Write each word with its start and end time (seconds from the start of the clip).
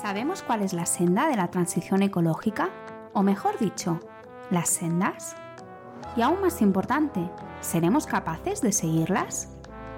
¿Sabemos 0.00 0.42
cuál 0.42 0.62
es 0.62 0.72
la 0.72 0.86
senda 0.86 1.28
de 1.28 1.36
la 1.36 1.50
transición 1.50 2.02
ecológica? 2.02 2.70
O 3.12 3.22
mejor 3.22 3.58
dicho, 3.58 4.00
las 4.50 4.70
sendas. 4.70 5.36
Y 6.16 6.22
aún 6.22 6.40
más 6.40 6.62
importante, 6.62 7.20
¿seremos 7.60 8.06
capaces 8.06 8.62
de 8.62 8.72
seguirlas? 8.72 9.50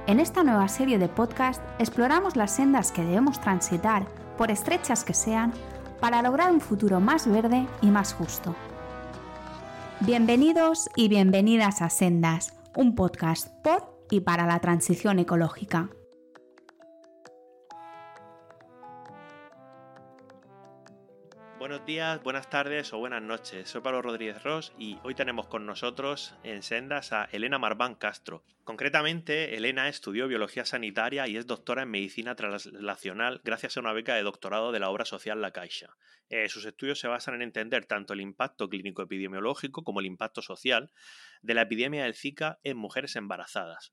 En 0.08 0.18
esta 0.18 0.42
nueva 0.42 0.66
serie 0.66 0.98
de 0.98 1.08
podcast 1.08 1.62
exploramos 1.78 2.34
las 2.34 2.50
sendas 2.50 2.90
que 2.90 3.04
debemos 3.04 3.40
transitar, 3.40 4.04
por 4.36 4.50
estrechas 4.50 5.04
que 5.04 5.14
sean, 5.14 5.52
para 6.00 6.20
lograr 6.20 6.50
un 6.50 6.60
futuro 6.60 6.98
más 6.98 7.28
verde 7.28 7.68
y 7.80 7.86
más 7.86 8.12
justo. 8.12 8.56
Bienvenidos 10.00 10.90
y 10.96 11.06
bienvenidas 11.06 11.80
a 11.80 11.90
Sendas, 11.90 12.54
un 12.74 12.96
podcast 12.96 13.50
por 13.62 14.04
y 14.10 14.18
para 14.22 14.46
la 14.46 14.58
transición 14.58 15.20
ecológica. 15.20 15.90
Buenos 21.82 21.96
días, 21.96 22.22
buenas 22.22 22.48
tardes 22.48 22.92
o 22.92 22.98
buenas 22.98 23.22
noches. 23.22 23.68
Soy 23.68 23.80
Pablo 23.80 24.02
Rodríguez 24.02 24.40
Ross 24.44 24.72
y 24.78 25.00
hoy 25.02 25.16
tenemos 25.16 25.48
con 25.48 25.66
nosotros 25.66 26.32
en 26.44 26.62
Sendas 26.62 27.12
a 27.12 27.24
Elena 27.32 27.58
Marván 27.58 27.96
Castro. 27.96 28.44
Concretamente, 28.62 29.56
Elena 29.56 29.88
estudió 29.88 30.28
biología 30.28 30.64
sanitaria 30.64 31.26
y 31.26 31.36
es 31.36 31.48
doctora 31.48 31.82
en 31.82 31.90
medicina 31.90 32.36
translacional 32.36 33.40
gracias 33.42 33.76
a 33.76 33.80
una 33.80 33.92
beca 33.92 34.14
de 34.14 34.22
doctorado 34.22 34.70
de 34.70 34.78
la 34.78 34.90
obra 34.90 35.04
social 35.04 35.42
La 35.42 35.50
Caixa. 35.50 35.96
Eh, 36.28 36.48
sus 36.48 36.64
estudios 36.66 37.00
se 37.00 37.08
basan 37.08 37.34
en 37.34 37.42
entender 37.42 37.84
tanto 37.84 38.12
el 38.12 38.20
impacto 38.20 38.68
clínico 38.68 39.02
epidemiológico 39.02 39.82
como 39.82 39.98
el 39.98 40.06
impacto 40.06 40.40
social 40.40 40.92
de 41.40 41.54
la 41.54 41.62
epidemia 41.62 42.04
del 42.04 42.14
Zika 42.14 42.60
en 42.62 42.76
mujeres 42.76 43.16
embarazadas 43.16 43.92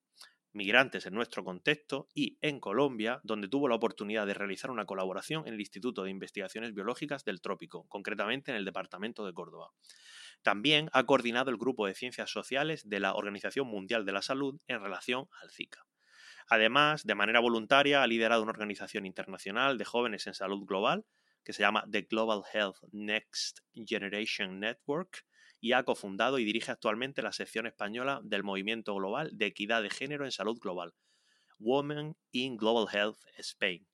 migrantes 0.52 1.05
en 1.05 1.13
nuestro 1.13 1.44
contexto 1.44 2.07
y 2.13 2.37
en 2.41 2.60
Colombia, 2.60 3.20
donde 3.24 3.48
tuvo 3.48 3.68
la 3.68 3.76
oportunidad 3.76 4.26
de 4.26 4.34
realizar 4.34 4.71
una 4.71 4.85
colaboración 4.85 5.48
en 5.48 5.54
el 5.54 5.60
Instituto 5.60 6.04
de 6.04 6.12
Investigaciones 6.12 6.74
Biológicas 6.74 7.24
del 7.24 7.41
Trópico, 7.41 7.85
concretamente 7.87 8.51
en 8.51 8.57
el 8.57 8.65
Departamento 8.65 9.26
de 9.26 9.34
Córdoba. 9.34 9.71
También 10.41 10.90
ha 10.93 11.05
coordinado 11.05 11.51
el 11.51 11.57
Grupo 11.57 11.85
de 11.85 11.96
Ciencias 11.96 12.32
Sociales 12.32 12.87
de 12.87 12.99
la 12.99 13.13
Organización 13.13 13.68
Mundial 13.68 14.05
de 14.05 14.13
la 14.13 14.21
Salud 14.21 14.59
en 14.68 14.82
relación 14.82 15.27
al 15.41 15.51
Zika. 15.51 15.85
Además, 16.48 17.04
de 17.04 17.15
manera 17.15 17.40
voluntaria, 17.40 18.02
ha 18.02 18.07
liderado 18.07 18.41
una 18.41 18.52
organización 18.52 19.05
internacional 19.05 19.77
de 19.77 19.85
jóvenes 19.85 20.26
en 20.27 20.34
salud 20.34 20.65
global 20.65 21.05
que 21.43 21.54
se 21.54 21.62
llama 21.62 21.85
The 21.90 22.04
Global 22.04 22.43
Health 22.54 22.77
Next 22.91 23.59
Generation 23.74 24.59
Network, 24.59 25.26
y 25.60 25.74
ha 25.74 25.84
cofundado 25.84 26.40
y 26.40 26.46
dirige 26.46 26.71
actualmente 26.71 27.21
la 27.21 27.32
sección 27.32 27.68
española 27.68 28.21
del 28.24 28.43
Movimiento 28.43 28.96
Global 28.96 29.32
de 29.34 29.48
Equidad 29.48 29.82
de 29.82 29.90
Género 29.90 30.26
en 30.26 30.32
Salud 30.32 30.60
Global, 30.60 30.93
Women 31.60 32.15
in 32.32 32.57
Global 32.57 32.88
Health 32.93 33.20
Spain. 33.38 33.87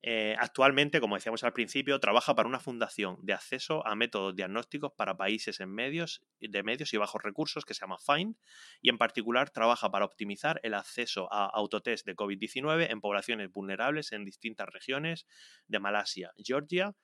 Eh, 0.00 0.36
actualmente, 0.38 1.00
como 1.00 1.16
decíamos 1.16 1.42
al 1.42 1.52
principio, 1.52 1.98
trabaja 1.98 2.34
para 2.36 2.48
una 2.48 2.60
fundación 2.60 3.18
de 3.22 3.32
acceso 3.32 3.84
a 3.84 3.96
métodos 3.96 4.36
diagnósticos 4.36 4.92
para 4.92 5.16
países 5.16 5.58
en 5.58 5.70
medios, 5.70 6.22
de 6.38 6.62
medios 6.62 6.94
y 6.94 6.98
bajos 6.98 7.20
recursos 7.20 7.64
que 7.64 7.74
se 7.74 7.80
llama 7.80 7.98
FIND 7.98 8.36
y 8.80 8.90
en 8.90 8.98
particular 8.98 9.50
trabaja 9.50 9.90
para 9.90 10.04
optimizar 10.04 10.60
el 10.62 10.74
acceso 10.74 11.32
a 11.32 11.46
autotest 11.46 12.06
de 12.06 12.14
COVID-19 12.14 12.90
en 12.90 13.00
poblaciones 13.00 13.50
vulnerables 13.50 14.12
en 14.12 14.24
distintas 14.24 14.68
regiones 14.68 15.26
de 15.66 15.80
Malasia, 15.80 16.32
Georgia 16.36 16.94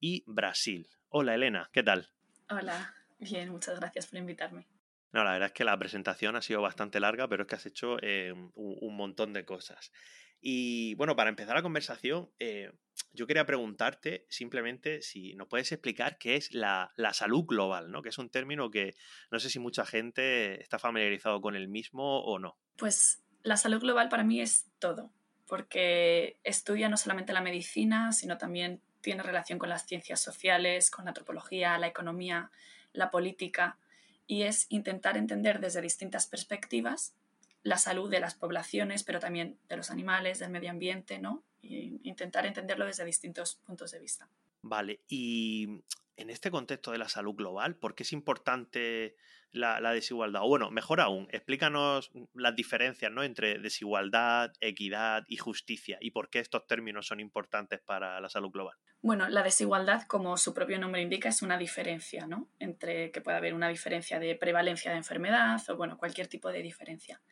y 0.00 0.24
Brasil. 0.26 0.88
Hola 1.08 1.36
Elena, 1.36 1.70
¿qué 1.72 1.84
tal? 1.84 2.08
Hola, 2.48 2.92
Bien, 3.20 3.50
muchas 3.50 3.78
gracias 3.78 4.06
por 4.06 4.18
invitarme. 4.18 4.66
No, 5.12 5.24
la 5.24 5.32
verdad 5.32 5.48
es 5.48 5.52
que 5.52 5.64
la 5.64 5.78
presentación 5.78 6.36
ha 6.36 6.42
sido 6.42 6.62
bastante 6.62 7.00
larga, 7.00 7.28
pero 7.28 7.42
es 7.42 7.48
que 7.48 7.54
has 7.56 7.66
hecho 7.66 7.96
eh, 8.00 8.32
un, 8.54 8.96
montón 8.96 9.32
de 9.32 9.44
cosas. 9.44 9.92
Y 10.40 10.94
bueno, 10.94 11.16
para 11.16 11.28
empezar 11.28 11.54
la 11.54 11.62
conversación, 11.62 12.30
eh, 12.38 12.72
yo 13.12 13.26
quería 13.26 13.44
preguntarte 13.44 14.26
simplemente 14.30 15.02
si 15.02 15.34
nos 15.34 15.48
puedes 15.48 15.70
explicar 15.72 16.16
qué 16.16 16.36
es 16.36 16.54
la, 16.54 16.92
salud 17.12 17.44
global, 17.44 17.90
¿no? 17.90 18.02
Que 18.02 18.08
es 18.08 18.18
un 18.18 18.30
término 18.30 18.70
que 18.70 18.94
no 19.30 19.38
sé 19.38 19.50
si 19.50 19.58
mucha 19.58 19.84
gente 19.84 20.60
está 20.62 20.78
familiarizado 20.78 21.40
con 21.40 21.56
el 21.56 21.68
mismo 21.68 22.20
o 22.22 22.38
no. 22.38 22.56
Pues 22.76 23.22
la 23.42 23.56
salud 23.56 23.80
global 23.80 24.08
para 24.08 24.24
mí 24.24 24.40
es 24.40 24.70
todo, 24.78 25.12
porque 25.46 26.38
estudia 26.44 26.88
no 26.88 26.96
solamente 26.96 27.32
la 27.32 27.42
medicina, 27.42 28.12
sino 28.12 28.38
también 28.38 28.80
tiene 29.00 29.22
relación 29.22 29.58
con 29.58 29.68
las 29.68 29.86
ciencias 29.86 30.20
sociales, 30.20 30.90
con 30.90 31.04
la 31.04 31.10
antropología, 31.10 31.78
la 31.78 31.88
economía, 31.88 32.50
la 32.92 33.10
política, 33.10 33.78
y 34.26 34.42
es 34.42 34.66
intentar 34.68 35.16
entender 35.16 35.60
desde 35.60 35.80
distintas 35.80 36.26
perspectivas 36.26 37.14
la 37.62 37.78
salud 37.78 38.10
de 38.10 38.20
las 38.20 38.34
poblaciones, 38.34 39.02
pero 39.02 39.18
también 39.18 39.58
de 39.68 39.76
los 39.76 39.90
animales, 39.90 40.38
del 40.38 40.50
medio 40.50 40.70
ambiente, 40.70 41.18
¿no? 41.18 41.42
Y 41.60 42.00
intentar 42.08 42.46
entenderlo 42.46 42.86
desde 42.86 43.04
distintos 43.04 43.56
puntos 43.66 43.90
de 43.90 43.98
vista. 43.98 44.28
Vale, 44.62 45.00
y 45.08 45.82
en 46.16 46.30
este 46.30 46.50
contexto 46.50 46.92
de 46.92 46.98
la 46.98 47.08
salud 47.08 47.34
global, 47.34 47.76
¿por 47.76 47.94
qué 47.94 48.02
es 48.02 48.12
importante 48.12 49.16
la, 49.52 49.80
desigualdad? 49.92 50.42
O 50.44 50.48
bueno, 50.48 50.70
mejor 50.70 51.00
aún, 51.00 51.26
explícanos 51.30 52.10
las 52.34 52.54
diferencias 52.54 53.10
¿no? 53.10 53.22
entre 53.22 53.58
desigualdad, 53.58 54.52
equidad 54.60 55.24
y 55.28 55.38
justicia 55.38 55.96
y 56.00 56.10
por 56.10 56.28
qué 56.28 56.40
estos 56.40 56.66
términos 56.66 57.06
son 57.06 57.20
importantes 57.20 57.80
para 57.80 58.20
la 58.20 58.28
salud 58.28 58.50
global. 58.50 58.76
Bueno, 59.00 59.28
la 59.30 59.42
desigualdad, 59.42 60.02
como 60.02 60.36
su 60.36 60.52
propio 60.52 60.78
nombre 60.78 61.00
indica, 61.00 61.30
es 61.30 61.40
una 61.40 61.56
diferencia, 61.56 62.26
¿no? 62.26 62.50
Entre 62.58 63.10
que 63.12 63.22
puede 63.22 63.38
haber 63.38 63.54
una 63.54 63.68
diferencia 63.68 64.18
de 64.18 64.34
prevalencia 64.36 64.90
de 64.90 64.98
enfermedad 64.98 65.58
o, 65.70 65.76
bueno, 65.76 65.96
cualquier 65.96 66.26
tipo 66.26 66.52
de 66.52 66.60
diferencia. 66.60 67.22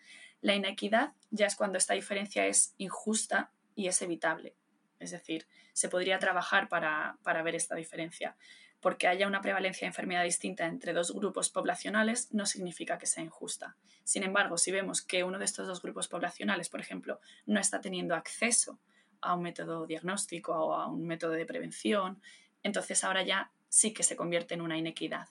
La 0.41 0.55
inequidad 0.55 1.13
ya 1.31 1.47
es 1.47 1.57
cuando 1.57 1.77
esta 1.77 1.93
diferencia 1.93 2.47
es 2.47 2.75
injusta 2.79 3.53
y 3.75 3.89
es 3.89 4.01
evitable. 4.01 4.57
Es 4.99 5.11
decir, 5.11 5.47
se 5.73 5.89
podría 5.89 6.19
trabajar 6.19 6.69
para, 6.69 7.19
para 7.23 7.43
ver 7.43 7.55
esta 7.55 7.75
diferencia 7.75 8.37
porque 8.81 9.09
haya 9.09 9.27
una 9.27 9.41
prevalencia 9.41 9.87
de 9.87 9.91
enfermedad 9.91 10.25
distinta 10.25 10.67
entre 10.67 10.93
dos 10.93 11.13
grupos 11.13 11.51
poblacionales 11.51 12.33
no 12.33 12.47
significa 12.47 12.99
que 12.99 13.07
sea 13.07 13.25
injusta. 13.25 13.77
Sin 14.05 14.23
embargo, 14.23 14.57
si 14.57 14.71
vemos 14.71 15.03
que 15.03 15.25
uno 15.25 15.39
de 15.39 15.45
estos 15.45 15.67
dos 15.67 15.83
grupos 15.83 16.09
poblacionales, 16.09 16.69
por 16.69 16.81
ejemplo, 16.81 17.21
no 17.47 17.59
está 17.59 17.81
teniendo 17.81 18.15
acceso 18.15 18.79
a 19.21 19.35
un 19.35 19.43
método 19.43 19.87
diagnóstico 19.87 20.53
o 20.55 20.75
a 20.75 20.87
un 20.87 21.07
método 21.07 21.33
de 21.33 21.47
prevención, 21.47 22.23
entonces 22.63 23.03
ahora 23.03 23.23
ya 23.23 23.51
sí 23.69 23.93
que 23.93 24.05
se 24.05 24.17
convierte 24.17 24.55
en 24.55 24.61
una 24.61 24.79
inequidad. 24.79 25.29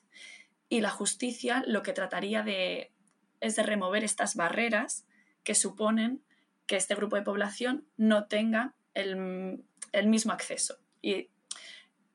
Y 0.67 0.81
la 0.81 0.89
justicia 0.89 1.63
lo 1.65 1.83
que 1.83 1.93
trataría 1.93 2.43
de 2.43 2.91
es 3.39 3.55
de 3.55 3.63
remover 3.63 4.03
estas 4.03 4.35
barreras 4.35 5.05
que 5.43 5.55
suponen 5.55 6.23
que 6.65 6.75
este 6.75 6.95
grupo 6.95 7.15
de 7.15 7.21
población 7.21 7.87
no 7.95 8.25
tenga 8.25 8.73
el, 8.97 10.07
mismo 10.07 10.33
acceso. 10.33 10.77
Y 11.01 11.29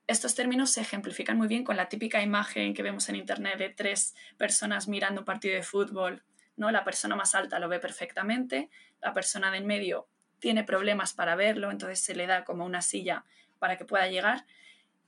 estos 0.07 0.35
términos 0.35 0.71
se 0.71 0.81
ejemplifican 0.81 1.37
muy 1.37 1.47
bien 1.47 1.63
con 1.63 1.77
la 1.77 1.89
típica 1.89 2.21
imagen 2.21 2.73
que 2.73 2.83
vemos 2.83 3.07
en 3.09 3.15
Internet 3.15 3.57
de 3.57 3.69
tres 3.69 4.15
personas 4.37 4.87
mirando 4.87 5.21
un 5.21 5.25
partido 5.25 5.55
de 5.55 5.63
fútbol. 5.63 6.23
¿no? 6.55 6.71
La 6.71 6.83
persona 6.83 7.15
más 7.15 7.35
alta 7.35 7.59
lo 7.59 7.69
ve 7.69 7.79
perfectamente, 7.79 8.69
la 9.01 9.13
persona 9.13 9.51
del 9.51 9.65
medio 9.65 10.07
tiene 10.39 10.63
problemas 10.63 11.13
para 11.13 11.35
verlo, 11.35 11.71
entonces 11.71 11.99
se 11.99 12.15
le 12.15 12.27
da 12.27 12.43
como 12.43 12.65
una 12.65 12.81
silla 12.81 13.23
para 13.59 13.77
que 13.77 13.85
pueda 13.85 14.07
llegar, 14.07 14.45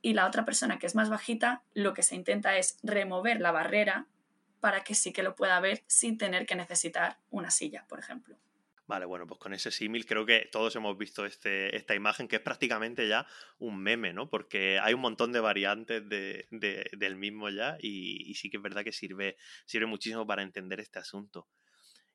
y 0.02 0.14
la 0.14 0.28
otra 0.28 0.46
persona 0.46 0.80
que 0.80 0.86
es 0.86 0.96
más 0.96 1.10
bajita, 1.10 1.64
lo 1.74 1.94
que 1.94 2.04
se 2.04 2.16
intenta 2.16 2.58
es 2.58 2.78
remover 2.84 3.42
la 3.42 3.52
barrera 3.52 4.06
para 4.62 4.84
que 4.84 4.96
sí 4.96 5.12
que 5.12 5.24
lo 5.24 5.36
pueda 5.36 5.60
ver 5.60 5.84
sin 5.88 6.18
tener 6.18 6.46
que 6.46 6.56
necesitar 6.56 7.18
una 7.32 7.52
silla, 7.52 7.86
por 7.90 8.00
ejemplo. 8.00 8.38
Vale, 8.88 9.06
bueno, 9.06 9.26
pues 9.26 9.40
con 9.40 9.54
ese 9.54 9.72
símil 9.72 10.06
creo 10.06 10.28
que 10.28 10.48
todos 10.52 10.76
hemos 10.76 10.96
visto 10.96 11.26
este, 11.26 11.76
esta 11.76 11.96
imagen 11.96 12.28
que 12.28 12.36
es 12.36 12.42
prácticamente 12.42 13.08
ya 13.08 13.26
un 13.58 13.82
meme, 13.82 14.14
¿no? 14.14 14.30
Porque 14.30 14.78
hay 14.80 14.94
un 14.94 15.02
montón 15.02 15.32
de 15.32 15.40
variantes 15.40 16.08
de, 16.08 16.48
del 16.52 17.16
mismo 17.16 17.50
ya 17.50 17.78
y, 17.82 18.32
sí 18.36 18.52
que 18.52 18.58
es 18.58 18.64
verdad 18.64 18.84
que 18.84 18.92
sirve, 18.92 19.38
sirve 19.66 19.88
muchísimo 19.88 20.28
para 20.28 20.44
entender 20.44 20.80
este 20.80 21.00
asunto. 21.00 21.48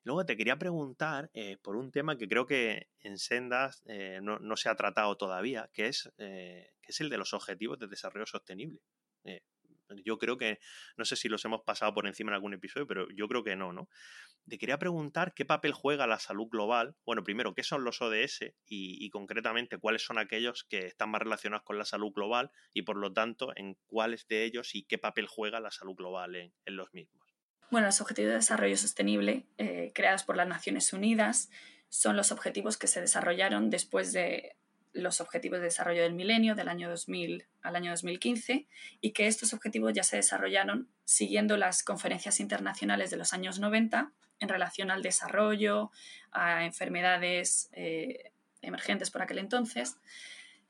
Luego 0.03 0.25
te 0.25 0.37
quería 0.37 0.57
preguntar 0.57 1.29
eh, 1.33 1.57
por 1.61 1.75
un 1.75 1.91
tema 1.91 2.17
que 2.17 2.27
creo 2.27 2.45
que 2.45 2.87
en 3.01 3.17
Sendas 3.17 3.83
eh, 3.85 4.19
no, 4.23 4.39
no, 4.39 4.55
se 4.55 4.69
ha 4.69 4.75
tratado 4.75 5.17
todavía, 5.17 5.69
que 5.73 5.87
es, 5.87 6.09
eh, 6.17 6.71
que 6.81 6.91
es 6.91 7.01
el 7.01 7.09
de 7.09 7.17
los 7.17 7.33
objetivos 7.33 7.79
de 7.79 7.87
desarrollo 7.87 8.25
sostenible. 8.25 8.79
Yo 10.03 10.17
creo 10.17 10.37
que, 10.37 10.59
no 10.97 11.05
sé 11.05 11.15
si 11.15 11.29
los 11.29 11.43
hemos 11.45 11.61
pasado 11.61 11.93
por 11.93 12.07
encima 12.07 12.31
en 12.31 12.35
algún 12.35 12.53
episodio, 12.53 12.87
pero 12.87 13.07
yo 13.11 13.27
creo 13.27 13.43
que 13.43 13.55
no, 13.55 13.73
¿no? 13.73 13.89
te 14.49 14.57
quería 14.57 14.79
preguntar 14.79 15.33
qué 15.33 15.45
papel 15.45 15.73
juega 15.73 16.07
la 16.07 16.19
salud 16.19 16.47
global. 16.47 16.95
Bueno, 17.05 17.23
primero, 17.23 17.53
¿qué 17.53 17.63
son 17.63 17.83
los 17.83 18.01
ODS 18.01 18.53
y, 18.67 19.09
concretamente 19.09 19.77
cuáles 19.77 20.03
son 20.03 20.17
aquellos 20.17 20.63
que 20.63 20.87
están 20.87 21.09
más 21.09 21.21
relacionados 21.21 21.63
con 21.63 21.77
la 21.77 21.85
salud 21.85 22.11
global 22.11 22.51
y 22.73 22.83
por 22.83 22.97
lo 22.97 23.13
tanto 23.13 23.53
en 23.55 23.77
cuáles 23.87 24.27
de 24.27 24.43
ellos 24.43 24.75
y 24.75 24.83
qué 24.83 24.97
papel 24.97 25.27
juega 25.27 25.59
la 25.59 25.71
salud 25.71 25.95
global 25.95 26.35
en, 26.35 26.51
los 26.65 26.93
mismos? 26.93 27.21
Bueno, 27.69 27.87
los 27.87 28.01
Objetivos 28.01 28.29
de 28.29 28.35
Desarrollo 28.35 28.77
Sostenible, 28.77 29.45
eh, 29.57 29.91
creados 29.93 30.23
por 30.23 30.35
las 30.35 30.47
Naciones 30.47 30.91
Unidas, 30.93 31.49
son 31.89 32.15
los 32.15 32.31
objetivos 32.31 32.77
que 32.77 32.87
se 32.87 33.01
desarrollaron 33.01 33.69
después 33.69 34.13
de 34.13 34.55
los 34.93 35.21
Objetivos 35.21 35.59
de 35.59 35.65
Desarrollo 35.65 36.03
del 36.03 36.13
Milenio 36.13 36.55
del 36.55 36.67
año 36.67 36.89
2000 36.89 37.45
al 37.61 37.75
año 37.75 37.91
2015 37.91 38.67
y 38.99 39.11
que 39.11 39.27
estos 39.27 39.53
objetivos 39.53 39.93
ya 39.93 40.03
se 40.03 40.17
desarrollaron 40.17 40.89
siguiendo 41.05 41.57
las 41.57 41.83
conferencias 41.83 42.39
internacionales 42.39 43.09
de 43.09 43.17
los 43.17 43.33
años 43.33 43.59
90 43.59 44.11
en 44.39 44.49
relación 44.49 44.91
al 44.91 45.03
desarrollo, 45.03 45.91
a 46.31 46.65
enfermedades 46.65 47.69
eh, 47.73 48.31
emergentes 48.61 49.11
por 49.11 49.21
aquel 49.21 49.37
entonces. 49.37 49.97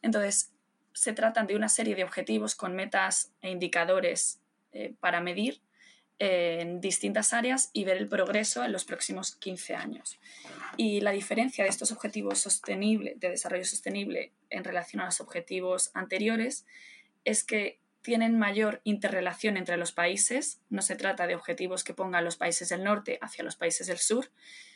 Entonces, 0.02 0.52
se 0.94 1.14
tratan 1.14 1.48
de 1.48 1.56
una 1.56 1.70
serie 1.70 1.96
de 1.96 2.04
objetivos 2.04 2.56
con 2.56 2.76
metas 2.76 3.32
e 3.42 3.50
indicadores 3.50 4.42
eh, 4.74 4.94
para 5.00 5.22
medir 5.22 5.62
en 6.24 6.82
distintas 6.82 7.34
áreas 7.34 7.72
y 7.74 7.84
ver 7.84 7.98
el 7.98 8.08
progreso 8.08 8.64
en 8.64 8.72
los 8.72 8.86
próximos 8.86 9.36
15 9.38 9.74
años. 9.74 10.20
Y 10.78 11.02
la 11.02 11.10
diferencia 11.10 11.64
de 11.64 11.72
estos 11.72 11.92
objetivos 11.92 12.38
sostenible, 12.38 13.16
de 13.18 13.32
desarrollo 13.32 13.66
sostenible 13.66 14.32
en 14.52 14.64
relación 14.64 15.02
a 15.02 15.06
los 15.06 15.20
objetivos 15.20 15.90
anteriores 15.96 16.68
es 17.26 17.44
que 17.44 17.80
tienen 18.04 18.38
mayor 18.38 18.82
interrelación 18.84 19.58
entre 19.58 19.78
los 19.78 19.94
países. 19.94 20.62
No 20.70 20.84
se 20.84 20.96
trata 20.96 21.26
de 21.26 21.34
objetivos 21.34 21.84
que 21.84 21.96
pongan 21.96 22.24
los 22.24 22.38
países 22.38 22.70
del 22.70 22.84
norte 22.84 23.18
hacia 23.24 23.44
los 23.44 23.56
países 23.56 23.88
del 23.88 23.98
sur, 23.98 24.30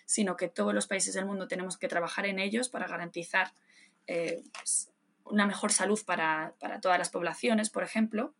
sino 0.07 0.38
que 0.38 0.50
todos 0.50 0.74
los 0.74 0.88
países 0.88 1.13
del 1.13 1.27
mundo 1.27 1.48
tenemos 1.48 1.77
que 1.77 1.88
trabajar 1.88 2.25
en 2.25 2.39
ellos 2.39 2.69
para 2.69 2.88
garantizar 2.88 3.53
eh, 4.07 4.41
pues, 4.51 4.89
una 5.25 5.45
mejor 5.45 5.71
salud 5.71 6.00
para, 6.07 6.56
para 6.59 6.81
todas 6.81 6.98
las 6.98 7.12
poblaciones, 7.12 7.69
por 7.69 7.83
ejemplo, 7.83 8.33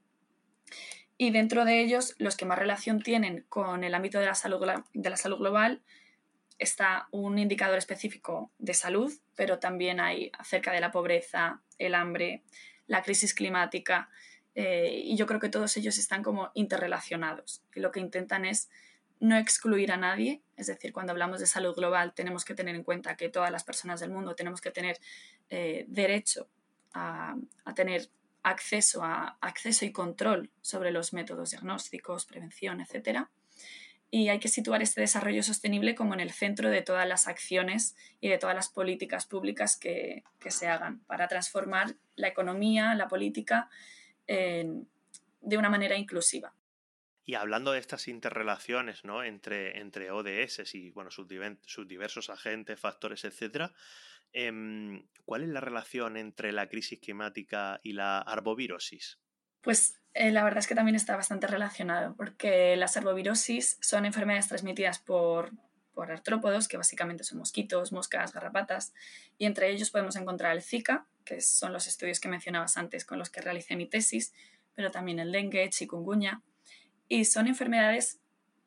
y 1.18 1.32
dentro 1.32 1.66
de 1.66 1.82
ellos, 1.82 2.16
los 2.18 2.36
que 2.36 2.46
más 2.46 2.60
relación 2.60 3.02
tienen 3.02 3.46
con 3.48 3.84
el 3.84 3.94
ámbito 3.94 4.20
de 4.20 4.26
la 4.26 4.36
salud, 4.36 4.66
de 4.94 5.10
la 5.10 5.18
salud 5.18 5.38
global, 5.38 5.82
está 6.60 7.08
un 7.12 7.38
indicador 7.38 7.78
específico 7.78 8.52
de 8.60 8.74
salud, 8.74 9.14
pero 9.36 9.60
también 9.60 10.00
hay 10.00 10.32
acerca 10.38 10.72
de 10.72 10.82
la 10.82 10.92
pobreza, 10.92 11.62
el 11.78 11.96
hambre, 11.96 12.44
la 12.88 13.02
crisis 13.02 13.34
climática, 13.34 14.10
eh, 14.56 15.02
y 15.04 15.16
yo 15.18 15.26
creo 15.26 15.40
que 15.40 15.50
todos 15.50 15.76
ellos 15.78 15.98
están 15.98 16.24
como 16.24 16.52
interrelacionados. 16.54 17.62
Y 17.74 17.82
lo 17.82 17.92
que 17.92 18.00
intentan 18.00 18.46
es 18.46 18.70
no 19.20 19.38
excluir 19.38 19.92
a 19.92 19.98
nadie, 19.98 20.42
es 20.58 20.68
decir, 20.68 20.92
cuando 20.92 21.12
hablamos 21.12 21.40
de 21.40 21.46
salud 21.46 21.74
global 21.76 22.14
tenemos 22.14 22.44
que 22.44 22.54
tener 22.54 22.76
en 22.76 22.84
cuenta 22.84 23.16
que 23.16 23.30
todas 23.30 23.52
las 23.52 23.64
personas 23.64 24.00
del 24.02 24.12
mundo 24.12 24.36
tenemos 24.36 24.60
que 24.60 24.72
tener 24.72 25.00
eh, 25.50 25.86
derecho 25.88 26.50
a, 26.94 27.36
a 27.64 27.74
tener 27.74 28.10
acceso, 28.46 29.04
a, 29.04 29.38
acceso 29.42 29.86
y 29.86 29.92
control 29.92 30.52
sobre 30.62 30.92
los 30.92 31.14
métodos 31.14 31.50
diagnósticos, 31.50 32.26
prevención, 32.26 32.80
etc. 32.80 33.28
Y 34.12 34.30
hay 34.30 34.40
que 34.40 34.48
situar 34.48 34.82
este 34.84 35.02
desarrollo 35.02 35.42
sostenible 35.42 35.96
como 35.96 36.14
en 36.14 36.20
el 36.20 36.32
centro 36.32 36.70
de 36.70 36.82
todas 36.82 37.08
las 37.08 37.28
acciones 37.28 37.96
y 38.22 38.30
de 38.30 38.38
todas 38.38 38.56
las 38.56 38.70
políticas 38.70 39.26
públicas 39.26 39.78
que, 39.78 40.24
se 40.48 40.68
hagan 40.68 41.00
para 41.08 41.28
transformar 41.28 41.96
la 42.16 42.28
economía, 42.28 42.94
la 42.94 43.08
política, 43.08 43.68
de 44.28 45.58
una 45.58 45.70
manera 45.70 45.98
inclusiva. 45.98 46.54
Y 47.26 47.34
hablando 47.34 47.72
de 47.72 47.80
estas 47.80 48.08
interrelaciones 48.08 49.04
¿no? 49.04 49.24
entre, 49.24 49.80
entre 49.80 50.12
ODS 50.12 50.76
y 50.76 50.92
bueno, 50.92 51.10
sus, 51.10 51.28
diversos 51.28 52.30
agentes, 52.30 52.80
factores, 52.80 53.26
etcétera, 53.26 53.74
Em, 54.38 55.08
¿Cuál 55.24 55.44
es 55.44 55.50
la 55.50 55.62
relación 55.62 56.18
entre 56.18 56.52
la 56.52 56.68
crisis 56.68 57.00
climática 57.00 57.80
y 57.84 57.94
la 57.94 58.20
arbovirosis? 58.20 59.18
Pues 59.62 59.96
eh, 60.14 60.30
la 60.32 60.44
verdad 60.44 60.60
es 60.60 60.68
que 60.68 60.76
también 60.76 60.96
está 60.98 61.16
bastante 61.16 61.48
relacionado, 61.48 62.16
porque 62.18 62.76
las 62.76 62.98
arbovirosis 62.98 63.78
son 63.80 64.06
enfermedades 64.06 64.50
transmitidas 64.50 65.00
por, 65.00 65.52
por 65.94 66.12
artrópodos, 66.12 66.68
que 66.68 66.76
básicamente 66.76 67.24
son 67.24 67.38
mosquitos, 67.38 67.94
moscas, 67.94 68.34
garrapatas, 68.34 68.94
y 69.38 69.46
entre 69.46 69.72
ellos 69.72 69.90
podemos 69.90 70.18
encontrar 70.18 70.54
el 70.54 70.62
Zika, 70.62 71.08
que 71.24 71.40
son 71.40 71.72
los 71.72 71.88
estudios 71.88 72.20
que 72.20 72.28
mencionabas 72.28 72.76
antes 72.76 73.06
con 73.06 73.18
los 73.18 73.30
que 73.30 73.40
realicé 73.40 73.78
mi 73.78 73.88
tesis, 73.88 74.34
pero 74.76 74.92
también 74.92 75.20
el 75.20 75.32
dengue, 75.32 75.70
chikungunya, 75.70 76.42
y 77.08 77.26
son 77.26 77.48
enfermedades 77.48 78.20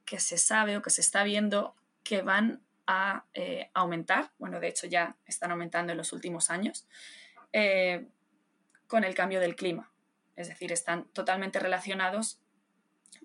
que 0.04 0.20
se 0.20 0.38
sabe 0.38 0.76
o 0.76 0.82
que 0.82 0.90
se 0.90 1.00
está 1.00 1.22
viendo 1.24 1.74
que 2.02 2.22
van 2.22 2.62
a 2.86 3.26
eh, 3.34 3.70
aumentar, 3.74 4.30
bueno, 4.38 4.60
de 4.60 4.68
hecho 4.68 4.86
ya 4.86 5.16
están 5.26 5.50
aumentando 5.50 5.92
en 5.92 5.98
los 5.98 6.12
últimos 6.14 6.48
años, 6.48 6.86
eh, 7.52 8.06
con 8.86 9.04
el 9.04 9.14
cambio 9.14 9.40
del 9.40 9.56
clima. 9.56 9.92
Es 10.36 10.48
decir, 10.48 10.72
están 10.72 11.04
totalmente 11.12 11.58
relacionados, 11.58 12.40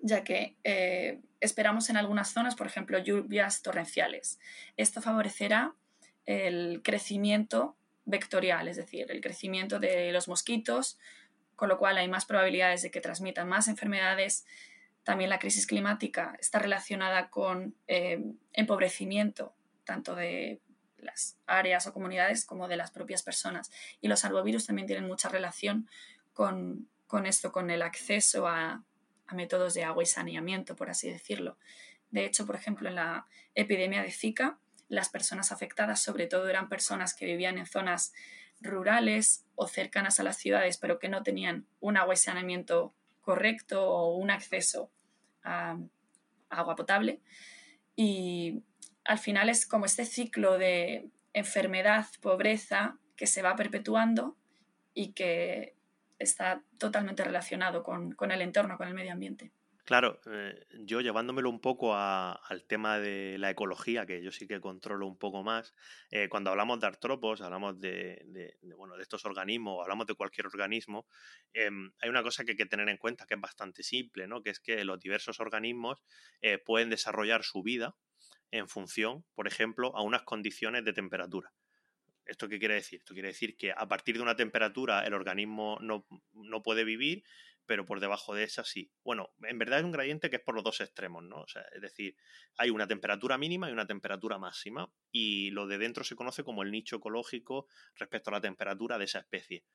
ya 0.02 0.24
que 0.26 0.58
eh, 0.66 1.22
esperamos 1.40 1.90
en 1.90 1.96
algunas 1.96 2.34
zonas, 2.34 2.56
por 2.56 2.68
ejemplo, 2.68 2.98
lluvias 2.98 3.62
torrenciales. 3.62 4.40
Esto 4.76 5.02
favorecerá 5.02 5.74
el 6.26 6.82
crecimiento 6.84 7.78
vectorial, 8.06 8.68
es 8.68 8.76
decir, 8.76 9.10
el 9.10 9.22
crecimiento 9.22 9.80
de 9.80 10.12
los 10.12 10.28
mosquitos, 10.28 11.00
con 11.56 11.70
lo 11.70 11.78
cual 11.78 11.98
hay 11.98 12.10
más 12.10 12.26
probabilidades 12.26 12.82
de 12.82 12.92
que 12.92 13.00
transmitan 13.00 13.48
más 13.48 13.70
enfermedades 13.70 14.46
también 15.04 15.30
la 15.30 15.40
crisis 15.40 15.68
climática 15.68 16.36
está 16.40 16.60
relacionada 16.60 17.30
con 17.30 17.76
eh, 17.88 18.24
empobrecimiento 18.54 19.56
tanto 19.84 20.16
de 20.16 20.62
las 20.98 21.38
áreas 21.46 21.86
o 21.88 21.94
comunidades 21.94 22.46
como 22.46 22.68
de 22.68 22.78
las 22.78 22.92
propias 22.92 23.24
personas. 23.24 23.70
Y 24.02 24.08
los 24.08 24.24
arbovirus 24.26 24.66
también 24.66 24.88
tienen 24.88 25.06
mucha 25.06 25.30
relación 25.30 25.90
con, 26.34 26.88
esto, 27.26 27.52
con 27.52 27.70
el 27.70 27.82
acceso 27.82 28.48
a, 28.48 28.84
métodos 29.32 29.74
de 29.74 29.84
agua 29.84 30.04
y 30.04 30.06
saneamiento, 30.06 30.76
por 30.76 30.92
así 30.92 31.10
decirlo. 31.10 31.58
De 32.12 32.24
hecho, 32.24 32.46
por 32.46 32.56
ejemplo, 32.56 32.88
en 32.88 32.94
la 32.94 33.26
epidemia 33.56 34.04
de 34.04 34.12
Zika, 34.12 34.60
las 34.90 35.10
personas 35.10 35.52
afectadas 35.52 36.04
sobre 36.04 36.28
todo 36.28 36.48
eran 36.50 36.70
personas 36.70 37.16
que 37.16 37.26
vivían 37.26 37.58
en 37.58 37.66
zonas 37.66 38.14
rurales 38.62 39.44
o 39.56 39.68
cercanas 39.68 40.20
a 40.20 40.24
las 40.24 40.38
ciudades, 40.38 40.78
pero 40.78 41.00
que 41.00 41.10
no 41.10 41.24
tenían 41.24 41.66
un 41.80 41.98
agua 41.98 42.14
y 42.14 42.18
saneamiento 42.18 42.94
correcto 43.24 43.84
o 43.84 44.16
un 44.18 44.30
acceso 44.30 44.92
a 45.44 45.78
agua 46.50 46.76
potable. 46.76 47.22
Y 47.96 48.64
al 49.06 49.18
final 49.18 49.50
es 49.50 49.66
como 49.66 49.86
este 49.86 50.06
ciclo 50.06 50.58
de 50.58 51.10
enfermedad, 51.34 52.06
pobreza, 52.22 52.98
que 53.16 53.28
se 53.28 53.42
va 53.42 53.56
perpetuando 53.56 54.36
y 54.94 55.14
que 55.14 55.76
está 56.20 56.62
totalmente 56.78 57.24
relacionado 57.24 57.84
con, 57.84 58.16
el 58.32 58.42
entorno, 58.42 58.78
con 58.78 58.88
el 58.88 58.94
medio 58.94 59.14
ambiente. 59.14 59.52
Claro, 59.86 60.22
eh, 60.32 60.66
yo 60.86 61.02
llevándomelo 61.02 61.50
un 61.50 61.60
poco 61.60 61.94
al 61.94 62.64
tema 62.70 63.00
de 63.00 63.38
la 63.38 63.50
ecología, 63.50 64.06
que 64.06 64.24
yo 64.24 64.32
sí 64.32 64.48
que 64.48 64.62
controlo 64.62 65.06
un 65.06 65.18
poco 65.18 65.44
más, 65.44 65.74
eh, 66.10 66.30
cuando 66.30 66.52
hablamos 66.52 66.80
de 66.80 66.88
artrópodos, 66.88 67.42
hablamos 67.42 67.82
de, 67.82 68.56
bueno, 68.78 68.96
de 68.96 69.02
estos 69.04 69.26
organismos, 69.26 69.82
hablamos 69.82 70.08
de 70.08 70.16
cualquier 70.16 70.48
organismo, 70.48 71.06
em, 71.52 71.92
hay 72.00 72.10
una 72.10 72.24
cosa 72.24 72.46
que 72.46 72.52
hay 72.52 72.58
que 72.58 72.66
tener 72.66 72.88
en 72.88 72.96
cuenta 72.98 73.26
que 73.26 73.34
es 73.34 73.42
bastante 73.42 73.84
simple, 73.84 74.26
¿no? 74.26 74.42
que 74.42 74.52
es 74.52 74.62
que 74.62 74.86
los 74.86 75.00
diversos 75.02 75.42
organismos 75.42 76.02
eh, 76.42 76.60
pueden 76.60 76.90
desarrollar 76.90 77.44
su 77.44 77.62
vida 77.62 77.98
en 78.52 78.70
función, 78.70 79.26
por 79.36 79.48
ejemplo, 79.48 79.94
a 79.98 80.02
unas 80.02 80.22
condiciones 80.24 80.86
de 80.86 80.94
temperatura. 80.94 81.52
¿Esto 82.26 82.48
qué 82.48 82.58
quiere 82.58 82.76
decir? 82.76 83.00
Esto 83.00 83.14
quiere 83.14 83.30
decir 83.30 83.58
que 83.58 83.72
a 83.72 83.88
partir 83.88 84.16
de 84.16 84.22
una 84.22 84.36
temperatura 84.36 85.02
el 85.06 85.14
organismo 85.14 85.78
no, 85.82 86.06
no 86.32 86.64
puede 86.64 86.86
vivir 86.86 87.24
pero 87.66 87.86
por 87.86 88.00
debajo 88.00 88.36
de 88.36 88.44
esa 88.44 88.64
sí. 88.64 88.92
Bueno, 89.04 89.34
en 89.44 89.58
verdad 89.58 89.80
es 89.80 89.86
un 89.86 89.92
gradiente 89.92 90.30
que 90.30 90.38
es 90.38 90.42
por 90.42 90.56
los 90.56 90.64
dos 90.64 90.82
extremos, 90.82 91.24
¿no? 91.24 91.42
O 91.42 91.48
sea, 91.48 91.64
es 91.74 91.82
decir, 91.82 92.16
hay 92.58 92.70
una 92.70 92.88
temperatura 92.88 93.38
mínima 93.38 93.70
y 93.70 93.74
una 93.74 93.88
temperatura 93.88 94.38
máxima, 94.38 94.92
y 95.12 95.52
lo 95.52 95.68
de 95.68 95.78
dentro 95.78 96.04
se 96.04 96.16
conoce 96.16 96.44
como 96.44 96.64
el 96.64 96.72
nicho 96.72 96.98
ecológico 96.98 97.68
respecto 97.96 98.30
a 98.30 98.34
la 98.34 98.42
temperatura 98.42 98.98
de 98.98 99.06
esa 99.06 99.20
especie. 99.20 99.66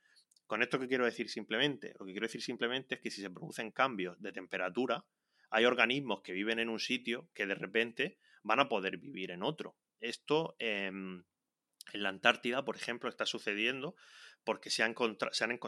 Con 0.47 0.63
esto, 0.63 0.79
¿qué 0.79 0.89
quiero 0.89 1.05
decir 1.05 1.29
simplemente? 1.29 1.95
Lo 1.99 2.07
que 2.07 2.13
quiero 2.13 2.27
decir 2.27 2.43
simplemente 2.43 2.95
es 2.95 3.01
que 3.01 3.11
si 3.11 3.21
se 3.21 3.31
producen 3.31 3.71
cambios 3.71 4.21
de 4.21 4.33
temperatura, 4.33 5.05
hay 5.51 5.65
organismos 5.65 6.23
que 6.23 6.33
viven 6.33 6.59
en 6.59 6.69
un 6.69 6.81
sitio 6.81 7.29
que 7.35 7.47
de 7.47 7.55
repente 7.55 8.19
van 8.43 8.61
a 8.61 8.69
poder 8.69 8.99
vivir 8.99 9.31
en 9.31 9.43
otro. 9.43 9.77
Esto 10.01 10.57
em, 10.59 11.25
en 11.93 12.03
la 12.03 12.09
Antártida, 12.09 12.65
por 12.65 12.77
ejemplo, 12.77 13.09
está 13.09 13.27
sucediendo 13.27 13.95
porque 14.45 14.71
se, 14.71 14.83
han 14.83 14.95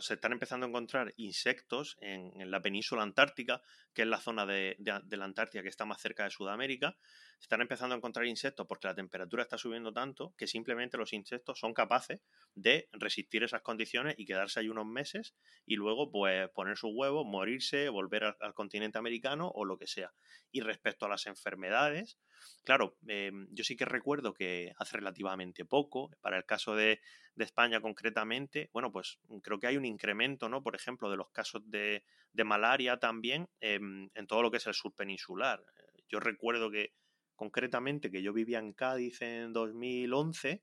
se, 0.01 0.15
están 0.15 0.33
empezando 0.33 0.67
a 0.67 0.69
encontrar 0.69 1.13
insectos 1.17 1.97
en, 2.01 2.51
la 2.51 2.61
península 2.61 3.03
antártica, 3.03 3.63
que 3.93 4.03
es 4.03 4.09
la 4.09 4.19
zona 4.19 4.47
de, 4.47 4.77
la 4.79 5.25
Antártida 5.25 5.63
que 5.63 5.69
está 5.69 5.85
más 5.85 6.01
cerca 6.01 6.25
de 6.25 6.31
Sudamérica, 6.31 6.97
están 7.41 7.61
empezando 7.63 7.95
a 7.95 7.99
encontrar 7.99 8.27
insectos 8.27 8.67
porque 8.67 8.87
la 8.87 8.95
temperatura 8.95 9.43
está 9.43 9.57
subiendo 9.59 9.93
tanto 9.93 10.35
que 10.37 10.47
simplemente 10.47 10.97
los 10.97 11.13
insectos 11.13 11.59
son 11.59 11.73
capaces 11.73 12.21
de 12.55 12.89
resistir 12.93 13.43
esas 13.43 13.63
condiciones 13.63 14.15
y 14.19 14.27
quedarse 14.27 14.61
ahí 14.61 14.69
unos 14.69 14.87
meses 14.87 15.35
y 15.67 15.77
luego 15.77 16.11
pues 16.11 16.49
poner 16.51 16.77
sus 16.77 16.91
huevos, 16.93 17.27
morirse, 17.27 17.89
volver 17.89 18.25
al, 18.25 18.55
continente 18.55 18.99
americano 18.99 19.51
o 19.55 19.65
lo 19.65 19.79
que 19.79 19.87
sea. 19.87 20.13
Y 20.53 20.61
respecto 20.61 21.07
a 21.07 21.09
las 21.09 21.27
enfermedades, 21.27 22.19
claro, 22.65 22.97
em, 23.07 23.49
yo 23.53 23.65
sí 23.65 23.77
que 23.77 23.85
recuerdo 23.85 24.35
que 24.35 24.73
hace 24.77 24.97
relativamente 24.97 25.65
poco, 25.65 26.11
para 26.21 26.37
el 26.37 26.45
caso 26.45 26.75
de, 26.75 27.01
de 27.35 27.45
España 27.45 27.81
concretamente, 27.81 28.71
bueno, 28.73 28.93
pues 28.93 29.19
creo 29.43 29.59
que 29.59 29.67
hay 29.67 29.77
un 29.77 29.85
incremento, 29.85 30.49
¿no? 30.49 30.63
Por 30.63 30.77
ejemplo, 30.77 31.11
de 31.11 31.17
los 31.17 31.31
casos 31.31 31.63
de, 31.71 32.05
malaria 32.45 32.99
también 32.99 33.49
en, 33.61 34.11
todo 34.29 34.43
lo 34.43 34.51
que 34.51 34.59
es 34.59 34.67
el 34.67 34.75
sur 34.75 34.95
peninsular. 34.95 35.65
Yo 36.09 36.21
recuerdo 36.21 36.71
que 36.71 36.93
concretamente 37.41 38.11
que 38.11 38.21
yo 38.21 38.35
vivía 38.35 38.59
en 38.59 38.75
Cádiz 38.75 39.23
en 39.23 39.55
2011 39.55 40.63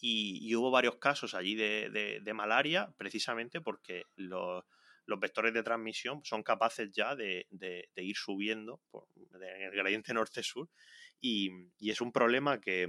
y, 0.00 0.52
hubo 0.56 0.72
varios 0.72 0.96
casos 0.96 1.32
allí 1.32 1.54
de, 1.54 2.32
malaria 2.34 2.92
precisamente 2.96 3.60
porque 3.60 4.02
los, 4.16 4.64
vectores 5.06 5.54
de 5.54 5.62
transmisión 5.62 6.24
son 6.24 6.42
capaces 6.42 6.90
ya 6.90 7.14
de, 7.14 7.46
ir 7.94 8.16
subiendo 8.16 8.82
en 9.32 9.42
el 9.44 9.70
gradiente 9.70 10.12
norte-sur 10.12 10.68
y, 11.20 11.52
es 11.78 12.00
un 12.00 12.10
problema 12.10 12.60
que, 12.60 12.88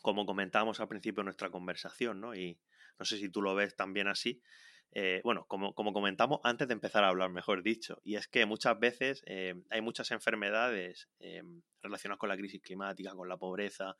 como 0.00 0.24
comentábamos 0.24 0.78
al 0.78 0.86
principio 0.86 1.22
de 1.22 1.30
nuestra 1.30 1.50
conversación, 1.50 2.20
¿no? 2.20 2.36
Y 2.36 2.60
no 2.96 3.04
sé 3.04 3.18
si 3.18 3.28
tú 3.28 3.42
lo 3.42 3.56
ves 3.56 3.74
también 3.74 4.06
así, 4.06 4.40
eh, 4.92 5.20
bueno, 5.22 5.44
como, 5.46 5.72
comentamos 5.72 6.40
antes 6.42 6.66
de 6.66 6.74
empezar 6.74 7.04
a 7.04 7.08
hablar, 7.08 7.30
mejor 7.30 7.62
dicho, 7.62 8.00
y 8.02 8.16
es 8.16 8.26
que 8.26 8.44
muchas 8.44 8.78
veces 8.78 9.22
eh, 9.26 9.54
hay 9.70 9.80
muchas 9.80 10.10
enfermedades 10.10 11.08
eh, 11.20 11.42
relacionadas 11.80 12.18
con 12.18 12.28
la 12.28 12.36
crisis 12.36 12.60
climática, 12.60 13.12
con 13.12 13.28
la 13.28 13.36
pobreza, 13.36 13.96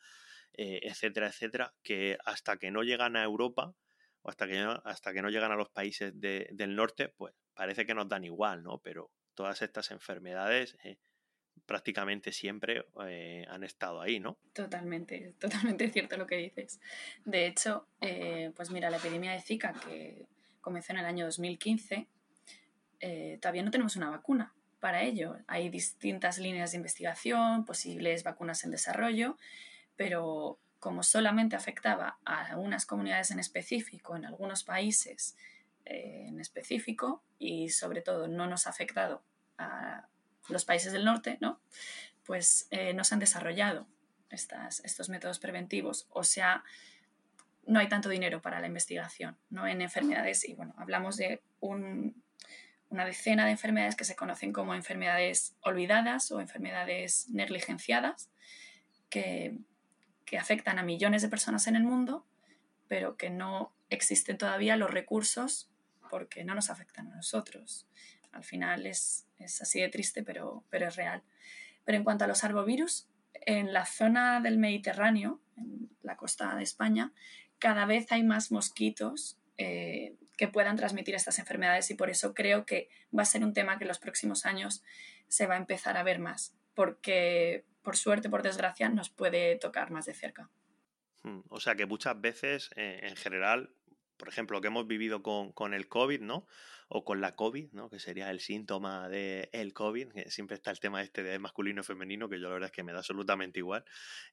etcétera, 0.53 1.29
etcétera, 1.29 1.73
que 1.83 2.19
hasta 2.25 2.57
que 2.59 2.71
no 2.71 2.83
llegan 2.83 3.17
a 3.17 3.23
Europa 3.23 3.73
o 4.21 4.29
hasta 4.29 4.47
que 4.47 4.59
no, 4.59 4.83
hasta 4.85 5.13
que 5.13 5.23
no 5.23 5.31
llegan 5.31 5.53
a 5.53 5.57
los 5.57 5.71
países 5.71 6.13
del 6.15 6.75
norte, 6.75 7.09
pues 7.09 7.33
parece 7.55 7.87
que 7.87 7.95
nos 7.95 8.09
dan 8.09 8.25
igual, 8.25 8.63
¿no? 8.63 8.79
Pero 8.79 9.11
todas 9.35 9.63
estas 9.63 9.91
enfermedades 9.93 10.77
prácticamente 11.65 12.33
siempre 12.33 12.85
han 13.49 13.63
estado 13.63 14.03
ahí, 14.03 14.19
¿no? 14.19 14.39
Totalmente, 14.53 15.35
totalmente 15.39 15.89
cierto 15.89 16.19
lo 16.19 16.27
que 16.27 16.37
dices. 16.37 16.81
De 17.25 17.47
hecho, 17.47 17.87
pues 18.55 18.71
mira, 18.71 18.91
la 18.91 18.99
epidemia 18.99 19.33
de 19.33 19.41
Zika 19.41 19.73
que 19.73 20.27
comenzó 20.61 20.93
en 20.93 20.99
el 20.99 21.07
año 21.07 21.25
2015, 21.27 22.07
eh, 23.01 23.39
todavía 23.41 23.63
no 23.63 23.71
tenemos 23.71 23.97
una 23.97 24.11
vacuna 24.11 24.55
para 24.79 25.03
ello. 25.03 25.37
Hay 25.47 25.69
distintas 25.69 26.39
líneas 26.39 26.73
de 26.73 26.79
investigación, 26.79 27.65
posibles 27.65 28.25
vacunas 28.25 28.65
en 28.65 28.71
desarrollo, 28.71 29.37
pero 29.97 30.59
como 30.79 31.03
solamente 31.03 31.57
afectaba 31.57 32.19
a 32.25 32.57
unas 32.57 32.87
comunidades 32.87 33.31
en 33.31 33.39
específico, 33.39 34.17
en 34.17 34.25
algunos 34.25 34.65
países 34.65 35.37
eh, 35.85 36.27
en 36.29 36.41
específico, 36.41 37.23
y 37.39 37.69
sobre 37.71 38.01
todo 38.01 38.29
no 38.29 38.47
nos 38.47 38.67
ha 38.67 38.71
afectado 38.71 39.23
a 39.59 40.09
los 40.49 40.65
países 40.65 40.93
del 40.93 41.05
norte, 41.05 41.37
¿no? 41.41 41.61
pues 42.31 42.69
eh, 42.71 42.95
no 42.95 43.03
se 43.03 43.15
han 43.15 43.19
desarrollado 43.19 43.89
estas, 44.31 44.85
estos 44.85 45.09
métodos 45.09 45.41
preventivos. 45.41 46.07
O 46.11 46.23
sea, 46.23 46.63
no 47.71 47.79
hay 47.79 47.89
tanto 47.89 48.09
dinero 48.09 48.43
para 48.43 48.61
la 48.61 48.67
investigación 48.67 49.39
¿no? 49.49 49.67
en 49.67 49.81
enfermedades 49.81 50.47
y 50.49 50.55
bueno, 50.55 50.75
hablamos 50.77 51.17
de 51.17 51.41
una 51.61 53.05
decena 53.05 53.45
de 53.45 53.53
enfermedades 53.53 53.95
que 53.95 54.05
se 54.05 54.17
conocen 54.17 54.53
como 54.53 54.75
enfermedades 54.75 55.57
olvidadas 55.61 56.33
o 56.33 56.41
enfermedades 56.41 57.29
negligenciadas 57.31 58.29
que, 59.09 59.57
que 60.25 60.37
afectan 60.37 60.81
a 60.81 60.83
millones 60.83 61.23
de 61.23 61.29
personas 61.29 61.69
en 61.69 61.77
el 61.77 61.85
mundo, 61.85 62.27
pero 62.89 63.17
que 63.17 63.31
no 63.31 63.73
existen 63.89 64.37
todavía 64.37 64.77
los 64.77 64.91
recursos 64.91 65.71
porque 66.11 66.43
no 66.43 66.57
nos 66.57 66.71
afectan 66.71 67.07
a 67.13 67.17
nosotros. 67.17 67.87
Al 68.33 68.43
final 68.43 68.85
es, 68.85 69.29
es 69.39 69.63
así 69.63 69.81
de 69.81 69.89
triste, 69.91 70.25
pero, 70.25 70.65
pero 70.71 70.89
es 70.89 70.97
real. 70.97 71.23
Pero 71.85 71.99
en 71.99 72.03
cuanto 72.05 72.25
a 72.25 72.27
los 72.27 72.43
arbovirus, 72.43 73.09
en 73.33 73.73
la 73.73 73.87
zona 73.87 74.41
del 74.41 74.59
Mediterráneo, 74.59 75.41
en 75.57 75.89
la 76.03 76.17
costa 76.17 76.57
de 76.57 76.65
España, 76.65 77.13
cada 77.61 77.87
vez 77.87 78.11
hay 78.11 78.25
más 78.25 78.51
mosquitos 78.51 79.39
eh, 79.59 80.17
que 80.37 80.49
puedan 80.49 80.77
transmitir 80.77 81.15
estas 81.15 81.39
enfermedades 81.39 81.91
y 81.91 81.95
por 81.95 82.11
eso 82.11 82.35
creo 82.35 82.65
que 82.65 82.89
va 83.17 83.23
a 83.23 83.27
ser 83.27 83.45
un 83.45 83.53
tema 83.53 83.79
que 83.79 83.85
en 83.85 83.89
los 83.89 83.99
próximos 83.99 84.47
años 84.47 84.83
se 85.29 85.47
va 85.47 85.55
a 85.55 85.59
empezar 85.59 85.97
a 85.97 86.03
ver 86.03 86.19
más, 86.19 86.57
porque 86.75 87.65
por 87.83 87.97
suerte, 87.97 88.29
por 88.29 88.43
desgracia, 88.43 88.89
nos 88.89 89.11
puede 89.11 89.57
tocar 89.57 89.91
más 89.91 90.07
de 90.07 90.15
cerca. 90.15 90.51
Hmm, 91.23 91.41
o 91.49 91.61
sea 91.61 91.75
que 91.75 91.87
muchas 91.87 92.19
veces, 92.21 92.71
eh, 92.77 93.01
en 93.03 93.17
general, 93.17 93.71
por 94.21 94.29
ejemplo, 94.29 94.59
lo 94.59 94.61
que 94.61 94.69
hemos 94.69 94.87
vivido 94.87 95.23
con, 95.23 95.51
con, 95.53 95.73
el 95.73 95.89
COVID, 95.89 96.21
¿no? 96.21 96.47
O 96.89 97.07
con 97.07 97.23
la 97.23 97.35
COVID, 97.35 97.73
¿no? 97.73 97.89
Que 97.89 97.99
sería 97.99 98.31
el 98.31 98.41
síntoma 98.41 99.09
del 99.09 99.49
el 99.53 99.73
COVID, 99.73 100.13
que 100.13 100.31
siempre 100.31 100.57
está 100.57 100.71
el 100.71 100.79
tema 100.79 101.03
este 101.03 101.23
de 101.23 101.39
masculino 101.39 101.81
y 101.81 101.85
femenino, 101.85 102.29
que 102.29 102.39
yo 102.39 102.49
la 102.49 102.55
verdad 102.55 102.67
es 102.67 102.77
que 102.77 102.83
me 102.83 102.93
da 102.93 102.99
absolutamente 102.99 103.61
igual, 103.61 103.83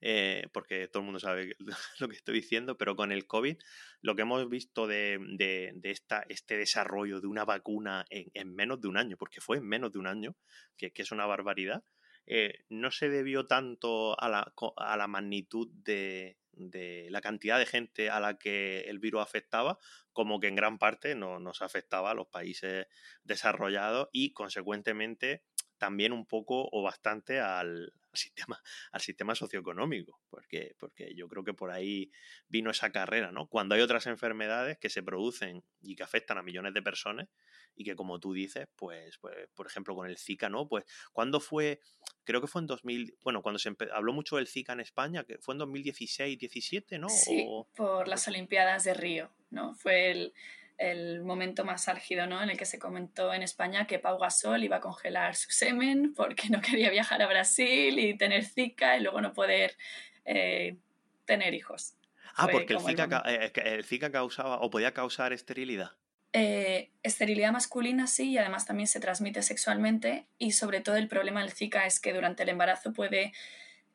eh, 0.02 0.46
porque 0.52 0.88
todo 0.88 1.00
el 1.00 1.06
mundo 1.06 1.18
sabe 1.18 1.56
lo 2.00 2.08
que 2.08 2.16
estoy 2.16 2.34
diciendo, 2.34 2.76
pero 2.76 2.96
con 2.96 3.12
el 3.12 3.26
COVID, 3.26 3.56
lo 4.02 4.14
que 4.14 4.22
hemos 4.22 4.46
visto 4.50 4.86
de, 4.86 5.18
de, 5.38 5.80
esta, 5.84 6.22
este 6.28 6.58
desarrollo 6.58 7.22
de 7.22 7.26
una 7.26 7.46
vacuna 7.46 8.04
en, 8.10 8.30
en, 8.34 8.54
menos 8.54 8.82
de 8.82 8.88
un 8.88 8.98
año, 8.98 9.16
porque 9.16 9.40
fue 9.40 9.56
en 9.56 9.66
menos 9.66 9.90
de 9.90 10.00
un 10.00 10.06
año, 10.06 10.36
que, 10.76 10.92
que 10.92 11.00
es 11.00 11.12
una 11.12 11.24
barbaridad, 11.24 11.82
eh, 12.30 12.66
no 12.68 12.90
se 12.90 13.08
debió 13.08 13.46
tanto 13.46 14.20
a 14.20 14.28
la, 14.28 14.52
a 14.76 14.96
la 14.98 15.06
magnitud 15.06 15.68
de, 15.72 16.37
de 16.58 17.08
la 17.10 17.20
cantidad 17.20 17.58
de 17.58 17.66
gente 17.66 18.10
a 18.10 18.20
la 18.20 18.38
que 18.38 18.80
el 18.82 18.98
virus 18.98 19.22
afectaba, 19.22 19.78
como 20.12 20.40
que 20.40 20.48
en 20.48 20.56
gran 20.56 20.78
parte 20.78 21.14
no, 21.14 21.38
nos 21.38 21.62
afectaba 21.62 22.10
a 22.10 22.14
los 22.14 22.28
países 22.28 22.86
desarrollados 23.24 24.08
y 24.12 24.32
consecuentemente 24.32 25.44
también 25.78 26.12
un 26.12 26.26
poco 26.26 26.68
o 26.72 26.82
bastante 26.82 27.40
al, 27.40 27.92
sistema, 28.12 28.60
al 28.92 29.00
sistema 29.00 29.34
socioeconómico, 29.34 30.20
porque, 30.28 30.74
porque 30.78 31.14
yo 31.14 31.28
creo 31.28 31.44
que 31.44 31.54
por 31.54 31.70
ahí 31.70 32.10
vino 32.48 32.70
esa 32.70 32.90
carrera, 32.90 33.32
¿no? 33.32 33.48
Cuando 33.48 33.74
hay 33.74 33.80
otras 33.80 34.06
enfermedades 34.06 34.78
que 34.78 34.90
se 34.90 35.02
producen 35.02 35.64
y 35.80 35.96
que 35.96 36.02
afectan 36.02 36.38
a 36.38 36.42
millones 36.42 36.74
de 36.74 36.82
personas 36.82 37.28
y 37.78 37.84
que 37.84 37.96
como 37.96 38.18
tú 38.18 38.32
dices, 38.32 38.66
pues, 38.76 39.16
pues 39.18 39.48
por 39.54 39.66
ejemplo 39.66 39.94
con 39.94 40.08
el 40.08 40.18
Zika, 40.18 40.48
¿no? 40.48 40.68
Pues 40.68 40.84
cuando 41.12 41.40
fue, 41.40 41.80
creo 42.24 42.40
que 42.40 42.48
fue 42.48 42.60
en 42.60 42.66
2000, 42.66 43.16
bueno, 43.22 43.40
cuando 43.40 43.58
se 43.58 43.74
habló 43.92 44.12
mucho 44.12 44.36
del 44.36 44.48
Zika 44.48 44.72
en 44.72 44.80
España, 44.80 45.24
que 45.24 45.38
fue 45.38 45.54
en 45.54 45.58
2016, 45.58 46.38
17, 46.38 46.98
¿no? 46.98 47.08
Sí, 47.08 47.46
por 47.74 48.08
las 48.08 48.26
Olimpiadas 48.28 48.84
de 48.84 48.94
Río, 48.94 49.30
¿no? 49.50 49.74
Fue 49.74 50.10
el 50.10 50.34
el 50.78 51.22
momento 51.22 51.64
más 51.64 51.88
álgido, 51.88 52.26
¿no? 52.26 52.40
En 52.40 52.50
el 52.50 52.56
que 52.56 52.64
se 52.64 52.78
comentó 52.78 53.34
en 53.34 53.42
España 53.42 53.86
que 53.86 53.98
Pau 53.98 54.16
Gasol 54.16 54.62
iba 54.62 54.76
a 54.76 54.80
congelar 54.80 55.34
su 55.34 55.50
semen 55.50 56.14
porque 56.14 56.48
no 56.50 56.60
quería 56.60 56.90
viajar 56.90 57.20
a 57.20 57.26
Brasil 57.26 57.98
y 57.98 58.16
tener 58.16 58.44
Zika 58.44 58.96
y 58.96 59.02
luego 59.02 59.20
no 59.20 59.32
poder 59.32 59.76
eh, 60.24 60.76
tener 61.24 61.52
hijos. 61.54 61.96
Ah, 62.36 62.48
porque 62.50 62.74
el 62.74 62.80
Zika, 62.80 63.24
eh, 63.26 63.52
el 63.56 63.84
Zika, 63.84 64.12
causaba 64.12 64.60
o 64.60 64.70
podía 64.70 64.94
causar 64.94 65.32
esterilidad. 65.32 65.96
Eh, 66.32 66.90
esterilidad 67.02 67.52
masculina 67.52 68.06
sí, 68.06 68.32
y 68.32 68.38
además 68.38 68.66
también 68.66 68.86
se 68.86 69.00
transmite 69.00 69.42
sexualmente 69.42 70.26
y 70.38 70.52
sobre 70.52 70.80
todo 70.80 70.96
el 70.96 71.08
problema 71.08 71.40
del 71.40 71.52
Zika 71.52 71.86
es 71.86 72.00
que 72.00 72.12
durante 72.12 72.42
el 72.42 72.50
embarazo 72.50 72.92
puede 72.92 73.32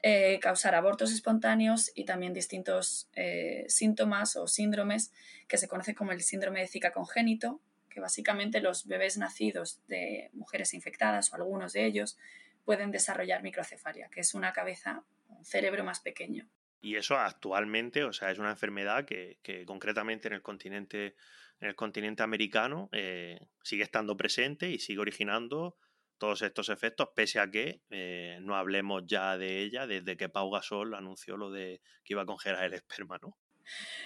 eh, 0.02 0.40
causar 0.42 0.74
abortos 0.76 1.12
espontáneos 1.12 1.92
y 1.96 2.06
también 2.06 2.34
distintos 2.34 3.10
eh, 3.16 3.66
síntomas 3.68 4.36
o 4.36 4.48
síndromes 4.48 5.14
que 5.48 5.58
se 5.58 5.68
conoce 5.68 5.94
como 5.94 6.12
el 6.12 6.22
síndrome 6.22 6.60
de 6.60 6.68
Zika 6.68 6.92
congénito, 6.92 7.62
que 7.90 8.00
básicamente 8.00 8.60
los 8.60 8.88
bebés 8.88 9.18
nacidos 9.18 9.80
de 9.88 10.30
mujeres 10.34 10.74
infectadas 10.74 11.32
o 11.32 11.36
algunos 11.36 11.74
de 11.74 11.86
ellos 11.86 12.18
pueden 12.66 12.92
desarrollar 12.92 13.44
microcefalia, 13.44 14.10
que 14.10 14.22
es 14.22 14.34
una 14.34 14.54
cabeza, 14.54 15.04
un 15.30 15.46
cerebro 15.46 15.84
más 15.84 16.00
pequeño. 16.00 16.50
Y 16.82 16.98
eso 16.98 17.18
actualmente, 17.18 18.04
o 18.04 18.12
sea, 18.12 18.30
es 18.30 18.40
una 18.40 18.50
enfermedad 18.50 19.06
que, 19.06 19.38
concretamente 19.66 20.28
en 20.28 20.34
el 20.34 20.42
continente, 20.42 21.16
en 21.64 21.70
el 21.70 21.76
continente 21.76 22.24
americano 22.24 22.90
eh, 22.92 23.40
sigue 23.64 23.84
estando 23.84 24.18
presente 24.18 24.70
y 24.70 24.80
sigue 24.80 25.00
originando 25.00 25.78
todos 26.18 26.42
estos 26.42 26.68
efectos, 26.68 27.08
pese 27.16 27.40
a 27.40 27.50
que 27.50 27.82
eh, 27.90 28.38
no 28.42 28.58
hablemos 28.58 29.04
ya 29.08 29.38
de 29.38 29.62
ella 29.62 29.88
desde 29.88 30.18
que 30.18 30.28
Pau 30.28 30.52
Gasol 30.52 30.94
anunció 30.94 31.38
lo 31.38 31.52
de 31.52 31.82
que 32.04 32.16
iba 32.16 32.24
a 32.24 32.26
congelar 32.26 32.66
el 32.66 32.74
esperma, 32.74 33.18
¿no? 33.22 33.38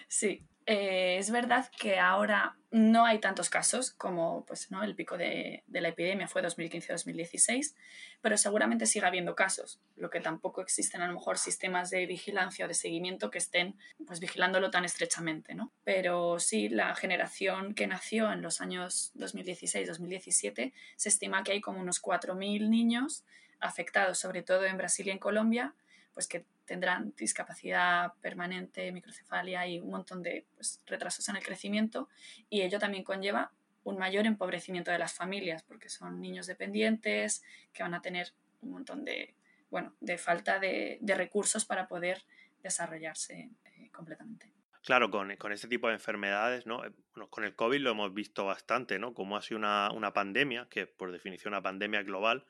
Sí, 0.07 0.45
eh, 0.69 1.17
es 1.17 1.31
verdad 1.31 1.71
que 1.79 1.97
ahora 1.97 2.57
no 2.71 3.05
hay 3.05 3.19
tantos 3.19 3.49
casos 3.49 3.91
como 3.91 4.43
pues, 4.45 4.69
¿no? 4.69 4.83
el 4.83 4.95
pico 4.95 5.17
de, 5.17 5.63
la 5.69 5.87
epidemia 5.87 6.27
fue 6.27 6.43
2015-2016, 6.43 7.73
pero 8.19 8.35
seguramente 8.35 8.85
sigue 8.85 9.05
habiendo 9.05 9.33
casos, 9.33 9.79
lo 9.95 10.09
que 10.09 10.19
tampoco 10.19 10.61
existen 10.61 11.01
a 11.01 11.07
lo 11.07 11.13
mejor 11.13 11.37
sistemas 11.37 11.89
de 11.89 12.05
vigilancia 12.05 12.65
o 12.65 12.67
de 12.67 12.73
seguimiento 12.73 13.31
que 13.31 13.37
estén 13.37 13.77
pues, 14.05 14.19
vigilándolo 14.19 14.69
tan 14.69 14.83
estrechamente. 14.83 15.55
¿no? 15.55 15.71
Pero 15.85 16.37
sí, 16.37 16.67
la 16.67 16.93
generación 16.95 17.73
que 17.73 17.87
nació 17.87 18.29
en 18.33 18.41
los 18.41 18.59
años 18.59 19.13
2016-2017 19.15 20.73
se 20.97 21.09
estima 21.09 21.43
que 21.43 21.53
hay 21.53 21.61
como 21.61 21.79
unos 21.79 22.01
4.000 22.01 22.69
niños 22.69 23.23
afectados, 23.61 24.19
sobre 24.19 24.43
todo 24.43 24.65
en 24.65 24.75
Brasil 24.75 25.07
y 25.07 25.11
en 25.11 25.19
Colombia, 25.19 25.75
pues 26.17 26.27
que 26.27 26.47
tendrán 26.65 27.13
discapacidad 27.15 28.11
permanente, 28.21 28.91
microcefalia 28.91 29.67
y 29.67 29.79
un 29.79 29.91
montón 29.91 30.23
de 30.23 30.47
pues, 30.55 30.81
retrasos 30.87 31.29
en 31.29 31.35
el 31.35 31.43
crecimiento 31.43 32.09
y 32.49 32.63
ello 32.63 32.79
también 32.79 33.03
conlleva 33.03 33.51
un 33.83 33.99
mayor 33.99 34.25
empobrecimiento 34.25 34.89
de 34.89 34.97
las 34.97 35.13
familias 35.13 35.61
porque 35.61 35.89
son 35.89 36.19
niños 36.19 36.47
dependientes 36.47 37.43
que 37.71 37.83
van 37.83 37.93
a 37.93 38.01
tener 38.01 38.33
un 38.61 38.71
montón 38.71 39.05
de, 39.05 39.35
bueno, 39.69 39.93
de 39.99 40.17
falta 40.17 40.57
de, 40.57 40.97
recursos 41.05 41.65
para 41.65 41.87
poder 41.87 42.23
desarrollarse 42.63 43.51
eh, 43.65 43.91
completamente. 43.91 44.51
Claro, 44.81 45.11
con, 45.11 45.35
con, 45.35 45.51
este 45.51 45.67
tipo 45.67 45.87
de 45.87 45.93
enfermedades, 45.93 46.65
¿no? 46.65 46.83
Eh, 46.83 46.91
con 47.29 47.43
el 47.43 47.53
COVID 47.53 47.77
lo 47.77 47.91
hemos 47.91 48.11
visto 48.15 48.43
bastante, 48.43 48.97
¿no? 48.97 49.13
Como 49.13 49.37
ha 49.37 49.43
sido 49.43 49.59
una, 49.59 49.91
una 49.91 50.13
pandemia, 50.13 50.67
que 50.67 50.87
por 50.87 51.11
definición 51.11 51.53
una 51.53 51.61
pandemia 51.61 52.01
global, 52.01 52.47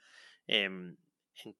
eh, 0.47 0.95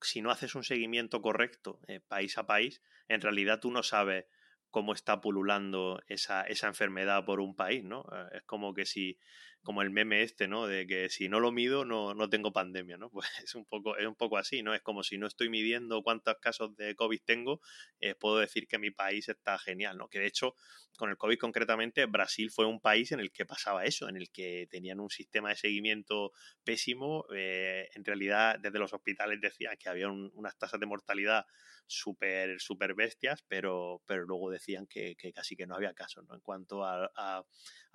si 0.01 0.21
no 0.21 0.31
haces 0.31 0.55
un 0.55 0.63
seguimiento 0.63 1.21
correcto 1.21 1.79
eh, 1.87 1.99
país 1.99 2.37
a 2.37 2.45
país, 2.45 2.81
en 3.07 3.21
realidad 3.21 3.59
tú 3.59 3.71
no 3.71 3.83
sabes 3.83 4.25
cómo 4.71 4.93
está 4.93 5.21
pululando 5.21 6.01
esa, 6.07 6.43
esa, 6.43 6.67
enfermedad 6.67 7.25
por 7.25 7.39
un 7.39 7.55
país, 7.55 7.83
¿no? 7.83 8.05
Eh, 8.11 8.37
es 8.37 8.43
como 8.43 8.73
que 8.73 8.85
si 8.85 9.17
como 9.63 9.81
el 9.81 9.89
meme 9.89 10.23
este, 10.23 10.47
¿no? 10.47 10.65
De 10.67 10.87
que 10.87 11.09
si 11.09 11.27
no 11.29 11.39
lo 11.39 11.51
mido 11.51 11.83
no, 11.85 12.13
no 12.13 12.29
tengo 12.29 12.53
pandemia, 12.53 12.97
¿no? 12.97 13.09
Pues 13.17 13.27
es 13.43 13.55
un 13.55 13.65
poco, 13.65 13.97
es 13.97 14.05
un 14.05 14.15
poco 14.15 14.37
así, 14.37 14.63
¿no? 14.63 14.73
Es 14.73 14.81
como 14.81 15.03
si 15.03 15.17
no 15.17 15.27
estoy 15.27 15.49
midiendo 15.49 16.03
cuántos 16.03 16.35
casos 16.39 16.75
de 16.75 16.95
COVID 16.95 17.19
tengo, 17.25 17.59
eh, 17.99 18.15
puedo 18.15 18.37
decir 18.37 18.67
que 18.67 18.79
mi 18.79 18.91
país 18.91 19.27
está 19.29 19.57
genial, 19.57 19.97
¿no? 19.97 20.07
Que 20.07 20.19
de 20.19 20.27
hecho, 20.27 20.55
con 20.97 21.09
el 21.09 21.17
COVID 21.17 21.37
concretamente, 21.37 22.05
Brasil 22.05 22.49
fue 22.51 22.65
un 22.65 22.79
país 22.79 23.11
en 23.11 23.19
el 23.19 23.31
que 23.31 23.45
pasaba 23.45 23.85
eso, 23.85 24.09
en 24.09 24.17
el 24.17 24.31
que 24.31 24.67
tenían 24.69 24.99
un 24.99 25.09
sistema 25.09 25.49
de 25.49 25.55
seguimiento 25.55 26.31
pésimo. 26.63 27.25
Eh, 27.35 27.89
en 27.93 28.03
realidad, 28.03 28.59
desde 28.59 28.79
los 28.79 28.93
hospitales 28.93 29.39
decían 29.41 29.75
que 29.77 29.89
había 29.89 30.09
unas 30.09 30.57
tasas 30.57 30.79
de 30.79 30.85
mortalidad 30.85 31.45
súper, 31.87 32.59
súper 32.59 32.93
bestias, 32.93 33.43
pero, 33.47 34.01
pero 34.05 34.25
luego 34.25 34.49
decían 34.49 34.87
que, 34.87 35.15
casi 35.33 35.55
que 35.55 35.65
no 35.65 35.75
había 35.75 35.93
casos, 35.93 36.25
¿no? 36.27 36.35
En 36.35 36.41
cuanto 36.41 36.83
a, 36.83 37.09
a, 37.15 37.43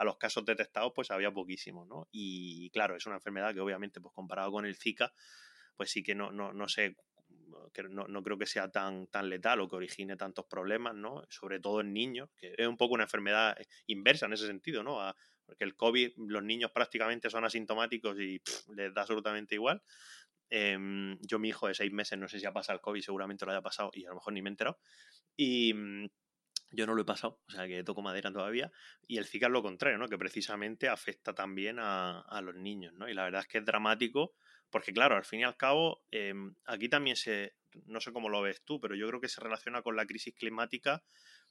los 0.04 0.16
casos 0.16 0.44
detectados, 0.44 0.92
pues 0.94 1.10
había 1.10 1.30
poquísimos, 1.32 1.86
¿no? 1.86 2.08
Y 2.10 2.70
claro, 2.70 2.96
es 2.96 3.06
una 3.06 3.16
enfermedad 3.16 3.54
que 3.54 3.60
obviamente, 3.60 4.00
pues 4.00 4.14
comparado 4.14 4.52
con 4.52 4.66
el 4.66 4.76
Zika, 4.76 5.12
pues 5.76 5.90
sí 5.90 6.02
que 6.02 6.14
no, 6.14 6.32
no, 6.32 6.52
no 6.52 6.68
sé 6.68 6.96
no, 7.90 8.06
no, 8.08 8.22
creo 8.22 8.38
que 8.38 8.46
sea 8.46 8.70
tan, 8.70 9.06
tan 9.06 9.28
letal 9.28 9.60
o 9.60 9.68
que 9.68 9.76
origine 9.76 10.16
tantos 10.16 10.46
problemas, 10.46 10.94
¿no? 10.94 11.24
Sobre 11.28 11.60
todo 11.60 11.80
en 11.80 11.92
niños, 11.92 12.30
que 12.36 12.54
es 12.56 12.66
un 12.66 12.76
poco 12.76 12.94
una 12.94 13.04
enfermedad 13.04 13.56
inversa 13.86 14.26
en 14.26 14.34
ese 14.34 14.46
sentido, 14.46 14.82
¿no? 14.82 14.98
porque 15.44 15.64
el 15.64 15.76
COVID, 15.76 16.12
los 16.28 16.42
niños 16.42 16.70
prácticamente 16.70 17.28
son 17.28 17.44
asintomáticos 17.44 18.18
y 18.18 18.40
les 18.74 18.94
da 18.94 19.02
absolutamente 19.02 19.54
igual. 19.54 19.82
Em, 20.48 21.18
yo, 21.20 21.38
mi 21.38 21.48
hijo 21.48 21.66
de 21.66 21.74
seis 21.74 21.92
meses, 21.92 22.18
no 22.18 22.28
sé 22.28 22.38
si 22.38 22.46
ha 22.46 22.52
pasado 22.52 22.76
el 22.76 22.80
COVID, 22.80 23.02
seguramente 23.02 23.44
lo 23.44 23.52
haya 23.52 23.60
pasado 23.60 23.90
y 23.92 24.04
a 24.04 24.10
lo 24.10 24.14
mejor 24.14 24.32
ni 24.32 24.40
me 24.40 24.48
he 24.48 24.52
enterado. 24.52 24.78
Y 25.36 25.74
mm, 25.74 26.08
yo 26.72 26.86
no 26.86 26.94
lo 26.94 27.02
he 27.02 27.04
pasado, 27.04 27.40
o 27.46 27.50
sea 27.50 27.66
que 27.66 27.84
toco 27.84 28.02
madera 28.02 28.32
todavía. 28.32 28.70
Y 29.06 29.18
el 29.18 29.26
Zika 29.26 29.46
es 29.46 29.52
lo 29.52 29.62
contrario, 29.62 29.98
¿no? 29.98 30.08
Que 30.08 30.18
precisamente 30.18 30.88
afecta 30.88 31.34
también 31.34 31.78
a, 31.78 32.40
los 32.42 32.54
niños, 32.54 32.92
¿no? 32.94 33.08
Y 33.08 33.14
la 33.14 33.24
verdad 33.24 33.42
es 33.42 33.48
que 33.48 33.58
es 33.58 33.64
dramático, 33.64 34.34
porque 34.70 34.92
claro, 34.92 35.16
al 35.16 35.24
fin 35.24 35.40
y 35.40 35.44
al 35.44 35.56
cabo, 35.56 36.02
em, 36.10 36.54
aquí 36.64 36.88
también 36.88 37.16
se, 37.16 37.54
no 37.86 38.00
sé 38.00 38.12
cómo 38.12 38.28
lo 38.28 38.42
ves 38.42 38.62
tú, 38.64 38.80
pero 38.80 38.94
yo 38.94 39.06
creo 39.08 39.20
que 39.20 39.28
se 39.28 39.40
relaciona 39.40 39.82
con 39.82 39.96
la 39.96 40.06
crisis 40.06 40.34
climática 40.34 41.02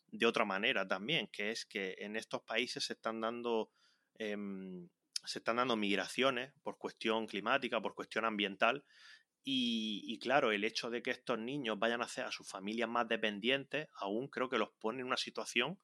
de 0.07 0.25
otra 0.25 0.43
manera 0.43 0.87
también, 0.87 1.27
que 1.27 1.51
es 1.51 1.65
que 1.65 1.95
en 1.99 2.15
estos 2.15 2.41
países 2.41 2.83
se 2.83 2.93
están 2.93 3.21
dando 3.21 3.71
em, 4.15 4.89
se 5.25 5.39
están 5.39 5.57
dando 5.57 5.75
migraciones 5.75 6.53
por 6.63 6.77
cuestión 6.77 7.27
climática, 7.27 7.81
por 7.81 7.95
cuestión 7.95 8.25
ambiental. 8.25 8.83
Y, 9.43 10.19
claro, 10.19 10.51
el 10.51 10.63
hecho 10.63 10.89
de 10.89 11.01
que 11.01 11.11
estos 11.11 11.39
niños 11.39 11.79
vayan 11.79 12.01
a 12.01 12.05
hacer 12.05 12.25
a 12.25 12.31
sus 12.31 12.47
familias 12.47 12.87
más 12.87 13.07
dependientes, 13.07 13.87
aún 13.95 14.27
creo 14.27 14.49
que 14.49 14.59
los 14.59 14.69
pone 14.79 15.01
en 15.01 15.07
una 15.07 15.17
situación 15.17 15.79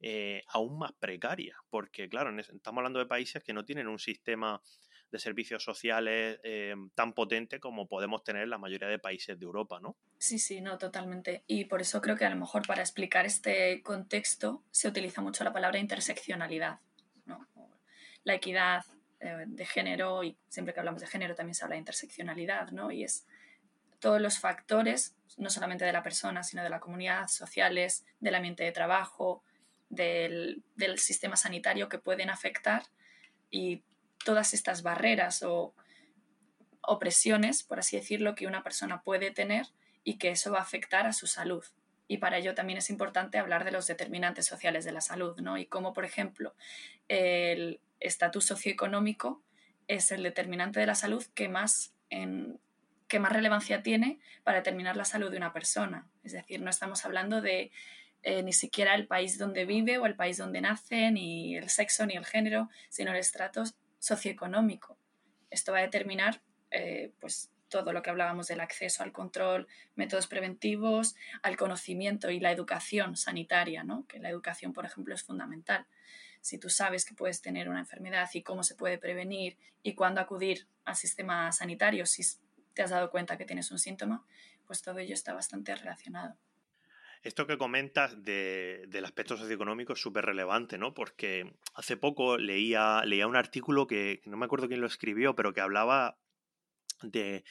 eh, 0.00 0.42
aún 0.48 0.78
más 0.78 0.92
precaria. 0.92 1.56
Porque, 1.70 2.08
claro, 2.08 2.38
estamos 2.38 2.78
hablando 2.78 2.98
de 2.98 3.06
países 3.06 3.42
que 3.42 3.54
no 3.54 3.64
tienen 3.64 3.88
un 3.88 3.98
sistema 3.98 4.62
de 5.10 5.18
servicios 5.18 5.64
sociales 5.64 6.38
eh, 6.44 6.74
tan 6.94 7.14
potente 7.14 7.58
como 7.58 7.88
podemos 7.88 8.22
tener 8.22 8.46
la 8.46 8.58
mayoría 8.58 8.86
de 8.86 8.98
países 8.98 9.38
de 9.38 9.44
Europa, 9.44 9.80
¿no? 9.80 9.96
Sí, 10.18 10.38
sí, 10.38 10.60
no, 10.60 10.78
totalmente. 10.78 11.42
Y 11.46 11.64
por 11.64 11.80
eso 11.80 12.00
creo 12.00 12.16
que 12.16 12.26
a 12.26 12.30
lo 12.30 12.36
mejor 12.36 12.66
para 12.66 12.82
explicar 12.82 13.26
este 13.26 13.82
contexto 13.82 14.62
se 14.70 14.88
utiliza 14.88 15.20
mucho 15.20 15.42
la 15.42 15.52
palabra 15.52 15.80
interseccionalidad 15.80 16.78
la 18.24 18.34
equidad 18.34 18.84
eh, 19.20 19.44
de 19.46 19.66
género 19.66 20.24
y 20.24 20.36
siempre 20.48 20.72
que 20.72 20.80
hablamos 20.80 21.02
de 21.02 21.06
género 21.06 21.34
también 21.34 21.54
se 21.54 21.64
habla 21.64 21.74
de 21.74 21.80
interseccionalidad, 21.80 22.70
¿no? 22.70 22.90
Y 22.90 23.04
es 23.04 23.26
todos 23.98 24.20
los 24.20 24.38
factores, 24.38 25.14
no 25.36 25.50
solamente 25.50 25.84
de 25.84 25.92
la 25.92 26.02
persona, 26.02 26.42
sino 26.42 26.62
de 26.62 26.70
la 26.70 26.80
comunidad, 26.80 27.28
sociales, 27.28 28.06
del 28.18 28.34
ambiente 28.34 28.64
de 28.64 28.72
trabajo, 28.72 29.42
del, 29.90 30.62
del 30.74 30.98
sistema 30.98 31.36
sanitario 31.36 31.88
que 31.88 31.98
pueden 31.98 32.30
afectar 32.30 32.84
y 33.50 33.82
todas 34.24 34.54
estas 34.54 34.82
barreras 34.82 35.42
o 35.42 35.74
opresiones, 36.82 37.62
por 37.62 37.78
así 37.78 37.96
decirlo, 37.96 38.34
que 38.34 38.46
una 38.46 38.62
persona 38.62 39.02
puede 39.02 39.30
tener 39.30 39.66
y 40.02 40.16
que 40.18 40.30
eso 40.30 40.50
va 40.52 40.58
a 40.58 40.62
afectar 40.62 41.06
a 41.06 41.12
su 41.12 41.26
salud. 41.26 41.64
Y 42.10 42.18
para 42.18 42.38
ello 42.38 42.56
también 42.56 42.76
es 42.76 42.90
importante 42.90 43.38
hablar 43.38 43.64
de 43.64 43.70
los 43.70 43.86
determinantes 43.86 44.44
sociales 44.44 44.84
de 44.84 44.90
la 44.90 45.00
salud, 45.00 45.38
¿no? 45.40 45.56
Y 45.58 45.66
cómo, 45.66 45.92
por 45.92 46.04
ejemplo, 46.04 46.56
el, 47.06 47.78
estatus 48.00 48.46
socioeconómico 48.46 49.44
es 49.86 50.10
el 50.10 50.24
determinante 50.24 50.80
de 50.80 50.86
la 50.86 50.96
salud 50.96 51.24
que 51.34 51.48
más, 51.48 51.94
que 52.10 53.20
más 53.20 53.32
relevancia 53.32 53.84
tiene 53.84 54.18
para 54.42 54.58
determinar 54.58 54.96
la 54.96 55.04
salud 55.04 55.30
de 55.30 55.36
una 55.36 55.52
persona. 55.52 56.10
Es 56.24 56.32
decir, 56.32 56.60
no 56.60 56.68
estamos 56.68 57.04
hablando 57.04 57.40
de 57.40 57.70
eh, 58.24 58.42
ni 58.42 58.54
siquiera 58.54 58.96
el 58.96 59.06
país 59.06 59.38
donde 59.38 59.64
vive 59.64 59.98
o 59.98 60.06
el 60.06 60.16
país 60.16 60.36
donde 60.36 60.60
nace, 60.60 61.12
ni 61.12 61.56
el 61.56 61.68
sexo, 61.68 62.06
ni 62.06 62.14
el 62.14 62.26
género, 62.26 62.70
sino 62.88 63.12
el 63.12 63.18
estrato 63.18 63.62
socioeconómico. 64.00 64.98
Esto 65.48 65.70
va 65.70 65.78
a 65.78 65.82
determinar 65.82 66.42
eh, 66.72 67.12
pues, 67.20 67.52
todo 67.70 67.94
lo 67.94 68.02
que 68.02 68.10
hablábamos 68.10 68.48
del 68.48 68.60
acceso 68.60 69.02
al 69.02 69.12
control, 69.12 69.66
métodos 69.94 70.26
preventivos, 70.26 71.16
al 71.42 71.56
conocimiento 71.56 72.30
y 72.30 72.40
la 72.40 72.52
educación 72.52 73.16
sanitaria, 73.16 73.82
¿no? 73.84 74.06
que 74.06 74.18
la 74.18 74.28
educación, 74.28 74.74
por 74.74 74.84
ejemplo, 74.84 75.14
es 75.14 75.22
fundamental 75.22 75.86
si 76.40 76.58
tú 76.58 76.70
sabes 76.70 77.04
que 77.04 77.14
puedes 77.14 77.42
tener 77.42 77.68
una 77.68 77.80
enfermedad 77.80 78.28
y 78.34 78.42
cómo 78.42 78.62
se 78.62 78.74
puede 78.74 78.98
prevenir 78.98 79.56
y 79.82 79.94
cuándo 79.94 80.20
acudir 80.20 80.66
al 80.84 80.96
sistema 80.96 81.52
sanitario 81.52 82.06
si 82.06 82.22
te 82.74 82.82
has 82.82 82.90
dado 82.90 83.10
cuenta 83.10 83.36
que 83.36 83.44
tienes 83.44 83.70
un 83.70 83.78
síntoma, 83.78 84.24
pues 84.66 84.82
todo 84.82 84.98
ello 84.98 85.14
está 85.14 85.34
bastante 85.34 85.74
relacionado. 85.74 86.36
Esto 87.22 87.46
que 87.46 87.58
comentas 87.58 88.22
del 88.22 89.04
aspecto 89.04 89.36
socioeconómico 89.36 89.92
es 89.92 90.00
súper 90.00 90.24
relevante, 90.24 90.78
¿no? 90.78 90.94
Porque 90.94 91.52
hace 91.74 91.98
poco 91.98 92.38
leía 92.38 93.02
un 93.26 93.36
artículo 93.36 93.86
que 93.86 94.22
no 94.24 94.38
me 94.38 94.46
acuerdo 94.46 94.68
quién 94.68 94.80
lo 94.80 94.86
escribió, 94.86 95.34
pero 95.34 95.52
que 95.52 95.60
hablaba 95.60 96.16
de, 97.02 97.44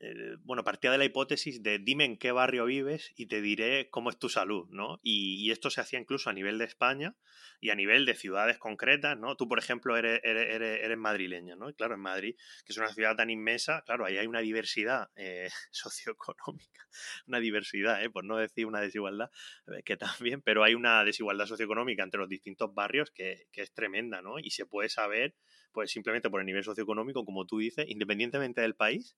eh, 0.00 0.36
bueno, 0.40 0.62
partía 0.62 0.90
de 0.90 0.98
la 0.98 1.04
hipótesis 1.04 1.62
de 1.62 1.78
dime 1.78 2.04
en 2.04 2.18
qué 2.18 2.32
barrio 2.32 2.66
vives 2.66 3.12
y 3.16 3.26
te 3.26 3.40
diré 3.40 3.88
cómo 3.88 4.10
es 4.10 4.18
tu 4.18 4.28
salud, 4.28 4.68
¿no? 4.70 5.00
Y, 5.02 5.50
esto 5.50 5.70
se 5.70 5.80
hacía 5.80 5.98
incluso 5.98 6.28
a 6.28 6.32
nivel 6.32 6.58
de 6.58 6.64
España 6.64 7.16
y 7.60 7.70
a 7.70 7.74
nivel 7.74 8.04
de 8.04 8.14
ciudades 8.14 8.58
concretas, 8.58 9.16
¿no? 9.16 9.36
Tú, 9.36 9.48
por 9.48 9.58
ejemplo, 9.58 9.96
eres, 9.96 10.20
eres, 10.22 10.98
madrileña, 10.98 11.56
¿no? 11.56 11.70
Y 11.70 11.74
claro, 11.74 11.94
en 11.94 12.00
Madrid, 12.00 12.36
que 12.64 12.72
es 12.72 12.78
una 12.78 12.92
ciudad 12.92 13.16
tan 13.16 13.30
inmensa, 13.30 13.82
claro, 13.86 14.04
ahí 14.04 14.18
hay 14.18 14.26
una 14.26 14.40
diversidad 14.40 15.08
eh, 15.16 15.48
socioeconómica, 15.70 16.86
una 17.26 17.40
diversidad, 17.40 18.02
¿eh? 18.04 18.10
por 18.10 18.24
no 18.24 18.36
decir 18.36 18.66
una 18.66 18.80
desigualdad, 18.80 19.30
eh, 19.68 19.82
que 19.82 19.96
también, 19.96 20.42
pero 20.42 20.62
hay 20.62 20.74
una 20.74 21.04
desigualdad 21.04 21.46
socioeconómica 21.46 22.02
entre 22.02 22.20
los 22.20 22.28
distintos 22.28 22.74
barrios 22.74 23.10
que, 23.10 23.46
que 23.52 23.62
es 23.62 23.72
tremenda, 23.72 24.20
¿no? 24.20 24.38
Y 24.38 24.50
se 24.50 24.66
puede 24.66 24.88
saber, 24.88 25.34
pues 25.72 25.90
simplemente 25.90 26.30
por 26.30 26.40
el 26.40 26.46
nivel 26.46 26.64
socioeconómico, 26.64 27.24
como 27.24 27.46
tú 27.46 27.58
dices, 27.58 27.86
independientemente 27.88 28.60
del 28.60 28.74
país, 28.74 29.16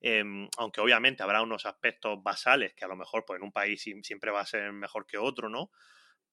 Em, 0.00 0.48
aunque 0.58 0.80
obviamente 0.80 1.22
habrá 1.22 1.42
unos 1.42 1.64
aspectos 1.66 2.22
basales 2.22 2.74
que 2.74 2.84
a 2.84 2.88
lo 2.88 2.96
mejor 2.96 3.24
pues, 3.26 3.38
en 3.38 3.44
un 3.44 3.52
país 3.52 3.82
siempre 4.02 4.30
va 4.30 4.40
a 4.40 4.46
ser 4.46 4.72
mejor 4.72 5.06
que 5.06 5.18
otro, 5.18 5.48
¿no? 5.48 5.70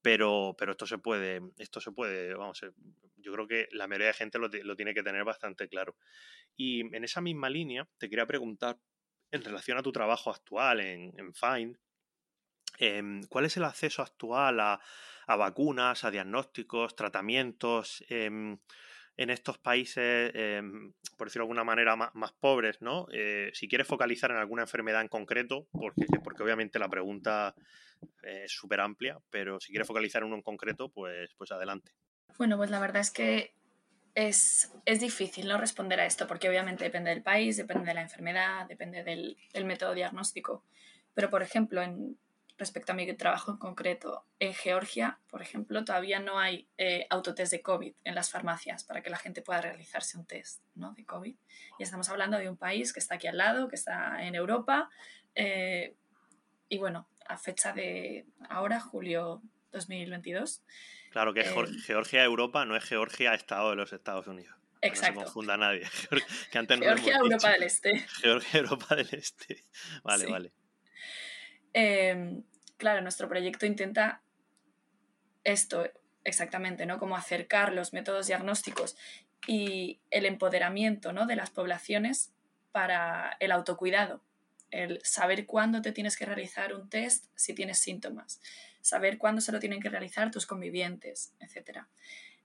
Pero, 0.01 0.55
pero 0.57 0.73
esto 0.73 0.85
se 0.85 0.97
puede, 0.97 1.41
esto 1.57 1.79
se 1.79 1.91
puede, 1.91 2.33
vamos, 2.33 2.61
eh, 2.63 2.71
yo 3.15 3.31
creo 3.31 3.47
que 3.47 3.69
la 3.71 3.87
mayoría 3.87 4.07
de 4.07 4.13
gente 4.13 4.37
lo, 4.37 4.49
tiene 4.75 4.93
que 4.93 5.03
tener 5.03 5.23
bastante 5.23 5.69
claro. 5.69 5.95
Y 6.57 6.81
en 6.95 7.03
esa 7.05 7.21
misma 7.21 7.49
línea, 7.49 7.87
te 7.97 8.09
quería 8.09 8.25
preguntar, 8.25 8.77
en 9.31 9.43
relación 9.43 9.77
a 9.77 9.81
tu 9.81 9.91
trabajo 9.91 10.29
actual 10.29 10.81
en, 10.81 11.13
en 11.17 11.33
Find, 11.33 11.77
em, 12.79 13.23
¿cuál 13.29 13.45
es 13.45 13.55
el 13.57 13.63
acceso 13.63 14.01
actual 14.01 14.59
a, 14.59 14.81
a 15.25 15.35
vacunas, 15.37 16.03
a 16.03 16.11
diagnósticos, 16.11 16.95
tratamientos? 16.95 18.03
Em, 18.09 18.57
en 19.17 19.30
estos 19.30 19.58
países, 19.58 20.32
em, 20.34 20.93
por 21.17 21.28
decirlo 21.28 21.43
de 21.43 21.52
alguna 21.52 21.63
manera, 21.63 21.95
más, 21.95 22.32
pobres, 22.39 22.82
¿no? 22.82 23.08
Eh, 23.12 23.52
si 23.54 23.67
quieres 23.67 23.88
focalizar 23.88 24.32
en 24.32 24.38
alguna 24.38 24.63
enfermedad 24.63 25.02
en 25.02 25.08
concreto, 25.08 25.67
porque, 25.71 26.06
porque 26.23 26.43
obviamente 26.43 26.80
la 26.80 26.89
pregunta 26.89 27.54
es 28.23 28.52
súper 28.52 28.82
amplia, 28.82 29.19
pero 29.30 29.60
si 29.60 29.71
quieres 29.71 29.88
focalizar 29.88 30.21
en 30.21 30.28
uno 30.28 30.38
en 30.38 30.41
concreto, 30.41 30.89
pues, 30.89 31.34
pues 31.38 31.52
adelante. 31.52 31.91
Bueno, 32.38 32.58
pues 32.58 32.71
la 32.71 32.80
verdad 32.80 33.02
es 33.02 33.12
que 33.12 33.54
es, 34.15 34.71
es, 34.86 34.99
difícil 34.99 35.47
no 35.47 35.58
responder 35.58 35.99
a 35.99 36.06
esto, 36.06 36.28
porque 36.28 36.49
obviamente 36.49 36.84
depende 36.84 37.12
del 37.12 37.23
país, 37.23 37.58
depende 37.58 37.86
de 37.86 37.93
la 37.93 38.02
enfermedad, 38.02 38.67
depende 38.67 39.04
del 39.04 39.65
método 39.65 39.93
diagnóstico. 39.93 40.63
Pero, 41.13 41.30
por 41.30 41.43
ejemplo, 41.43 41.82
en 41.82 42.17
respecto 42.57 42.91
a 42.91 42.95
mi 42.95 43.11
trabajo 43.13 43.51
en 43.51 43.57
concreto, 43.57 44.25
en 44.39 44.53
Georgia, 44.53 45.19
por 45.29 45.41
ejemplo, 45.41 45.83
todavía 45.83 46.19
no 46.19 46.39
hay 46.39 46.67
eh, 46.77 47.07
autotest 47.09 47.51
de 47.51 47.61
COVID 47.61 47.93
en 48.03 48.15
las 48.15 48.29
farmacias 48.29 48.83
para 48.83 49.01
que 49.01 49.09
la 49.09 49.17
gente 49.17 49.41
pueda 49.41 49.61
realizarse 49.61 50.17
un 50.17 50.25
test 50.25 50.61
¿no? 50.75 50.93
de 50.93 51.05
COVID. 51.05 51.35
Y 51.79 51.83
estamos 51.83 52.09
hablando 52.09 52.37
de 52.37 52.49
un 52.49 52.57
país 52.57 52.93
que 52.93 52.99
está 52.99 53.15
aquí 53.15 53.27
al 53.27 53.37
lado, 53.37 53.67
que 53.67 53.75
está 53.75 54.23
en 54.23 54.35
Europa. 54.35 54.89
Eh, 55.35 55.95
y 56.69 56.77
bueno, 56.77 57.07
a 57.27 57.37
fecha 57.37 57.73
de 57.73 58.25
ahora, 58.49 58.79
julio 58.79 59.41
2022. 59.71 60.63
Claro 61.11 61.33
que 61.33 61.41
eh, 61.41 61.53
Georgia, 61.85 62.23
Europa, 62.23 62.65
no 62.65 62.75
es 62.75 62.83
Georgia, 62.83 63.33
Estado 63.33 63.71
de 63.71 63.75
los 63.75 63.93
Estados 63.93 64.27
Unidos. 64.27 64.55
Exacto. 64.81 65.13
no 65.13 65.19
se 65.21 65.25
confunda 65.25 65.57
nadie. 65.57 65.87
Georgia, 66.51 67.15
Europa 67.17 67.51
del 67.51 67.63
Este. 67.63 68.05
Georgia, 68.21 68.59
Europa 68.59 68.95
del 68.95 69.09
Este. 69.11 69.63
Vale, 70.03 70.25
vale. 70.27 70.53
Em, 71.73 72.43
claro, 72.77 73.01
nuestro 73.01 73.27
proyecto 73.27 73.65
intenta 73.65 74.21
esto 75.43 75.89
exactamente, 76.23 76.86
¿no? 76.86 76.99
Como 76.99 77.17
acercar 77.17 77.73
los 77.73 77.93
métodos 77.93 78.27
diagnósticos 78.27 78.95
y 79.47 79.99
el 80.09 80.25
empoderamiento 80.25 81.12
¿no? 81.12 81.25
de 81.25 81.36
las 81.36 81.49
poblaciones 81.49 82.31
para 82.71 83.36
el 83.39 83.51
autocuidado, 83.51 84.21
el 84.71 84.99
saber 85.03 85.45
cuándo 85.45 85.81
te 85.81 85.91
tienes 85.91 86.17
que 86.17 86.25
realizar 86.25 86.73
un 86.73 86.89
test 86.89 87.25
si 87.36 87.53
tienes 87.53 87.79
síntomas, 87.79 88.41
saber 88.81 89.17
cuándo 89.17 89.41
se 89.41 89.51
lo 89.51 89.59
tienen 89.59 89.81
que 89.81 89.89
realizar 89.89 90.31
tus 90.31 90.45
convivientes, 90.45 91.33
etc. 91.39 91.81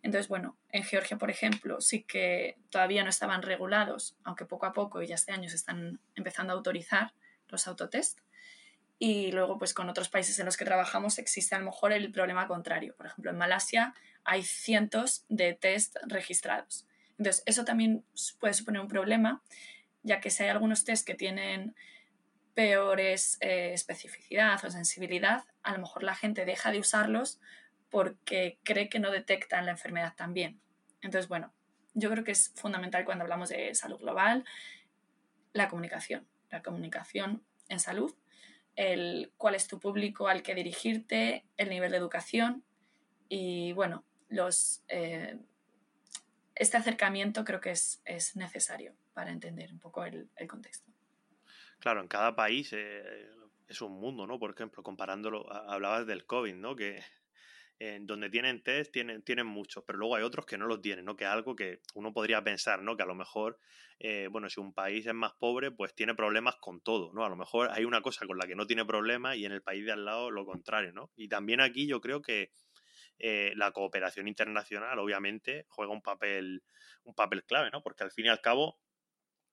Entonces, 0.02 0.28
bueno, 0.28 0.56
en 0.70 0.84
Georgia, 0.84 1.18
por 1.18 1.30
ejemplo, 1.30 1.80
sí 1.80 2.02
que 2.02 2.58
todavía 2.70 3.02
no 3.02 3.10
estaban 3.10 3.42
regulados, 3.42 4.16
aunque 4.24 4.44
poco 4.44 4.66
a 4.66 4.72
poco 4.72 5.02
y 5.02 5.06
ya 5.06 5.14
este 5.14 5.32
año 5.32 5.48
se 5.48 5.56
están 5.56 6.00
empezando 6.14 6.52
a 6.52 6.56
autorizar 6.56 7.12
los 7.48 7.66
autotest. 7.66 8.20
Y 8.98 9.30
luego, 9.32 9.58
pues 9.58 9.74
con 9.74 9.88
otros 9.88 10.08
países 10.08 10.38
en 10.38 10.46
los 10.46 10.56
que 10.56 10.64
trabajamos 10.64 11.18
existe 11.18 11.54
a 11.54 11.58
lo 11.58 11.66
mejor 11.66 11.92
el 11.92 12.10
problema 12.10 12.48
contrario. 12.48 12.94
Por 12.96 13.06
ejemplo, 13.06 13.30
en 13.30 13.38
Malasia 13.38 13.94
hay 14.24 14.42
cientos 14.42 15.24
de 15.28 15.54
test 15.54 15.96
registrados. 16.06 16.86
Entonces, 17.16 17.42
eso 17.46 17.64
también 17.64 18.04
puede 18.40 18.54
suponer 18.54 18.80
un 18.80 18.88
problema, 18.88 19.42
ya 20.02 20.20
que 20.20 20.30
si 20.30 20.42
hay 20.42 20.48
algunos 20.48 20.84
test 20.84 21.06
que 21.06 21.14
tienen 21.14 21.74
peores 22.54 23.38
eh, 23.40 23.72
especificidad 23.72 24.64
o 24.64 24.70
sensibilidad, 24.70 25.44
a 25.62 25.72
lo 25.72 25.78
mejor 25.78 26.02
la 26.02 26.16
gente 26.16 26.44
deja 26.44 26.72
de 26.72 26.80
usarlos 26.80 27.40
porque 27.90 28.58
cree 28.64 28.88
que 28.88 28.98
no 28.98 29.10
detectan 29.10 29.66
la 29.66 29.72
enfermedad 29.72 30.14
también. 30.16 30.60
Entonces, 31.00 31.28
bueno, 31.28 31.52
yo 31.94 32.10
creo 32.10 32.24
que 32.24 32.32
es 32.32 32.52
fundamental 32.56 33.04
cuando 33.04 33.22
hablamos 33.22 33.48
de 33.48 33.74
salud 33.74 33.98
global 33.98 34.44
la 35.52 35.68
comunicación, 35.68 36.26
la 36.50 36.62
comunicación 36.62 37.42
en 37.68 37.80
salud, 37.80 38.14
el 38.78 39.32
cuál 39.36 39.56
es 39.56 39.66
tu 39.66 39.80
público 39.80 40.28
al 40.28 40.44
que 40.44 40.54
dirigirte, 40.54 41.44
el 41.56 41.68
nivel 41.68 41.90
de 41.90 41.96
educación 41.96 42.62
y, 43.28 43.72
bueno, 43.72 44.04
los, 44.28 44.84
eh, 44.86 45.36
este 46.54 46.76
acercamiento 46.76 47.44
creo 47.44 47.60
que 47.60 47.72
es, 47.72 48.00
es, 48.04 48.36
necesario 48.36 48.94
para 49.14 49.32
entender 49.32 49.72
un 49.72 49.80
poco 49.80 50.04
el, 50.04 50.30
el 50.36 50.46
contexto. 50.46 50.92
Claro, 51.80 52.00
en 52.00 52.06
cada 52.06 52.36
país 52.36 52.72
eh, 52.72 53.28
es 53.66 53.82
un 53.82 53.98
mundo, 53.98 54.28
¿no? 54.28 54.38
Por 54.38 54.52
ejemplo, 54.52 54.84
comparándolo, 54.84 55.52
hablabas 55.52 56.06
del 56.06 56.24
COVID, 56.24 56.54
¿no? 56.54 56.76
Que 56.76 57.02
donde 58.00 58.28
tienen 58.28 58.62
test 58.62 58.92
tienen, 58.92 59.22
tienen 59.22 59.46
muchos, 59.46 59.84
pero 59.86 59.98
luego 59.98 60.16
hay 60.16 60.24
otros 60.24 60.44
que 60.46 60.58
no 60.58 60.66
los 60.66 60.80
tienen, 60.80 61.04
¿no? 61.04 61.16
Que 61.16 61.24
es 61.24 61.30
algo 61.30 61.54
que 61.54 61.80
uno 61.94 62.12
podría 62.12 62.42
pensar, 62.42 62.82
¿no? 62.82 62.96
Que 62.96 63.04
a 63.04 63.06
lo 63.06 63.14
mejor, 63.14 63.60
eh, 64.00 64.28
bueno, 64.30 64.50
si 64.50 64.58
un 64.58 64.74
país 64.74 65.06
es 65.06 65.14
más 65.14 65.32
pobre, 65.34 65.70
pues 65.70 65.94
tiene 65.94 66.14
problemas 66.14 66.56
con 66.56 66.80
todo, 66.80 67.12
¿no? 67.12 67.24
A 67.24 67.28
lo 67.28 67.36
mejor 67.36 67.70
hay 67.70 67.84
una 67.84 68.00
cosa 68.00 68.26
con 68.26 68.36
la 68.36 68.46
que 68.46 68.56
no 68.56 68.66
tiene 68.66 68.84
problemas 68.84 69.36
y 69.36 69.44
en 69.44 69.52
el 69.52 69.62
país 69.62 69.84
de 69.84 69.92
al 69.92 70.04
lado 70.04 70.30
lo 70.32 70.44
contrario, 70.44 70.92
¿no? 70.92 71.12
Y 71.14 71.28
también 71.28 71.60
aquí 71.60 71.86
yo 71.86 72.00
creo 72.00 72.20
que 72.20 72.50
eh, 73.20 73.52
la 73.54 73.70
cooperación 73.70 74.26
internacional, 74.26 74.98
obviamente, 74.98 75.64
juega 75.68 75.92
un 75.92 76.02
papel, 76.02 76.64
un 77.04 77.14
papel 77.14 77.44
clave, 77.44 77.70
¿no? 77.70 77.80
Porque 77.80 78.02
al 78.02 78.10
fin 78.10 78.26
y 78.26 78.28
al 78.28 78.40
cabo, 78.40 78.80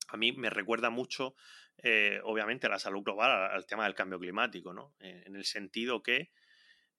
a 0.07 0.17
mí 0.17 0.31
me 0.31 0.49
recuerda 0.49 0.89
mucho 0.89 1.35
eh, 1.83 2.21
obviamente, 2.23 2.69
la 2.69 2.79
salud 2.79 3.03
global 3.03 3.51
al, 3.51 3.65
tema 3.67 3.83
del 3.83 3.93
cambio 3.93 4.17
climático, 4.17 4.73
¿no? 4.73 4.95
en 4.99 5.35
el 5.35 5.43
sentido 5.43 6.01
que 6.01 6.31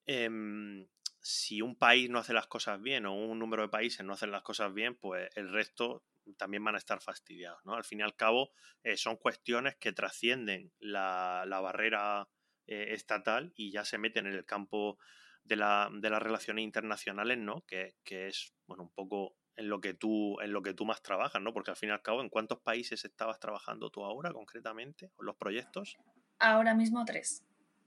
em, 0.04 0.86
si 1.28 1.60
un 1.60 1.74
país 1.74 2.08
no 2.08 2.20
hace 2.20 2.32
las 2.32 2.46
cosas 2.46 2.80
bien 2.80 3.04
o 3.04 3.12
un 3.12 3.40
número 3.40 3.62
de 3.62 3.68
países 3.68 4.06
no 4.06 4.12
hacen 4.12 4.30
las 4.30 4.42
cosas 4.42 4.72
bien, 4.72 4.94
pues 4.94 5.28
el 5.34 5.50
resto 5.50 6.04
también 6.38 6.62
van 6.62 6.76
a 6.76 6.78
estar 6.78 7.00
fastidiados, 7.00 7.58
¿no? 7.64 7.74
Al 7.74 7.82
fin 7.82 7.98
y 7.98 8.04
al 8.04 8.14
cabo, 8.14 8.52
eh, 8.84 8.96
son 8.96 9.16
cuestiones 9.16 9.74
que 9.74 9.92
trascienden 9.92 10.72
la, 10.78 11.44
barrera 11.60 12.28
eh, 12.68 12.90
estatal 12.90 13.52
y 13.56 13.72
ya 13.72 13.84
se 13.84 13.98
meten 13.98 14.28
en 14.28 14.34
el 14.34 14.44
campo 14.44 14.98
de, 15.42 15.56
la, 15.56 15.90
de 15.92 16.10
las 16.10 16.22
relaciones 16.22 16.62
internacionales, 16.62 17.38
¿no? 17.38 17.66
Que, 17.66 17.96
que, 18.04 18.28
es, 18.28 18.54
bueno, 18.68 18.84
un 18.84 18.92
poco 18.92 19.36
en 19.56 19.68
lo 19.68 19.80
que 19.80 19.94
tú, 19.94 20.40
en 20.40 20.52
lo 20.52 20.62
que 20.62 20.74
tú 20.74 20.84
más 20.84 21.02
trabajas, 21.02 21.42
¿no? 21.42 21.52
Porque 21.52 21.72
al 21.72 21.76
fin 21.76 21.88
y 21.88 21.92
al 21.92 22.02
cabo, 22.02 22.20
¿en 22.20 22.28
cuántos 22.28 22.60
países 22.60 23.04
estabas 23.04 23.40
trabajando 23.40 23.90
tú 23.90 24.04
ahora 24.04 24.32
concretamente? 24.32 25.10
¿Los 25.18 25.34
proyectos? 25.34 25.96
Ahora 26.38 26.72
mismo 26.74 27.04
tres. 27.04 27.42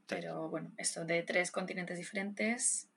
Pero 0.07 0.49
bueno, 0.49 0.73
esto 0.77 1.05
de 1.05 1.23
tres 1.23 1.51
continentes 1.51 1.97
diferentes 1.97 2.88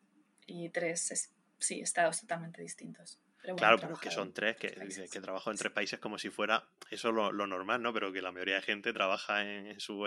y 0.52 0.68
tres, 0.68 1.30
sí, 1.58 1.80
estados 1.80 2.20
totalmente 2.20 2.60
distintos. 2.60 3.18
claro, 3.56 3.78
pero 3.78 3.96
que 3.96 4.10
son 4.10 4.32
tres, 4.32 4.56
que, 4.56 4.70
que 5.10 5.20
trabajo 5.20 5.50
en 5.50 5.56
tres 5.56 5.72
países 5.72 5.98
como 5.98 6.18
si 6.18 6.30
fuera 6.30 6.64
eso 6.90 7.10
lo, 7.10 7.32
lo, 7.32 7.46
normal, 7.46 7.82
¿no? 7.82 7.92
Pero 7.92 8.12
que 8.12 8.20
la 8.20 8.32
mayoría 8.32 8.56
de 8.56 8.62
gente 8.62 8.92
trabaja 8.92 9.42
en, 9.48 9.80
su, 9.80 10.06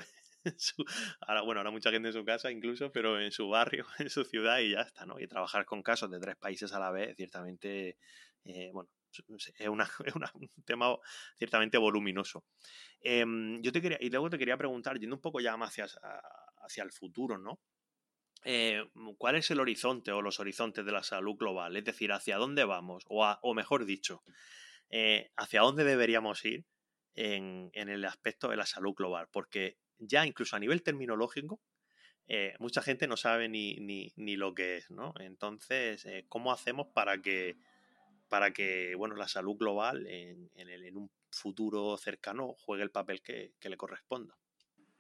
ahora, 1.22 1.42
bueno, 1.42 1.60
ahora 1.60 1.72
mucha 1.72 1.92
gente 1.92 2.10
en 2.10 2.14
su 2.14 2.24
casa 2.24 2.52
incluso, 2.52 2.92
pero 2.92 3.20
en 3.20 3.32
su 3.32 3.50
barrio, 3.50 3.86
en 4.00 4.10
su 4.10 4.24
ciudad 4.24 4.60
y 4.60 4.72
ya 4.72 4.82
está, 4.82 5.06
¿no? 5.06 5.20
Y 5.20 5.28
trabajar 5.28 5.66
con 5.66 5.82
casos 5.82 6.12
de 6.12 6.20
tres 6.20 6.36
países 6.36 6.72
a 6.74 6.80
la 6.80 6.92
vez, 6.92 7.16
ciertamente 7.16 7.98
eh, 8.46 8.70
bueno, 8.72 8.90
es, 9.58 9.68
una, 9.68 9.90
un 10.34 10.50
tema 10.66 10.96
ciertamente 11.38 11.78
voluminoso. 11.78 12.46
Em, 13.02 13.62
yo 13.62 13.72
te 13.72 13.82
quería, 13.82 13.98
y 14.00 14.10
luego 14.10 14.30
te 14.30 14.38
quería 14.38 14.58
preguntar, 14.58 15.00
yendo 15.00 15.16
un 15.16 15.22
poco 15.22 15.40
ya 15.40 15.58
más 15.58 15.70
hacia, 15.70 15.88
hacia 16.58 16.84
el 16.84 16.92
futuro, 16.92 17.38
¿no? 17.38 17.60
Eh, 18.46 18.86
¿Cuál 19.18 19.36
es 19.36 19.52
el 19.52 19.60
horizonte 19.60 20.12
o 20.12 20.22
los 20.22 20.40
horizontes 20.40 20.86
de 20.86 20.92
la 20.92 21.04
salud 21.04 21.36
global? 21.36 21.76
Es 21.76 21.84
decir, 21.84 22.12
¿hacia 22.12 22.38
dónde 22.38 22.64
vamos? 22.64 23.04
O, 23.10 23.26
o 23.26 23.54
mejor 23.54 23.86
dicho, 23.86 24.24
eh, 24.90 25.32
¿hacia 25.36 25.62
dónde 25.62 25.84
deberíamos 25.84 26.46
ir 26.46 26.66
en, 27.16 27.72
en, 27.74 27.90
el 27.90 28.06
aspecto 28.06 28.50
de 28.50 28.58
la 28.58 28.66
salud 28.66 28.94
global? 28.94 29.28
Porque 29.32 29.78
ya 29.98 30.26
incluso 30.26 30.56
a 30.56 30.60
nivel 30.60 30.84
terminológico, 30.84 31.60
mucha 32.60 32.82
gente 32.82 33.08
no 33.08 33.18
sabe 33.18 33.50
ni, 33.50 33.76
ni, 33.76 34.12
ni, 34.16 34.36
lo 34.36 34.56
que 34.56 34.78
es, 34.78 34.90
¿no? 34.90 35.14
Entonces, 35.20 36.08
¿cómo 36.28 36.52
hacemos 36.52 36.88
para 36.88 37.22
que 37.22 37.56
para 38.30 38.52
que 38.52 38.96
bueno, 38.96 39.16
la 39.16 39.28
salud 39.28 39.56
global 39.58 40.08
en, 40.08 40.52
en, 40.56 40.98
un 40.98 41.12
futuro 41.32 41.98
cercano 41.98 42.56
juegue 42.60 42.84
el 42.84 42.92
papel 42.92 43.22
que, 43.22 43.54
que, 43.60 43.70
le 43.70 43.78
corresponda. 43.78 44.38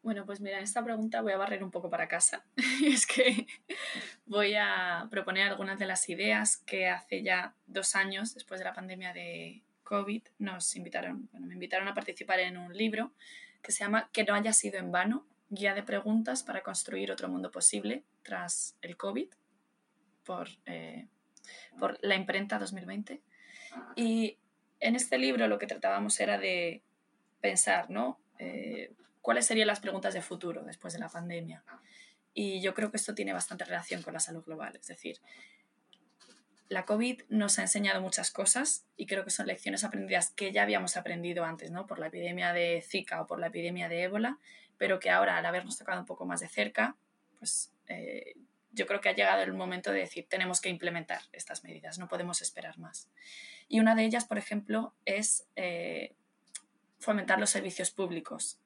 Bueno, 0.06 0.24
pues 0.24 0.40
mira, 0.40 0.60
esta 0.60 0.84
pregunta 0.84 1.24
voy 1.24 1.32
a 1.32 1.38
barrer 1.38 1.64
un 1.64 1.72
poco 1.72 1.90
para 1.90 2.08
casa. 2.08 2.46
es 2.86 3.08
que 3.08 3.48
voy 4.28 4.54
a 4.54 5.08
proponer 5.10 5.48
algunas 5.48 5.80
de 5.80 5.88
las 5.88 6.08
ideas 6.10 6.58
que 6.58 6.88
hace 6.88 7.24
ya 7.24 7.56
dos 7.66 7.96
años, 7.96 8.36
después 8.36 8.60
de 8.60 8.66
la 8.66 8.74
pandemia 8.76 9.14
de 9.14 9.64
COVID, 9.82 10.22
nos 10.38 10.76
invitaron, 10.76 11.28
bueno, 11.32 11.48
me 11.48 11.56
invitaron 11.56 11.88
a 11.88 11.96
participar 11.96 12.40
en 12.40 12.56
un 12.56 12.78
libro 12.78 13.14
que 13.64 13.72
se 13.72 13.84
llama 13.84 14.12
Que 14.14 14.24
no 14.24 14.36
haya 14.36 14.54
sido 14.54 14.78
en 14.78 14.92
vano, 14.92 15.26
guía 15.50 15.74
de 15.74 15.82
preguntas 15.82 16.44
para 16.44 16.62
construir 16.62 17.12
otro 17.12 17.28
mundo 17.28 17.50
posible 17.50 18.04
tras 18.22 18.78
el 18.84 18.98
COVID, 18.98 19.30
por 20.24 20.50
eh, 20.68 21.08
por 21.80 21.98
la 22.04 22.14
imprenta 22.14 22.60
2020. 22.60 23.24
Y 23.96 24.38
en 24.80 24.96
este 24.96 25.18
libro 25.18 25.48
lo 25.48 25.58
que 25.58 25.66
tratábamos 25.66 26.20
era 26.20 26.38
de 26.38 26.84
pensar, 27.42 27.90
¿no? 27.90 28.20
Eh, 28.38 28.94
¿Cuáles 29.26 29.48
serían 29.48 29.66
las 29.66 29.80
preguntas 29.80 30.14
de 30.14 30.22
futuro 30.22 30.64
después 30.64 30.94
de 30.94 31.00
la 31.00 31.10
pandemia? 31.10 31.64
Y 32.36 32.62
yo 32.62 32.76
creo 32.76 32.92
que 32.92 32.98
esto 32.98 33.16
tiene 33.16 33.34
bastante 33.34 33.66
relación 33.66 34.04
con 34.04 34.14
la 34.14 34.20
salud 34.20 34.46
global. 34.46 34.76
Es 34.76 34.86
decir, 34.86 35.20
la 36.70 36.86
COVID 36.86 37.24
nos 37.30 37.58
ha 37.58 37.64
enseñado 37.64 38.02
muchas 38.02 38.30
cosas 38.30 38.86
y 38.96 39.08
creo 39.08 39.24
que 39.24 39.32
son 39.32 39.48
lecciones 39.48 39.84
aprendidas 39.84 40.30
que 40.30 40.52
ya 40.52 40.62
habíamos 40.62 40.96
aprendido 40.96 41.44
antes, 41.44 41.72
¿no? 41.72 41.88
Por 41.88 41.98
la 41.98 42.06
epidemia 42.06 42.54
de 42.54 42.84
Zika 42.88 43.20
o 43.20 43.26
por 43.26 43.40
la 43.40 43.48
epidemia 43.48 43.90
de 43.90 44.04
ébola, 44.04 44.38
pero 44.78 45.00
que 45.00 45.10
ahora, 45.10 45.40
al 45.40 45.46
habernos 45.48 45.76
tocado 45.76 46.00
un 46.00 46.06
poco 46.06 46.28
más 46.28 46.42
de 46.42 46.48
cerca, 46.48 46.96
pues 47.40 47.74
eh, 47.88 48.36
yo 48.74 48.86
creo 48.86 49.02
que 49.02 49.10
ha 49.10 49.16
llegado 49.16 49.42
el 49.42 49.54
momento 49.54 49.92
de 49.92 50.02
decir, 50.02 50.28
tenemos 50.30 50.62
que 50.62 50.70
implementar 50.70 51.22
estas 51.32 51.64
medidas, 51.64 51.98
no 51.98 52.08
podemos 52.08 52.44
esperar 52.44 52.78
más. 52.78 53.10
Y 53.70 53.80
una 53.80 53.96
de 53.96 54.06
ellas, 54.06 54.26
por 54.26 54.38
ejemplo, 54.38 54.94
es 55.04 55.48
eh, 55.56 56.14
fomentar 57.00 57.40
los 57.40 57.50
servicios 57.50 57.90
públicos, 57.90 58.60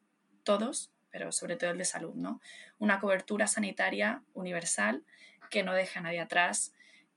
todos, 0.44 0.92
pero 1.12 1.32
sobre 1.32 1.56
todo 1.56 1.72
el 1.72 1.78
de 1.78 1.86
salud. 1.86 2.16
Una 2.78 3.00
cobertura 3.00 3.48
sanitaria 3.48 4.24
universal 4.34 5.04
que 5.50 5.64
no 5.64 5.74
deje 5.74 6.00
a 6.00 6.02
nadie 6.04 6.20
atrás, 6.20 6.74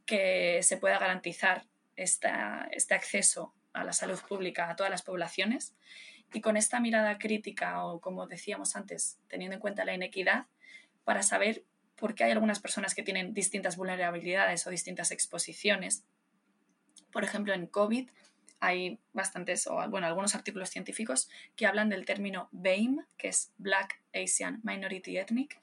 que 0.06 0.62
se 0.62 0.76
pueda 0.76 0.98
garantizar 0.98 1.66
esta, 1.96 2.68
este 2.72 2.94
acceso 2.94 3.54
a 3.72 3.84
la 3.84 3.92
salud 3.92 4.18
pública 4.28 4.68
a 4.68 4.76
todas 4.76 4.90
las 4.90 5.02
poblaciones 5.02 5.74
y 6.32 6.40
con 6.40 6.56
esta 6.56 6.80
mirada 6.80 7.18
crítica 7.18 7.84
o, 7.84 8.00
como 8.00 8.26
decíamos 8.26 8.76
antes, 8.76 9.18
teniendo 9.28 9.54
en 9.54 9.60
cuenta 9.60 9.84
la 9.84 9.94
inequidad, 9.94 10.46
para 11.04 11.22
saber 11.22 11.64
porque 11.96 12.24
hay 12.24 12.32
algunas 12.32 12.60
personas 12.60 12.94
que 12.94 13.02
tienen 13.02 13.34
distintas 13.34 13.76
vulnerabilidades 13.76 14.66
o 14.66 14.70
distintas 14.70 15.10
exposiciones. 15.10 16.04
Por 17.10 17.22
ejemplo, 17.24 17.52
en 17.52 17.66
COVID 17.66 18.08
hay 18.62 19.00
bastantes, 19.12 19.66
o 19.66 19.74
bueno, 19.90 20.06
algunos 20.06 20.36
artículos 20.36 20.70
científicos 20.70 21.28
que 21.56 21.66
hablan 21.66 21.88
del 21.88 22.04
término 22.04 22.48
BAME, 22.52 23.04
que 23.18 23.26
es 23.26 23.52
Black 23.58 24.00
Asian 24.14 24.60
Minority 24.62 25.18
Ethnic, 25.18 25.60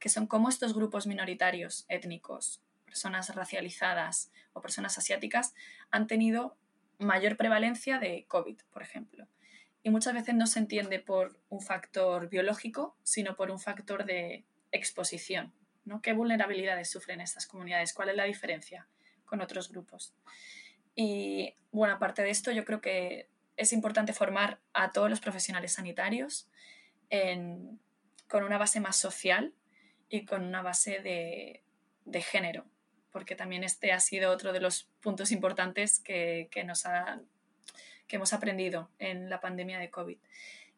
que 0.00 0.08
son 0.08 0.26
como 0.26 0.48
estos 0.48 0.74
grupos 0.74 1.06
minoritarios 1.06 1.86
étnicos, 1.88 2.60
personas 2.84 3.32
racializadas 3.36 4.32
o 4.52 4.60
personas 4.60 4.98
asiáticas, 4.98 5.54
han 5.92 6.08
tenido 6.08 6.56
mayor 6.98 7.36
prevalencia 7.36 8.00
de 8.00 8.24
COVID, 8.26 8.58
por 8.72 8.82
ejemplo. 8.82 9.28
Y 9.84 9.90
muchas 9.90 10.14
veces 10.14 10.34
no 10.34 10.48
se 10.48 10.58
entiende 10.58 10.98
por 10.98 11.38
un 11.50 11.60
factor 11.60 12.28
biológico, 12.28 12.96
sino 13.04 13.36
por 13.36 13.52
un 13.52 13.60
factor 13.60 14.04
de 14.04 14.44
exposición. 14.72 15.52
¿Qué 16.02 16.14
vulnerabilidades 16.14 16.90
sufren 16.90 17.20
estas 17.20 17.46
comunidades? 17.46 17.94
¿Cuál 17.94 18.08
es 18.08 18.16
la 18.16 18.24
diferencia 18.24 18.88
con 19.24 19.40
otros 19.40 19.70
grupos? 19.70 20.14
Y 20.94 21.54
bueno, 21.72 21.94
aparte 21.94 22.22
de 22.22 22.30
esto, 22.30 22.50
yo 22.50 22.64
creo 22.64 22.80
que 22.80 23.28
es 23.56 23.72
importante 23.72 24.12
formar 24.12 24.58
a 24.72 24.90
todos 24.92 25.10
los 25.10 25.20
profesionales 25.20 25.72
sanitarios 25.72 26.48
con 28.28 28.44
una 28.44 28.58
base 28.58 28.80
más 28.80 28.96
social 28.96 29.52
y 30.08 30.24
con 30.24 30.44
una 30.44 30.62
base 30.62 31.00
de, 31.00 32.22
género, 32.22 32.64
porque 33.12 33.34
también 33.34 33.64
este 33.64 33.92
ha 33.92 34.00
sido 34.00 34.30
otro 34.30 34.52
de 34.52 34.60
los 34.60 34.84
puntos 35.00 35.32
importantes 35.32 36.00
que, 36.00 36.48
nos 36.64 36.84
que 38.06 38.16
hemos 38.16 38.32
aprendido 38.32 38.90
en 38.98 39.28
la 39.28 39.40
pandemia 39.40 39.78
de 39.78 39.90
COVID. 39.90 40.18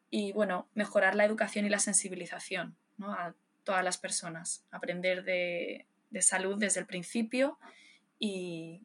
Y 0.09 0.31
bueno, 0.31 0.67
mejorar 0.75 1.15
la 1.15 1.25
educación 1.25 1.65
y 1.65 1.69
la 1.69 1.79
sensibilización 1.79 2.75
a 3.01 3.33
todas 3.63 3.83
las 3.83 3.97
personas, 3.97 4.65
aprender 4.71 5.23
de, 5.23 5.87
salud 6.21 6.57
desde 6.59 6.79
el 6.79 6.85
principio 6.85 7.57
y, 8.19 8.81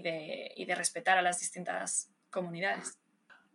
de, 0.00 0.52
y 0.56 0.64
de 0.64 0.74
respetar 0.74 1.18
a 1.18 1.22
las 1.22 1.40
distintas 1.40 2.10
comunidades. 2.30 2.98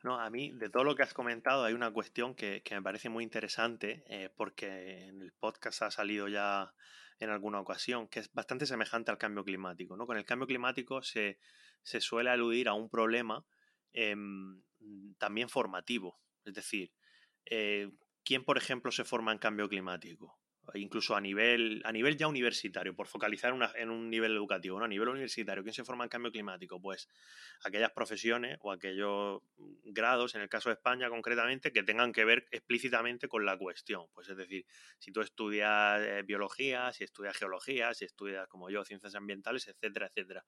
No, 0.04 0.19
a 0.19 0.30
mí, 0.30 0.52
de 0.52 0.69
todo 0.69 0.84
lo 0.84 0.95
que 0.95 1.04
has 1.04 1.13
comentado, 1.13 1.63
hay 1.63 1.73
una 1.73 1.91
cuestión 1.91 2.36
que, 2.36 2.62
me 2.71 2.82
parece 2.82 3.10
muy 3.10 3.23
interesante, 3.23 4.04
eh, 4.08 4.30
porque 4.36 5.08
en 5.08 5.21
el 5.21 5.34
podcast 5.34 5.82
ha 5.82 5.91
salido 5.91 6.28
ya 6.28 6.73
en 7.19 7.30
alguna 7.30 7.60
ocasión, 7.60 8.08
que 8.08 8.19
es 8.19 8.32
bastante 8.32 8.65
semejante 8.65 9.12
al 9.12 9.17
cambio 9.17 9.43
climático. 9.43 9.97
¿no? 9.97 10.06
Con 10.06 10.17
el 10.17 10.26
cambio 10.26 10.47
climático 10.47 11.02
se, 11.02 11.39
suele 11.84 12.30
aludir 12.30 12.67
a 12.67 12.73
un 12.73 12.89
problema 12.89 13.43
em, 13.93 14.62
también 15.17 15.50
formativo. 15.50 16.19
Es 16.45 16.54
decir, 16.54 16.93
eh, 17.45 17.91
¿quién, 18.23 18.43
por 18.43 18.58
ejemplo, 18.58 18.91
se 18.91 19.04
forma 19.04 19.32
en 19.32 19.39
cambio 19.39 19.67
climático? 19.67 20.39
Incluso 20.75 21.15
a 21.15 21.21
nivel, 21.21 21.82
a 21.86 21.91
nivel 21.91 22.17
ya 22.17 22.27
universitario, 22.27 22.95
por 22.95 23.08
focalizar 23.08 23.53
en 23.75 23.89
un 23.89 24.10
nivel 24.10 24.34
educativo, 24.34 24.77
¿no? 24.80 24.86
a 24.86 24.88
nivel 24.88 25.10
universitario, 25.10 25.63
¿quién 25.63 25.73
se 25.73 25.84
forma 25.84 26.03
en 26.03 26.10
cambio 26.10 26.32
climático? 26.32 26.82
Pues 26.82 27.08
aquellas 27.63 27.91
profesiones 27.91 28.58
o 28.62 28.71
aquellos 28.71 29.41
grados, 29.84 30.36
en 30.36 30.41
el 30.41 30.49
caso 30.49 30.69
de 30.69 30.73
España 30.73 31.10
concretamente, 31.10 31.71
que 31.71 31.84
tengan 31.84 32.12
que 32.12 32.25
ver 32.25 32.47
explícitamente 32.51 33.27
con 33.27 33.45
la 33.45 33.58
cuestión. 33.58 34.06
Pues 34.13 34.30
es 34.30 34.38
decir, 34.38 34.65
si 34.99 35.12
tú 35.12 35.21
estudias 35.21 36.01
eh, 36.01 36.23
biología, 36.23 36.91
si 36.91 37.03
estudias 37.03 37.38
geología, 37.38 37.93
si 37.93 38.06
estudias 38.06 38.47
como 38.47 38.69
yo 38.69 38.84
ciencias 38.84 39.15
ambientales, 39.15 39.67
etcétera, 39.67 40.08
etcétera. 40.08 40.45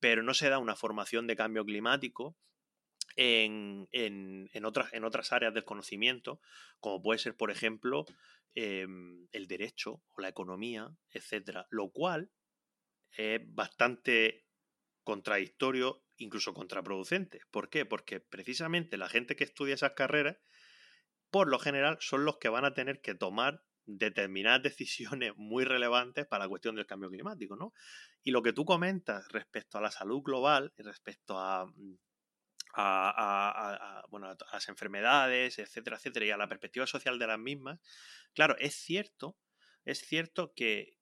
Pero 0.00 0.22
no 0.22 0.34
se 0.34 0.48
da 0.48 0.58
una 0.58 0.76
formación 0.76 1.26
de 1.26 1.36
cambio 1.36 1.64
climático 1.64 2.36
en, 3.18 3.88
en, 3.92 4.64
otras, 4.64 4.92
en 4.94 5.04
otras 5.04 5.32
áreas 5.32 5.52
del 5.52 5.64
conocimiento, 5.64 6.40
como 6.80 7.02
puede 7.02 7.18
ser, 7.18 7.36
por 7.36 7.50
ejemplo, 7.50 8.06
Em, 8.60 9.28
el 9.30 9.46
derecho 9.46 10.02
o 10.10 10.20
la 10.20 10.30
economía, 10.30 10.90
etcétera, 11.10 11.68
lo 11.70 11.90
cual 11.90 12.32
es 13.12 13.40
bastante 13.54 14.48
contradictorio, 15.04 16.04
incluso 16.16 16.54
contraproducente. 16.54 17.40
¿Por 17.52 17.70
qué? 17.70 17.86
Porque 17.86 18.18
precisamente 18.18 18.96
la 18.96 19.08
gente 19.08 19.36
que 19.36 19.44
estudia 19.44 19.74
esas 19.74 19.92
carreras, 19.92 20.38
por 21.30 21.48
lo 21.48 21.60
general, 21.60 21.98
son 22.00 22.24
los 22.24 22.38
que 22.38 22.48
van 22.48 22.64
a 22.64 22.74
tener 22.74 23.00
que 23.00 23.14
tomar 23.14 23.62
determinadas 23.86 24.62
decisiones 24.64 25.34
muy 25.36 25.64
relevantes 25.64 26.26
para 26.26 26.44
la 26.44 26.48
cuestión 26.48 26.74
del 26.74 26.86
cambio 26.86 27.10
climático, 27.10 27.54
¿no? 27.54 27.72
Y 28.24 28.32
lo 28.32 28.42
que 28.42 28.52
tú 28.52 28.64
comentas 28.64 29.28
respecto 29.28 29.78
a 29.78 29.82
la 29.82 29.92
salud 29.92 30.20
global 30.22 30.72
respecto 30.78 31.38
a 31.38 31.72
a, 32.74 34.04
bueno, 34.10 34.28
a, 34.28 34.36
las 34.52 34.68
enfermedades, 34.68 35.58
etcétera, 35.58 35.96
etcétera, 35.96 36.26
y 36.26 36.30
a 36.30 36.36
la 36.36 36.48
perspectiva 36.48 36.86
social 36.86 37.18
de 37.18 37.26
las 37.26 37.38
mismas, 37.38 37.80
claro, 38.34 38.56
es 38.58 38.74
cierto, 38.74 39.36
es 39.84 40.00
cierto 40.00 40.52
que, 40.54 40.98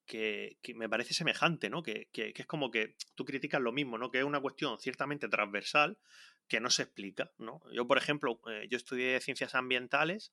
me 0.75 0.87
parece 0.87 1.13
semejante, 1.13 1.69
¿no? 1.69 1.83
Que, 1.83 2.09
es 2.13 2.45
como 2.45 2.71
que 2.71 2.95
tú 3.15 3.25
criticas 3.25 3.61
lo 3.61 3.73
mismo, 3.73 3.97
¿no? 3.97 4.11
Que 4.11 4.19
es 4.19 4.23
una 4.23 4.39
cuestión 4.39 4.79
ciertamente 4.79 5.27
transversal 5.27 5.97
que 6.47 6.61
no 6.61 6.69
se 6.69 6.83
explica, 6.83 7.31
¿no? 7.37 7.61
Yo, 7.73 7.85
por 7.85 7.97
ejemplo, 7.97 8.39
eh, 8.49 8.67
yo 8.69 8.77
estudié 8.77 9.19
ciencias 9.19 9.55
ambientales 9.55 10.31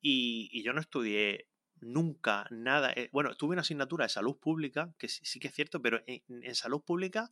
y, 0.00 0.62
yo 0.64 0.72
no 0.72 0.80
estudié 0.80 1.46
nunca 1.80 2.46
nada. 2.50 2.92
Eh, 2.96 3.08
bueno, 3.12 3.36
tuve 3.36 3.52
una 3.52 3.62
asignatura 3.62 4.06
de 4.06 4.08
salud 4.08 4.38
pública, 4.38 4.92
que 4.98 5.08
sí, 5.08 5.38
que 5.38 5.48
es 5.48 5.54
cierto, 5.54 5.80
pero 5.80 6.02
en, 6.06 6.54
salud 6.54 6.82
pública 6.82 7.30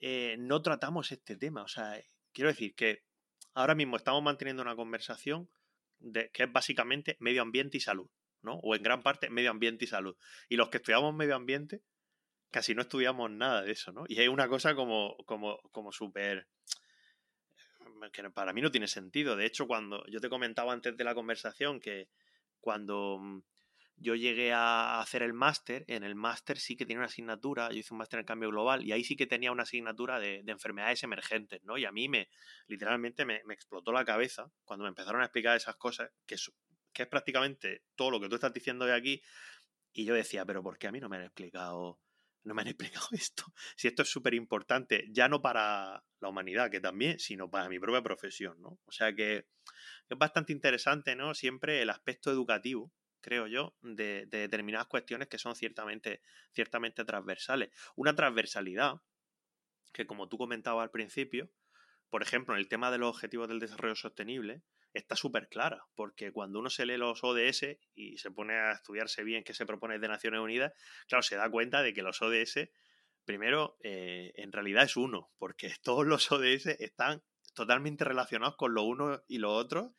eh, 0.00 0.36
no 0.38 0.62
tratamos 0.62 1.12
este 1.12 1.36
tema. 1.36 1.62
O 1.62 1.68
sea, 1.68 2.00
Quiero 2.34 2.50
decir 2.50 2.74
que 2.74 3.02
ahora 3.54 3.74
mismo 3.74 3.96
estamos 3.96 4.22
manteniendo 4.22 4.62
una 4.62 4.76
conversación 4.76 5.48
de, 5.98 6.30
que 6.32 6.42
es 6.42 6.52
básicamente 6.52 7.16
medio 7.20 7.40
ambiente 7.40 7.78
y 7.78 7.80
salud, 7.80 8.10
¿no? 8.42 8.56
O 8.56 8.74
en 8.74 8.82
gran 8.82 9.02
parte 9.02 9.30
medio 9.30 9.50
ambiente 9.50 9.86
y 9.86 9.88
salud. 9.88 10.16
Y 10.50 10.56
los 10.56 10.68
que 10.68 10.76
estudiamos 10.76 11.14
medio 11.14 11.36
ambiente 11.36 11.82
casi 12.50 12.74
no 12.74 12.82
estudiamos 12.82 13.30
nada 13.30 13.62
de 13.62 13.72
eso, 13.72 13.92
¿no? 13.92 14.04
Y 14.06 14.20
es 14.20 14.28
una 14.28 14.48
cosa 14.48 14.74
como, 14.74 15.16
como, 15.24 15.58
como 15.72 15.90
súper 15.90 16.46
que 18.12 18.30
para 18.30 18.52
mí 18.52 18.60
no 18.60 18.70
tiene 18.70 18.88
sentido. 18.88 19.36
De 19.36 19.46
hecho, 19.46 19.66
cuando 19.66 20.04
yo 20.06 20.20
te 20.20 20.28
comentaba 20.28 20.72
antes 20.72 20.96
de 20.96 21.04
la 21.04 21.14
conversación 21.14 21.80
que 21.80 22.08
cuando 22.60 23.18
mm, 23.18 23.42
yo 23.96 24.14
llegué 24.14 24.52
a 24.52 25.00
hacer 25.00 25.22
el 25.22 25.32
máster, 25.32 25.84
en 25.88 26.02
el 26.04 26.14
máster 26.14 26.58
sí 26.58 26.76
que 26.76 26.84
tenía 26.84 26.98
una 26.98 27.06
asignatura, 27.06 27.70
yo 27.70 27.78
hice 27.78 27.94
un 27.94 27.98
máster 27.98 28.20
en 28.20 28.26
cambio 28.26 28.50
global 28.50 28.84
y 28.84 28.92
ahí 28.92 29.04
sí 29.04 29.16
que 29.16 29.26
tenía 29.26 29.52
una 29.52 29.62
asignatura 29.62 30.18
de, 30.18 30.42
enfermedades 30.46 31.02
emergentes, 31.02 31.62
¿no? 31.64 31.78
Y 31.78 31.84
a 31.84 31.92
mí 31.92 32.08
me, 32.08 32.28
literalmente 32.66 33.24
me, 33.24 33.42
explotó 33.50 33.92
la 33.92 34.04
cabeza 34.04 34.50
cuando 34.64 34.84
me 34.84 34.88
empezaron 34.88 35.20
a 35.22 35.24
explicar 35.24 35.56
esas 35.56 35.76
cosas, 35.76 36.10
que 36.26 36.34
es, 36.34 36.50
prácticamente 37.08 37.82
todo 37.94 38.10
lo 38.10 38.20
que 38.20 38.28
tú 38.28 38.34
estás 38.34 38.52
diciendo 38.52 38.84
de 38.84 38.94
aquí, 38.94 39.22
y 39.92 40.04
yo 40.04 40.14
decía, 40.14 40.44
pero 40.44 40.62
¿por 40.62 40.76
qué 40.76 40.88
a 40.88 40.92
mí 40.92 41.00
no 41.00 41.08
me 41.08 41.16
han 41.16 41.24
explicado, 41.24 42.00
no 42.42 42.54
me 42.54 42.62
han 42.62 42.68
explicado 42.74 43.06
esto? 43.12 43.44
Si 43.76 43.88
esto 43.88 44.02
es 44.02 44.10
súper 44.10 44.34
importante, 44.34 45.06
ya 45.10 45.28
no 45.28 45.40
para 45.40 46.04
la 46.20 46.28
humanidad, 46.28 46.70
que 46.70 46.80
también, 46.80 47.18
sino 47.20 47.48
para 47.48 47.68
mi 47.68 47.78
propia 47.78 48.02
profesión, 48.02 48.60
¿no? 48.60 48.80
O 48.86 48.92
sea 48.92 49.14
que 49.14 49.46
es 50.08 50.18
bastante 50.18 50.52
interesante, 50.52 51.14
¿no? 51.14 51.32
Siempre 51.34 51.80
el 51.80 51.90
aspecto 51.90 52.30
educativo 52.30 52.92
creo 53.24 53.46
yo, 53.46 53.74
de, 53.80 54.26
determinadas 54.26 54.86
cuestiones 54.86 55.28
que 55.28 55.38
son 55.38 55.54
ciertamente, 55.56 56.20
ciertamente 56.52 57.04
transversales. 57.06 57.70
Una 57.96 58.14
transversalidad 58.14 59.00
que, 59.92 60.06
como 60.06 60.28
tú 60.28 60.36
comentabas 60.36 60.82
al 60.82 60.90
principio, 60.90 61.50
por 62.10 62.22
ejemplo, 62.22 62.54
en 62.54 62.60
el 62.60 62.68
tema 62.68 62.90
de 62.90 62.98
los 62.98 63.08
objetivos 63.08 63.48
del 63.48 63.60
desarrollo 63.60 63.96
sostenible, 63.96 64.62
está 64.92 65.16
súper 65.16 65.48
clara, 65.48 65.86
porque 65.94 66.32
cuando 66.32 66.58
uno 66.58 66.68
se 66.68 66.84
lee 66.84 66.98
los 66.98 67.24
ODS 67.24 67.78
y 67.94 68.18
se 68.18 68.30
pone 68.30 68.54
a 68.54 68.72
estudiarse 68.72 69.24
bien 69.24 69.42
qué 69.42 69.54
se 69.54 69.66
propone 69.66 69.98
de 69.98 70.06
Naciones 70.06 70.40
Unidas, 70.40 70.72
claro, 71.08 71.22
se 71.22 71.36
da 71.36 71.50
cuenta 71.50 71.82
de 71.82 71.94
que 71.94 72.02
los 72.02 72.20
ODS, 72.20 72.68
primero, 73.24 73.78
eh, 73.82 74.32
en 74.36 74.52
realidad 74.52 74.84
es 74.84 74.96
uno, 74.96 75.32
porque 75.38 75.72
todos 75.82 76.06
los 76.06 76.30
ODS 76.30 76.66
están 76.78 77.22
totalmente 77.54 78.04
relacionados 78.04 78.56
con 78.56 78.74
lo 78.74 78.82
uno 78.82 79.22
y 79.26 79.38
lo 79.38 79.52
otro, 79.52 79.96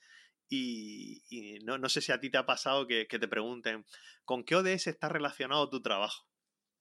y, 0.49 1.59
no, 1.63 1.77
no, 1.77 1.89
sé 1.89 2.01
si 2.01 2.11
a 2.11 2.19
ti 2.19 2.29
te 2.29 2.37
ha 2.37 2.45
pasado 2.45 2.87
que, 2.87 3.05
te 3.05 3.27
pregunten, 3.27 3.85
¿con 4.23 4.43
qué 4.43 4.55
ODS 4.55 4.87
está 4.87 5.09
relacionado 5.09 5.69
tu 5.69 5.81
trabajo? 5.81 6.27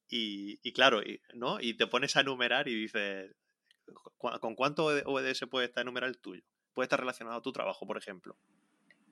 Y, 0.07 0.59
y 0.61 0.73
claro, 0.73 1.01
¿no? 1.33 1.59
Y 1.59 1.75
te 1.75 1.87
pones 1.87 2.15
a 2.15 2.21
enumerar 2.21 2.67
y 2.67 2.75
dices, 2.75 3.35
¿con 4.17 4.55
cuánto 4.55 4.85
ODS 4.85 5.45
puede 5.49 5.65
estar 5.65 5.81
enumerado 5.81 6.11
el 6.11 6.19
tuyo? 6.19 6.43
Puede 6.73 6.85
estar 6.85 6.99
relacionado 6.99 7.37
a 7.37 7.41
tu 7.41 7.51
trabajo, 7.51 7.87
por 7.87 7.97
ejemplo. 7.97 8.37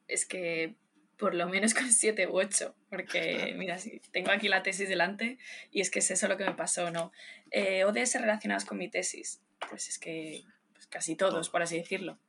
Es 0.07 0.25
que 0.25 0.75
por 1.17 1.35
lo 1.35 1.47
menos 1.47 1.73
con 1.73 1.91
siete 1.91 2.27
u 2.27 2.37
ocho, 2.37 2.75
porque 2.89 3.53
mira, 3.57 3.77
si 3.77 3.99
tengo 4.11 4.31
aquí 4.31 4.47
la 4.47 4.63
tesis 4.63 4.89
delante 4.89 5.37
y 5.71 5.81
es 5.81 5.89
que 5.89 5.99
es 5.99 6.11
eso 6.11 6.27
lo 6.27 6.37
que 6.37 6.45
me 6.45 6.53
pasó, 6.53 6.91
¿no? 6.91 7.11
Eh, 7.51 7.85
ODS 7.85 8.15
relacionados 8.19 8.65
con 8.65 8.77
mi 8.77 8.89
tesis, 8.89 9.41
pues 9.69 9.89
es 9.89 9.97
que 9.99 10.43
pues 10.73 10.87
casi 10.87 11.15
todos, 11.15 11.49
por 11.49 11.61
así 11.61 11.77
decirlo. 11.77 12.19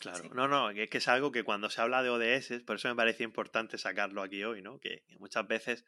Claro, 0.00 0.30
no, 0.32 0.48
no, 0.48 0.70
es 0.70 0.88
que 0.88 0.96
es 0.96 1.08
algo 1.08 1.30
que 1.30 1.44
cuando 1.44 1.68
se 1.68 1.78
habla 1.78 2.02
de 2.02 2.08
ODS, 2.08 2.62
por 2.64 2.76
eso 2.76 2.88
me 2.88 2.96
parece 2.96 3.22
importante 3.22 3.76
sacarlo 3.76 4.22
aquí 4.22 4.42
hoy, 4.42 4.62
¿no? 4.62 4.80
Que 4.80 5.04
muchas 5.18 5.46
veces 5.46 5.84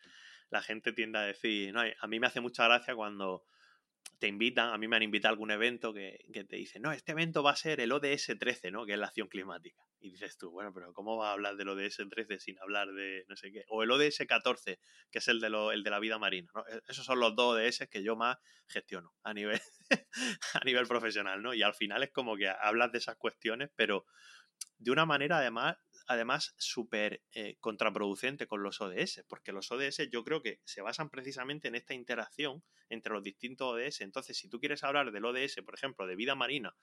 la 0.51 0.61
gente 0.61 0.93
tiende 0.93 1.19
a 1.19 1.23
decir, 1.23 1.73
no, 1.73 1.81
a 1.81 2.07
mí 2.07 2.21
me 2.21 2.27
hace 2.27 2.43
mucha 2.43 2.65
gracia 2.65 2.95
cuando 2.95 3.43
te 4.19 4.29
invitan, 4.29 4.69
a 4.69 4.77
mí 4.77 4.87
me 4.87 4.97
han 4.97 5.03
invitado 5.03 5.31
a 5.31 5.35
algún 5.35 5.51
evento 5.51 5.95
que, 5.95 6.19
te 6.31 6.57
dice, 6.57 6.79
no, 6.79 6.93
este 6.93 7.13
evento 7.13 7.43
va 7.43 7.53
a 7.53 7.57
ser 7.57 7.81
el 7.81 7.91
ODS 7.91 8.37
13, 8.39 8.71
¿no? 8.71 8.85
Que 8.85 8.93
es 8.93 8.99
la 8.99 9.07
acción 9.07 9.29
climática. 9.29 9.83
Y 10.03 10.11
dices 10.11 10.37
tú, 10.37 10.51
bueno, 10.51 10.73
pero 10.75 10.93
¿cómo 10.93 11.17
va 11.17 11.31
a 11.31 11.33
hablar 11.33 11.57
del 11.57 11.69
ODS 11.69 12.03
13 12.11 12.41
sin 12.41 12.59
hablar 12.59 12.93
de 12.93 13.25
no 13.29 13.37
sé 13.37 13.53
qué? 13.53 13.65
O 13.69 13.85
el 13.85 13.91
ODS 13.93 14.25
14, 14.27 14.81
que 15.11 15.19
es 15.19 15.29
el 15.29 15.41
de, 15.41 15.49
lo, 15.49 15.71
el 15.71 15.85
de 15.85 15.91
la 15.91 16.01
vida 16.01 16.19
marina, 16.19 16.51
¿no? 16.55 16.67
E, 16.67 16.83
esos 16.89 17.07
son 17.07 17.21
los 17.21 17.37
dos 17.37 17.57
ODS 17.57 17.89
que 17.89 18.03
yo 18.03 18.17
más 18.17 18.37
gestiono 18.67 19.15
a 19.23 19.33
nivel, 19.33 19.61
a 20.55 20.65
nivel 20.65 20.89
profesional, 20.89 21.41
¿no? 21.41 21.55
Y 21.55 21.63
al 21.63 21.75
final 21.75 22.03
es 22.03 22.11
como 22.11 22.37
que 22.37 22.49
hablas 22.49 22.91
de 22.91 22.99
esas 22.99 23.17
cuestiones, 23.17 23.71
pero 23.77 24.05
de 24.79 24.91
una 24.91 25.07
manera 25.07 25.39
además 25.39 25.77
además 26.07 26.55
súper 26.59 27.23
eh, 27.33 27.57
contraproducente 27.61 28.47
con 28.47 28.63
los 28.63 28.81
ODS, 28.81 29.25
porque 29.29 29.53
los 29.53 29.71
ODS 29.71 30.09
yo 30.11 30.25
creo 30.25 30.43
que 30.43 30.61
se 30.65 30.83
basan 30.83 31.11
precisamente 31.11 31.69
en 31.69 31.75
esta 31.75 31.95
interacción 31.95 32.65
entre 32.89 33.13
los 33.13 33.23
distintos 33.23 33.73
ODS. 33.73 34.01
Entonces, 34.01 34.37
si 34.37 34.49
tú 34.49 34.59
quieres 34.59 34.83
hablar 34.85 35.13
del 35.13 35.25
ODS, 35.25 35.63
por 35.65 35.75
ejemplo, 35.75 36.07
de 36.07 36.17
vida 36.17 36.35
marina, 36.35 36.75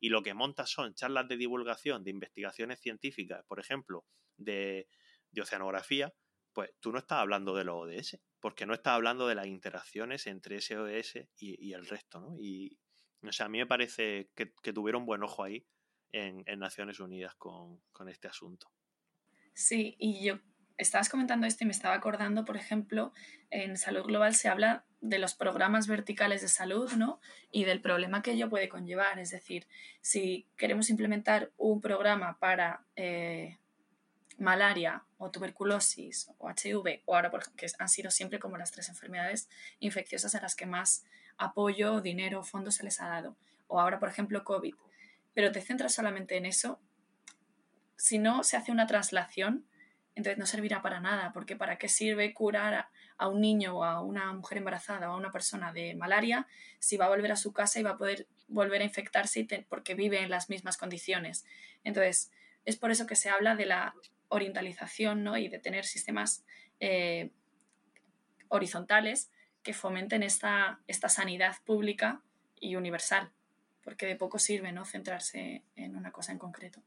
y 0.00 0.08
lo 0.08 0.22
que 0.22 0.34
montas 0.34 0.70
son 0.70 0.94
charlas 0.94 1.28
de 1.28 1.36
divulgación, 1.36 2.04
de 2.04 2.10
investigaciones 2.10 2.80
científicas, 2.80 3.44
por 3.46 3.60
ejemplo, 3.60 4.04
de, 4.36 4.88
oceanografía, 5.40 6.12
pues 6.52 6.70
tú 6.80 6.90
no 6.90 6.98
estás 6.98 7.18
hablando 7.18 7.54
de 7.54 7.64
los 7.64 7.76
ODS, 7.76 8.18
porque 8.40 8.66
no 8.66 8.74
estás 8.74 8.94
hablando 8.94 9.28
de 9.28 9.36
las 9.36 9.46
interacciones 9.46 10.26
entre 10.26 10.56
ese 10.56 10.76
ODS 10.76 11.28
y, 11.36 11.72
el 11.72 11.86
resto, 11.86 12.20
¿no? 12.20 12.36
Y, 12.38 12.78
O 13.22 13.32
sea, 13.32 13.46
a 13.46 13.48
mí 13.48 13.58
me 13.58 13.66
parece 13.66 14.30
que, 14.34 14.46
tuvieron 14.72 15.06
buen 15.06 15.22
ojo 15.22 15.44
ahí 15.44 15.64
en, 16.10 16.44
Naciones 16.58 16.98
Unidas 16.98 17.34
con 17.36 18.08
este 18.08 18.28
asunto. 18.28 18.68
Sí, 19.54 19.96
y 19.98 20.24
yo 20.24 20.40
estabas 20.78 21.08
comentando 21.08 21.46
esto 21.46 21.64
y 21.64 21.66
me 21.66 21.72
estaba 21.72 21.94
acordando, 21.94 22.44
por 22.44 22.56
ejemplo, 22.56 23.12
en 23.50 23.76
Salud 23.76 24.04
Global 24.04 24.34
se 24.34 24.48
habla 24.48 24.84
de 25.00 25.18
los 25.18 25.34
programas 25.34 25.86
verticales 25.86 26.40
de 26.40 26.48
salud, 26.48 26.92
¿no? 26.92 27.20
Y 27.50 27.64
del 27.64 27.80
problema 27.80 28.22
que 28.22 28.32
ello 28.32 28.48
puede 28.48 28.68
conllevar. 28.68 29.18
Es 29.18 29.30
decir, 29.30 29.66
si 30.00 30.46
queremos 30.56 30.88
implementar 30.88 31.50
un 31.56 31.80
programa 31.80 32.38
para 32.38 32.84
eh, 32.96 33.58
malaria 34.38 35.04
o 35.18 35.30
tuberculosis 35.30 36.30
o 36.38 36.48
HIV, 36.48 37.02
o 37.04 37.16
ahora, 37.16 37.30
por 37.30 37.40
ejemplo, 37.40 37.56
que 37.58 37.66
han 37.78 37.88
sido 37.88 38.10
siempre 38.10 38.38
como 38.38 38.56
las 38.56 38.70
tres 38.70 38.88
enfermedades 38.88 39.48
infecciosas 39.80 40.34
a 40.34 40.40
las 40.40 40.54
que 40.54 40.66
más 40.66 41.04
apoyo, 41.36 42.00
dinero, 42.00 42.42
fondos 42.44 42.76
se 42.76 42.84
les 42.84 43.00
ha 43.00 43.08
dado, 43.08 43.36
o 43.66 43.80
ahora, 43.80 43.98
por 43.98 44.08
ejemplo, 44.08 44.44
COVID, 44.44 44.74
pero 45.34 45.52
te 45.52 45.60
centras 45.60 45.94
solamente 45.94 46.36
en 46.36 46.46
eso, 46.46 46.80
si 47.96 48.18
no 48.18 48.44
se 48.44 48.56
hace 48.56 48.72
una 48.72 48.86
traslación, 48.86 49.66
entonces 50.18 50.36
no 50.36 50.46
servirá 50.46 50.82
para 50.82 50.98
nada, 50.98 51.30
porque 51.32 51.54
¿para 51.54 51.78
qué 51.78 51.88
sirve 51.88 52.34
curar 52.34 52.88
a, 53.18 53.28
un 53.28 53.40
niño 53.40 53.78
o 53.78 53.84
a 53.84 54.02
una 54.02 54.32
mujer 54.32 54.58
embarazada 54.58 55.08
o 55.08 55.14
a 55.14 55.16
una 55.16 55.30
persona 55.30 55.72
de 55.72 55.94
malaria 55.94 56.48
si 56.80 56.96
va 56.96 57.04
a 57.04 57.08
volver 57.08 57.30
a 57.30 57.36
su 57.36 57.52
casa 57.52 57.78
y 57.78 57.84
va 57.84 57.90
a 57.90 57.96
poder 57.96 58.26
volver 58.48 58.82
a 58.82 58.84
infectarse 58.84 59.46
porque 59.68 59.94
vive 59.94 60.20
en 60.20 60.28
las 60.28 60.50
mismas 60.50 60.76
condiciones? 60.76 61.46
Entonces, 61.84 62.32
es 62.64 62.76
por 62.76 62.90
eso 62.90 63.06
que 63.06 63.14
se 63.14 63.30
habla 63.30 63.54
de 63.54 63.66
la 63.66 63.94
orientalización 64.26 65.22
¿no? 65.22 65.36
y 65.36 65.46
de 65.46 65.60
tener 65.60 65.84
sistemas 65.84 66.44
eh, 66.80 67.30
horizontales 68.48 69.30
que 69.62 69.72
fomenten 69.72 70.24
esta, 70.24 70.80
esta 70.88 71.08
sanidad 71.08 71.54
pública 71.64 72.22
y 72.58 72.74
universal, 72.74 73.30
porque 73.84 74.06
de 74.06 74.16
poco 74.16 74.40
sirve 74.40 74.72
¿no? 74.72 74.84
centrarse 74.84 75.62
en 75.76 75.94
una 75.94 76.10
cosa 76.10 76.32
en 76.32 76.38
concreto. 76.38 76.82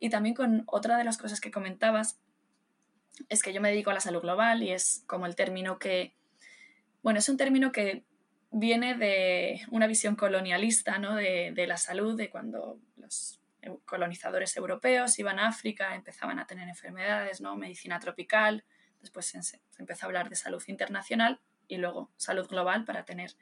Y 0.00 0.10
también 0.10 0.34
con 0.34 0.64
otra 0.66 0.98
de 0.98 1.04
las 1.04 1.18
cosas 1.18 1.40
que 1.40 1.52
comentabas, 1.52 2.18
es 3.28 3.42
que 3.42 3.52
yo 3.52 3.60
me 3.60 3.70
dedico 3.70 3.90
a 3.90 3.94
la 3.94 4.00
salud 4.00 4.20
global 4.20 4.62
y 4.62 4.70
es 4.70 5.04
como 5.06 5.26
el 5.26 5.36
término 5.36 5.78
que, 5.78 6.14
bueno, 7.02 7.18
es 7.18 7.28
un 7.28 7.36
término 7.36 7.72
que 7.72 8.04
viene 8.50 8.94
de 8.94 9.62
una 9.70 9.86
visión 9.86 10.16
colonialista 10.16 10.98
¿no? 10.98 11.16
de, 11.16 11.52
de 11.54 11.66
la 11.66 11.76
salud, 11.76 12.16
de 12.16 12.30
cuando 12.30 12.78
los 12.96 13.40
colonizadores 13.84 14.56
europeos 14.56 15.18
iban 15.18 15.38
a 15.38 15.48
África, 15.48 15.94
empezaban 15.94 16.38
a 16.38 16.46
tener 16.46 16.68
enfermedades, 16.68 17.40
¿no? 17.40 17.56
medicina 17.56 17.98
tropical, 17.98 18.64
después 19.00 19.26
se, 19.26 19.60
empezó 19.78 20.06
a 20.06 20.08
hablar 20.08 20.28
de 20.28 20.36
salud 20.36 20.62
internacional 20.66 21.40
y 21.68 21.76
luego 21.76 22.10
salud 22.16 22.46
global 22.46 22.84
para 22.84 23.04
tener 23.04 23.32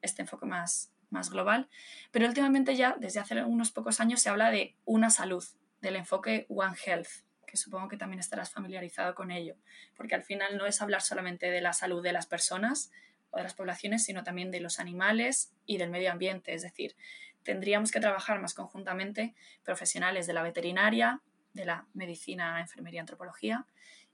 este 0.00 0.22
enfoque 0.22 0.46
más, 0.46 0.92
más 1.10 1.30
global. 1.30 1.68
Pero 2.10 2.26
últimamente 2.26 2.76
ya, 2.76 2.96
desde 2.98 3.20
hace 3.20 3.42
unos 3.44 3.70
pocos 3.70 4.00
años, 4.00 4.20
se 4.20 4.30
habla 4.30 4.50
de 4.50 4.76
una 4.84 5.10
salud, 5.10 5.44
del 5.80 5.96
enfoque 5.96 6.46
One 6.48 6.76
Health, 6.84 7.08
que 7.52 7.58
supongo 7.58 7.86
que 7.86 7.98
también 7.98 8.18
estarás 8.18 8.50
familiarizado 8.50 9.14
con 9.14 9.30
ello, 9.30 9.56
porque 9.94 10.14
al 10.14 10.22
final 10.22 10.56
no 10.56 10.64
es 10.64 10.80
hablar 10.80 11.02
solamente 11.02 11.50
de 11.50 11.60
la 11.60 11.74
salud 11.74 12.02
de 12.02 12.14
las 12.14 12.24
personas 12.24 12.90
o 13.30 13.36
de 13.36 13.42
las 13.42 13.52
poblaciones, 13.52 14.02
sino 14.06 14.24
también 14.24 14.50
de 14.50 14.60
los 14.60 14.80
animales 14.80 15.52
y 15.66 15.76
del 15.76 15.90
medio 15.90 16.10
ambiente. 16.10 16.54
Es 16.54 16.62
decir, 16.62 16.96
tendríamos 17.42 17.90
que 17.92 18.00
trabajar 18.00 18.40
más 18.40 18.54
conjuntamente 18.54 19.34
profesionales 19.64 20.26
de 20.26 20.32
la 20.32 20.42
veterinaria, 20.42 21.20
de 21.52 21.66
la 21.66 21.86
medicina, 21.92 22.58
enfermería, 22.58 23.02
antropología 23.02 23.66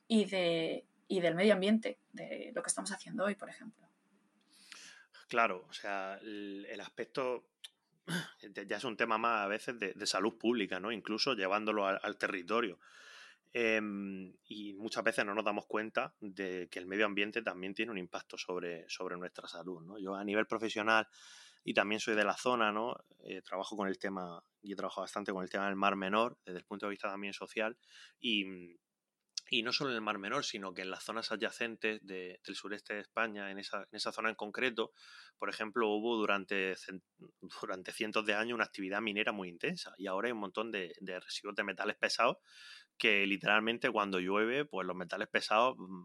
y, 0.08 0.24
de, 0.24 0.84
y 1.06 1.20
del 1.20 1.36
medio 1.36 1.54
ambiente, 1.54 2.00
de 2.12 2.50
lo 2.56 2.62
que 2.64 2.68
estamos 2.68 2.90
haciendo 2.90 3.24
hoy, 3.24 3.36
por 3.36 3.48
ejemplo. 3.48 3.86
Claro, 5.28 5.64
o 5.68 5.72
sea, 5.72 6.18
el, 6.22 6.80
aspecto 6.80 7.44
ya 8.66 8.78
es 8.78 8.84
un 8.84 8.96
tema 8.96 9.16
más 9.16 9.44
a 9.44 9.46
veces 9.46 9.78
de, 9.78 10.06
salud 10.06 10.36
pública, 10.38 10.80
¿no? 10.80 10.90
Incluso 10.90 11.34
llevándolo 11.34 11.86
al, 11.86 12.16
territorio. 12.16 12.80
Em, 13.52 14.34
y 14.44 14.74
muchas 14.74 15.02
veces 15.02 15.24
no 15.24 15.34
nos 15.34 15.44
damos 15.44 15.66
cuenta 15.66 16.14
de 16.20 16.68
que 16.70 16.78
el 16.78 16.86
medio 16.86 17.06
ambiente 17.06 17.42
también 17.42 17.74
tiene 17.74 17.92
un 17.92 17.98
impacto 17.98 18.36
sobre, 18.36 18.88
sobre 18.88 19.16
nuestra 19.16 19.48
salud, 19.48 19.82
¿no? 19.82 19.98
Yo 19.98 20.14
a 20.14 20.24
nivel 20.24 20.46
profesional 20.46 21.08
y 21.64 21.74
también 21.74 22.00
soy 22.00 22.14
de 22.14 22.24
la 22.24 22.36
zona, 22.36 22.72
¿no? 22.72 22.96
Eh, 23.20 23.42
trabajo 23.42 23.76
con 23.76 23.88
el 23.88 23.98
tema, 23.98 24.42
y 24.62 24.72
he 24.72 24.76
trabajado 24.76 25.02
bastante 25.02 25.32
con 25.32 25.42
el 25.42 25.50
tema 25.50 25.66
del 25.66 25.76
Mar 25.76 25.96
Menor, 25.96 26.38
desde 26.44 26.58
el 26.58 26.64
punto 26.64 26.86
de 26.86 26.90
vista 26.90 27.08
también 27.08 27.32
social, 27.32 27.76
y, 28.20 28.76
y 29.50 29.62
no 29.62 29.72
solo 29.72 29.90
en 29.90 29.96
el 29.96 30.02
Mar 30.02 30.18
Menor, 30.18 30.44
sino 30.44 30.74
que 30.74 30.82
en 30.82 30.90
las 30.90 31.04
zonas 31.04 31.32
adyacentes 31.32 32.04
del 32.04 32.54
sureste 32.54 32.94
de 32.94 33.00
España, 33.00 33.50
en 33.50 33.58
esa, 33.58 33.78
en 33.78 33.96
esa 33.96 34.12
zona 34.12 34.28
en 34.28 34.34
concreto, 34.34 34.92
por 35.38 35.48
ejemplo, 35.48 35.88
hubo 35.88 36.16
durante, 36.16 36.74
durante 37.60 37.92
cientos 37.92 38.26
de 38.26 38.34
años 38.34 38.54
una 38.54 38.64
actividad 38.64 39.00
minera 39.00 39.32
muy 39.32 39.48
intensa 39.48 39.94
y 39.96 40.06
ahora 40.06 40.26
hay 40.26 40.32
un 40.32 40.40
montón 40.40 40.70
de, 40.70 40.92
residuos 41.20 41.56
de 41.56 41.64
metales 41.64 41.96
pesados 41.96 42.36
que 42.98 43.26
literalmente 43.26 43.90
cuando 43.90 44.20
llueve, 44.20 44.64
pues 44.64 44.86
los 44.86 44.96
metales 44.96 45.28
pesados, 45.28 45.76
mm, 45.78 46.02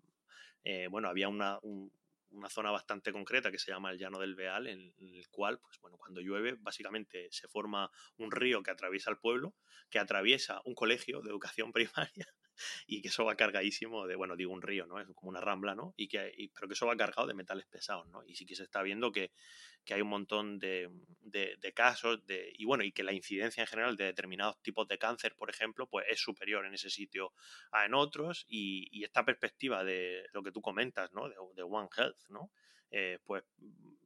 eh, 0.64 0.88
bueno, 0.88 1.10
había 1.10 1.28
una, 1.28 1.60
una 1.62 2.50
zona 2.50 2.72
bastante 2.72 3.12
concreta 3.12 3.52
que 3.52 3.60
se 3.60 3.72
llama 3.72 3.92
el 3.92 3.98
Llano 3.98 4.20
del 4.20 4.36
Beal, 4.36 4.68
en, 4.68 4.94
el 5.00 5.28
cual, 5.30 5.60
pues 5.60 5.80
bueno, 5.82 5.98
cuando 5.98 6.22
llueve, 6.22 6.56
básicamente 6.60 7.28
se 7.32 7.48
forma 7.48 7.92
un 8.18 8.32
río 8.32 8.64
que 8.64 8.72
atraviesa 8.72 9.10
el 9.10 9.18
pueblo, 9.18 9.54
que 9.90 10.00
atraviesa 10.00 10.62
un 10.66 10.76
colegio 10.76 11.22
de 11.22 11.30
educación 11.30 11.72
primaria 11.74 12.28
y 12.88 13.02
que 13.02 13.10
eso 13.10 13.26
va 13.26 13.36
cargadísimo 13.36 14.08
de, 14.08 14.16
bueno, 14.16 14.36
digo 14.36 14.52
un 14.54 14.62
río, 14.62 14.86
¿no? 14.86 15.00
Es 15.00 15.08
como 15.16 15.30
una 15.30 15.42
rambla, 15.42 15.76
¿no? 15.76 15.94
Y 15.98 16.08
que, 16.08 16.50
pero 16.54 16.68
que 16.68 16.74
eso 16.74 16.88
va 16.88 16.96
cargado 16.96 17.28
de 17.28 17.34
metales 17.34 17.66
pesados, 17.66 18.08
¿no? 18.08 18.24
Y 18.26 18.36
sí 18.36 18.46
que 18.46 18.56
se 18.56 18.64
está 18.64 18.82
viendo 18.82 19.12
que, 19.12 19.32
hay 19.90 20.02
un 20.02 20.08
montón 20.08 20.60
de, 20.60 20.90
casos 21.76 22.26
de, 22.26 22.54
y 22.56 22.66
bueno, 22.66 22.84
y 22.84 22.92
que 22.92 23.04
la 23.04 23.12
incidencia 23.12 23.62
en 23.62 23.68
general 23.68 23.98
de 23.98 24.06
determinados 24.06 24.62
tipos 24.62 24.88
de 24.88 24.98
cáncer, 24.98 25.36
por 25.36 25.50
ejemplo, 25.50 25.88
pues 25.88 26.06
es 26.10 26.20
superior 26.20 26.66
en 26.66 26.74
ese 26.74 26.90
sitio 26.90 27.34
a 27.72 27.86
en 27.86 27.94
otros 27.94 28.46
y, 28.48 29.04
esta 29.04 29.26
perspectiva 29.26 29.84
de 29.84 30.26
lo 30.32 30.42
que 30.44 30.52
tú 30.52 30.62
comentas, 30.62 31.12
¿no? 31.12 31.28
De, 31.28 31.64
One 31.64 31.90
Health, 31.98 32.30
¿no? 32.30 32.50
Eh, 32.94 33.20
pues, 33.26 33.44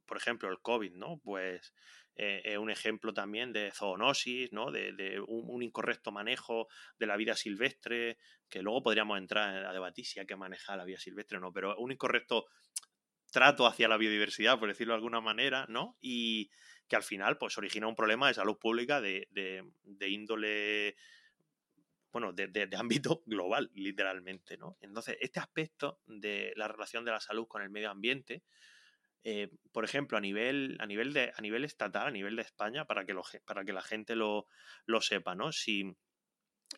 por 0.06 0.16
ejemplo, 0.16 0.50
el 0.50 0.60
COVID, 0.60 0.94
¿no? 0.94 1.20
Pues 1.22 1.74
eh, 2.16 2.40
es 2.42 2.58
un 2.58 2.70
ejemplo 2.70 3.12
también 3.12 3.52
de 3.52 3.70
zoonosis, 3.70 4.50
¿no? 4.50 4.72
de, 4.72 5.22
un, 5.28 5.62
incorrecto 5.62 6.10
manejo 6.10 6.66
de 6.98 7.06
la 7.06 7.16
vida 7.16 7.36
silvestre, 7.36 8.18
que 8.48 8.62
luego 8.62 8.82
podríamos 8.82 9.18
entrar 9.18 9.66
a 9.66 9.72
debatir 9.72 10.06
si 10.06 10.18
hay 10.18 10.26
que 10.26 10.34
manejar 10.34 10.78
la 10.78 10.84
vida 10.84 10.98
silvestre 10.98 11.36
o 11.36 11.40
no, 11.40 11.52
pero 11.52 11.76
un 11.76 11.92
incorrecto 11.92 12.46
trato 13.30 13.66
hacia 13.66 13.88
la 13.88 13.98
biodiversidad, 13.98 14.58
por 14.58 14.68
decirlo 14.68 14.94
de 14.94 14.96
alguna 14.96 15.20
manera, 15.20 15.66
¿no? 15.68 15.98
Y 16.00 16.50
que 16.88 16.96
al 16.96 17.02
final 17.02 17.36
pues 17.36 17.58
origina 17.58 17.86
un 17.86 17.94
problema 17.94 18.26
de 18.26 18.34
salud 18.34 18.58
pública 18.58 19.02
de, 19.02 19.28
índole 20.00 20.96
bueno, 22.10 22.32
de, 22.32 22.48
de, 22.48 22.76
ámbito 22.76 23.22
global, 23.26 23.70
literalmente, 23.74 24.56
¿no? 24.56 24.78
Entonces, 24.80 25.18
este 25.20 25.40
aspecto 25.40 26.00
de 26.06 26.54
la 26.56 26.66
relación 26.66 27.04
de 27.04 27.10
la 27.10 27.20
salud 27.20 27.46
con 27.46 27.62
el 27.62 27.68
medio 27.68 27.90
ambiente, 27.90 28.42
eh, 29.24 29.50
por 29.72 29.84
ejemplo, 29.84 30.16
a 30.18 30.20
nivel, 30.20 30.76
a, 30.80 30.86
nivel 30.86 31.12
de, 31.12 31.32
a 31.34 31.40
nivel 31.40 31.64
estatal, 31.64 32.06
a 32.06 32.10
nivel 32.10 32.36
de 32.36 32.42
España, 32.42 32.84
para 32.86 33.04
que, 33.04 33.14
lo, 33.14 33.22
para 33.44 33.64
que 33.64 33.72
la 33.72 33.82
gente 33.82 34.16
lo, 34.16 34.46
lo 34.86 35.00
sepa, 35.00 35.34
¿no? 35.34 35.52
Si, 35.52 35.96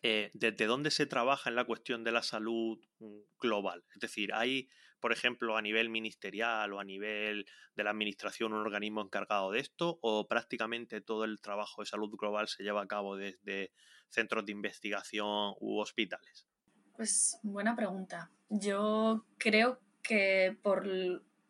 eh, 0.03 0.31
¿Desde 0.33 0.65
dónde 0.65 0.89
se 0.89 1.05
trabaja 1.05 1.49
en 1.49 1.55
la 1.55 1.65
cuestión 1.65 2.03
de 2.03 2.11
la 2.11 2.23
salud 2.23 2.79
mm, 2.99 3.19
global? 3.39 3.83
Es 3.93 3.99
decir, 3.99 4.33
¿hay, 4.33 4.69
por 4.99 5.11
ejemplo, 5.11 5.57
a 5.57 5.61
nivel 5.61 5.89
ministerial 5.89 6.73
o 6.73 6.79
a 6.79 6.83
nivel 6.83 7.45
de 7.75 7.83
la 7.83 7.91
administración 7.91 8.53
un 8.53 8.61
organismo 8.61 9.01
encargado 9.01 9.51
de 9.51 9.59
esto? 9.59 9.99
¿O 10.01 10.27
prácticamente 10.27 11.01
todo 11.01 11.25
el 11.25 11.41
trabajo 11.41 11.81
de 11.81 11.87
salud 11.87 12.09
global 12.17 12.47
se 12.47 12.63
lleva 12.63 12.81
a 12.81 12.87
cabo 12.87 13.15
desde 13.15 13.71
centros 14.09 14.45
de 14.45 14.53
investigación 14.53 15.53
u 15.59 15.79
hospitales? 15.79 16.47
Pues 16.95 17.37
buena 17.43 17.75
pregunta. 17.75 18.31
Yo 18.49 19.25
creo 19.37 19.79
que 20.01 20.57
por 20.61 20.87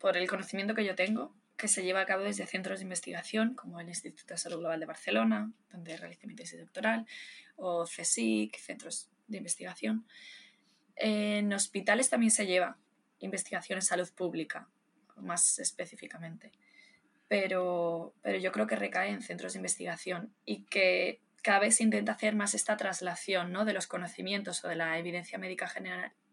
por 0.02 0.16
el 0.16 0.28
conocimiento 0.28 0.74
que 0.74 0.84
yo 0.84 0.96
tengo, 0.96 1.32
que 1.56 1.68
se 1.68 1.84
lleva 1.84 2.00
a 2.00 2.06
cabo 2.06 2.24
desde 2.24 2.44
centros 2.44 2.80
de 2.80 2.82
investigación 2.82 3.54
como 3.54 3.78
el 3.78 3.88
Instituto 3.88 4.34
de 4.34 4.38
Salud 4.38 4.58
Global 4.58 4.80
de 4.80 4.86
Barcelona, 4.86 5.52
donde 5.70 5.96
realicé 5.96 6.26
mi 6.26 6.34
tesis 6.34 6.58
doctoral, 6.58 7.06
o 7.54 7.84
CSIC, 7.84 8.58
centros 8.58 9.08
de 9.28 9.38
investigación. 9.38 10.04
En 10.96 11.52
hospitales 11.52 12.10
también 12.10 12.32
se 12.32 12.46
lleva 12.46 12.78
investigación 13.20 13.78
en 13.78 13.82
salud 13.82 14.10
pública, 14.12 14.68
más 15.18 15.60
específicamente. 15.60 16.50
Pero, 17.28 18.12
pero 18.22 18.38
yo 18.38 18.50
creo 18.50 18.66
que 18.66 18.74
recae 18.74 19.10
en 19.10 19.22
centros 19.22 19.52
de 19.52 19.60
investigación 19.60 20.34
y 20.44 20.64
que 20.64 21.20
cada 21.42 21.60
vez 21.60 21.76
se 21.76 21.84
intenta 21.84 22.12
hacer 22.12 22.34
más 22.34 22.54
esta 22.54 22.76
traslación 22.76 23.52
¿no? 23.52 23.64
de 23.64 23.72
los 23.72 23.86
conocimientos 23.86 24.64
o 24.64 24.68
de 24.68 24.74
la 24.74 24.98
evidencia 24.98 25.38
médica 25.38 25.72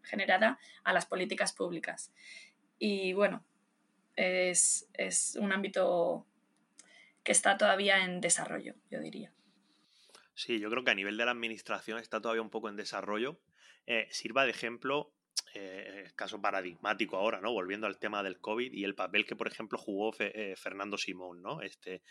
generada 0.01 0.57
a 0.83 0.91
las 0.91 1.05
políticas 1.05 1.53
públicas. 1.53 2.11
Y 2.79 3.13
bueno, 3.13 3.43
es, 4.19 5.37
un 5.39 5.51
ámbito 5.51 6.27
que 7.23 7.31
está 7.31 7.57
todavía 7.57 8.03
en 8.03 8.21
desarrollo, 8.21 8.75
yo 8.89 8.99
diría. 8.99 9.33
Sí, 10.33 10.59
yo 10.59 10.69
creo 10.69 10.83
que 10.83 10.91
a 10.91 10.95
nivel 10.95 11.17
de 11.17 11.25
la 11.25 11.31
administración 11.31 11.99
está 11.99 12.21
todavía 12.21 12.41
un 12.41 12.49
poco 12.49 12.69
en 12.69 12.75
desarrollo. 12.75 13.39
Eh, 13.85 14.07
sirva 14.11 14.45
de 14.45 14.51
ejemplo 14.51 15.13
eh, 15.53 16.11
caso 16.15 16.41
paradigmático 16.41 17.17
ahora, 17.17 17.41
¿no? 17.41 17.51
Volviendo 17.51 17.87
al 17.87 17.97
tema 17.97 18.23
del 18.23 18.39
COVID 18.39 18.71
y 18.73 18.83
el 18.83 18.95
papel 18.95 19.25
que, 19.25 19.35
por 19.35 19.47
ejemplo, 19.47 19.77
jugó 19.77 20.13
eh, 20.19 20.55
Fernando 20.57 20.97
Simón, 20.97 21.41
¿no? 21.41 21.61
Este, 21.61 22.03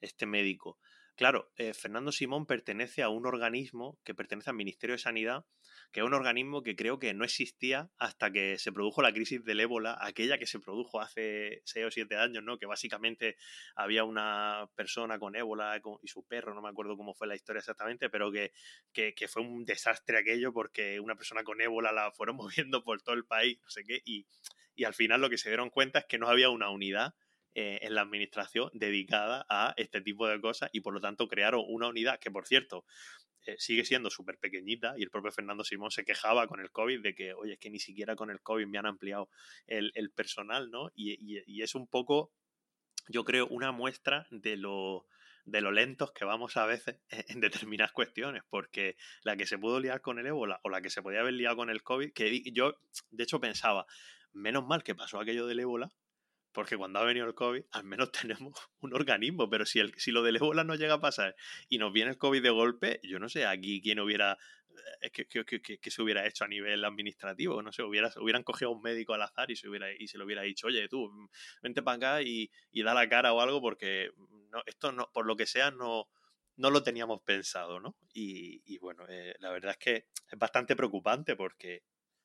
este 0.00 0.26
médico. 0.26 0.78
Claro, 1.14 1.52
eh, 1.56 1.74
Fernando 1.74 2.10
Simón 2.10 2.46
pertenece 2.46 3.02
a 3.02 3.08
un 3.08 3.26
organismo 3.26 3.98
que 4.04 4.14
pertenece 4.14 4.50
al 4.50 4.56
Ministerio 4.56 4.94
de 4.94 4.98
Sanidad, 4.98 5.44
que 5.92 6.00
es 6.00 6.06
un 6.06 6.14
organismo 6.14 6.62
que 6.62 6.74
creo 6.74 6.98
que 6.98 7.12
no 7.12 7.24
existía 7.24 7.90
hasta 7.98 8.32
que 8.32 8.58
se 8.58 8.72
produjo 8.72 9.02
la 9.02 9.12
crisis 9.12 9.44
del 9.44 9.60
ébola, 9.60 9.98
aquella 10.00 10.38
que 10.38 10.46
se 10.46 10.58
produjo 10.58 11.00
hace 11.00 11.60
seis 11.64 11.86
o 11.86 11.90
siete 11.90 12.16
años, 12.16 12.42
¿no? 12.42 12.58
Que 12.58 12.66
básicamente 12.66 13.36
había 13.76 14.04
una 14.04 14.68
persona 14.74 15.18
con 15.18 15.36
ébola 15.36 15.80
y 16.02 16.08
su 16.08 16.26
perro, 16.26 16.54
no 16.54 16.62
me 16.62 16.70
acuerdo 16.70 16.96
cómo 16.96 17.14
fue 17.14 17.26
la 17.26 17.34
historia 17.34 17.60
exactamente, 17.60 18.08
pero 18.08 18.32
que, 18.32 18.52
que, 18.92 19.14
que 19.14 19.28
fue 19.28 19.42
un 19.42 19.64
desastre 19.64 20.18
aquello 20.18 20.52
porque 20.52 20.98
una 20.98 21.14
persona 21.14 21.44
con 21.44 21.60
ébola 21.60 21.92
la 21.92 22.10
fueron 22.12 22.36
moviendo 22.36 22.82
por 22.82 23.02
todo 23.02 23.14
el 23.14 23.26
país, 23.26 23.58
no 23.62 23.68
sé 23.68 23.84
qué, 23.84 24.00
y, 24.04 24.26
y 24.74 24.84
al 24.84 24.94
final 24.94 25.20
lo 25.20 25.28
que 25.28 25.38
se 25.38 25.50
dieron 25.50 25.70
cuenta 25.70 26.00
es 26.00 26.06
que 26.06 26.18
no 26.18 26.28
había 26.28 26.48
una 26.48 26.70
unidad 26.70 27.14
eh, 27.54 27.80
en 27.82 27.94
la 27.94 28.00
administración 28.00 28.70
dedicada 28.72 29.44
a 29.50 29.74
este 29.76 30.00
tipo 30.00 30.26
de 30.26 30.40
cosas 30.40 30.70
y 30.72 30.80
por 30.80 30.94
lo 30.94 31.02
tanto 31.02 31.28
crearon 31.28 31.62
una 31.68 31.88
unidad 31.88 32.18
que, 32.18 32.30
por 32.30 32.46
cierto, 32.46 32.86
eh, 33.44 33.56
sigue 33.58 33.84
siendo 33.84 34.10
súper 34.10 34.38
pequeñita 34.38 34.94
y 34.96 35.02
el 35.02 35.10
propio 35.10 35.32
Fernando 35.32 35.64
Simón 35.64 35.90
se 35.90 36.04
quejaba 36.04 36.46
con 36.46 36.60
el 36.60 36.70
COVID 36.70 37.02
de 37.02 37.14
que, 37.14 37.34
oye, 37.34 37.54
es 37.54 37.58
que 37.58 37.70
ni 37.70 37.80
siquiera 37.80 38.14
con 38.14 38.30
el 38.30 38.40
COVID 38.40 38.66
me 38.66 38.78
han 38.78 38.86
ampliado 38.86 39.28
el, 39.66 39.92
personal, 40.14 40.70
¿no? 40.70 40.90
Y, 40.94 41.62
es 41.62 41.74
un 41.74 41.86
poco, 41.86 42.32
yo 43.08 43.24
creo, 43.24 43.46
una 43.48 43.72
muestra 43.72 44.26
de 44.30 44.56
lo 44.56 45.06
de 45.44 45.60
lo 45.60 45.72
lentos 45.72 46.12
que 46.12 46.24
vamos 46.24 46.56
a 46.56 46.66
veces 46.66 47.00
en 47.28 47.40
determinadas 47.40 47.90
cuestiones, 47.92 48.42
porque 48.48 48.96
la 49.24 49.36
que 49.36 49.46
se 49.46 49.58
pudo 49.58 49.80
liar 49.80 50.00
con 50.00 50.20
el 50.20 50.26
ébola 50.26 50.60
o 50.62 50.68
la 50.68 50.80
que 50.80 50.90
se 50.90 51.02
podía 51.02 51.20
haber 51.20 51.34
liado 51.34 51.56
con 51.56 51.68
el 51.68 51.82
COVID, 51.82 52.12
que 52.12 52.42
yo 52.52 52.76
de 53.10 53.24
hecho 53.24 53.40
pensaba, 53.40 53.86
menos 54.32 54.64
mal 54.64 54.84
que 54.84 54.94
pasó 54.94 55.18
aquello 55.18 55.46
del 55.48 55.60
ébola, 55.60 55.92
porque 56.52 56.76
cuando 56.76 56.98
ha 56.98 57.04
venido 57.04 57.26
el 57.26 57.34
COVID, 57.34 57.62
al 57.72 57.84
menos 57.84 58.12
tenemos 58.28 58.54
un 58.80 58.94
organismo, 58.94 59.48
pero 59.48 59.66
si, 59.66 59.80
el, 59.80 59.94
si 59.96 60.10
lo 60.10 60.22
del 60.22 60.36
ébola 60.36 60.64
no 60.64 60.74
llega 60.74 60.94
a 60.94 61.00
pasar 61.00 61.34
y 61.68 61.78
nos 61.78 61.92
viene 61.92 62.12
el 62.12 62.18
COVID 62.18 62.42
de 62.42 62.50
golpe, 62.50 63.00
yo 63.02 63.18
no 63.18 63.28
sé 63.28 63.46
aquí 63.46 63.80
quién 63.80 64.00
hubiera, 64.00 64.38
eh, 65.00 65.10
que, 65.10 65.26
que, 65.26 65.90
se 65.90 66.02
hubiera 66.02 66.26
hecho 66.26 66.44
a 66.44 66.48
nivel 66.48 66.84
administrativo, 66.84 67.62
no 67.62 67.72
sé, 67.72 67.82
hubiera, 67.82 68.10
hubieran 68.20 68.42
cogido 68.42 68.70
a 68.70 68.74
un 68.74 68.82
médico 68.82 69.14
al 69.14 69.22
azar 69.22 69.50
y 69.50 69.56
se, 69.56 69.68
hubiera, 69.68 69.90
y 69.92 70.06
se 70.08 70.18
le 70.18 70.24
hubiera 70.24 70.42
dicho, 70.42 70.66
oye, 70.66 70.88
tú, 70.88 71.10
vente 71.62 71.82
para 71.82 71.96
acá 71.96 72.22
y, 72.22 72.50
y 72.70 72.82
da 72.82 72.94
la 72.94 73.08
cara 73.08 73.32
o 73.32 73.40
algo, 73.40 73.60
porque 73.60 74.10
no, 74.50 74.62
esto, 74.66 74.92
no, 74.92 75.10
por 75.12 75.26
lo 75.26 75.36
que 75.36 75.46
sea, 75.46 75.70
no, 75.70 76.08
no 76.56 76.70
lo 76.70 76.82
teníamos 76.82 77.22
pensado, 77.22 77.80
¿no? 77.80 77.96
Y, 78.12 78.62
y 78.66 78.78
bueno, 78.78 79.04
eh, 79.08 79.34
la 79.40 79.50
verdad 79.50 79.72
es 79.72 79.78
que 79.78 79.94
es 80.30 80.38
bastante 80.38 80.76
preocupante 80.76 81.36
porque 81.36 81.82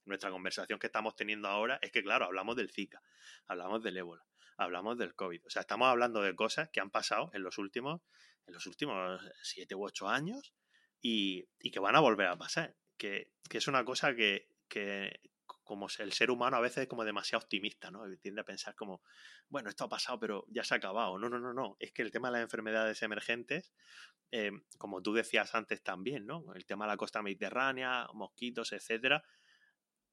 nuestra 0.08 0.32
conversación 0.32 0.80
que 0.80 0.88
estamos 0.88 1.16
teniendo 1.16 1.48
ahora 1.48 1.80
es 1.82 1.92
que, 1.92 2.04
claro, 2.04 2.26
hablamos 2.26 2.56
del 2.56 2.70
Zika, 2.70 3.02
hablamos 3.48 3.84
del 3.84 3.98
ébola, 3.98 4.26
hablamos 4.58 4.98
del 4.98 5.16
COVID. 5.16 5.46
O 5.46 5.50
sea, 5.50 5.62
estamos 5.62 5.88
hablando 5.88 6.22
de 6.22 6.36
cosas 6.36 6.70
que 6.70 6.80
han 6.80 6.90
pasado 6.90 7.30
en 7.34 7.44
los 7.44 7.58
últimos, 7.58 8.02
en 8.46 8.54
los 8.54 8.66
últimos 8.66 9.22
siete 9.42 9.76
u 9.76 9.86
ocho 9.86 10.08
años 10.08 10.54
y, 11.02 11.48
que 11.72 11.80
van 11.80 11.96
a 11.96 12.00
volver 12.00 12.28
a 12.28 12.38
pasar. 12.38 12.76
Que, 12.98 13.34
es 13.52 13.68
una 13.68 13.86
cosa 13.86 14.16
que, 14.16 14.50
que, 14.68 15.20
como 15.68 15.88
el 16.00 16.14
ser 16.14 16.32
humano 16.32 16.58
a 16.58 16.62
veces 16.62 16.84
es 16.84 16.88
como 16.88 17.04
demasiado 17.04 17.44
optimista, 17.44 17.92
¿no? 17.92 18.04
tiende 18.18 18.42
a 18.42 18.46
pensar 18.46 18.74
como, 18.74 19.02
bueno, 19.50 19.70
esto 19.70 19.84
ha 19.84 19.90
pasado, 19.90 20.20
pero 20.20 20.46
ya 20.48 20.64
se 20.64 20.74
ha 20.74 20.78
acabado. 20.78 21.20
No, 21.20 21.30
no, 21.30 21.40
no, 21.40 21.54
no. 21.54 21.76
Es 21.80 21.92
que 21.92 22.02
el 22.02 22.12
tema 22.12 22.30
de 22.30 22.34
las 22.34 22.42
enfermedades 22.42 23.02
emergentes, 23.04 23.74
eh, 24.32 24.52
como 24.78 25.02
tú 25.02 25.14
decías 25.14 25.54
antes 25.56 25.84
también, 25.84 26.26
¿no? 26.26 26.54
El 26.56 26.66
tema 26.66 26.86
de 26.86 26.92
la 26.92 26.98
costa 26.98 27.22
mediterránea, 27.22 28.08
mosquitos, 28.14 28.72
etcétera, 28.72 29.24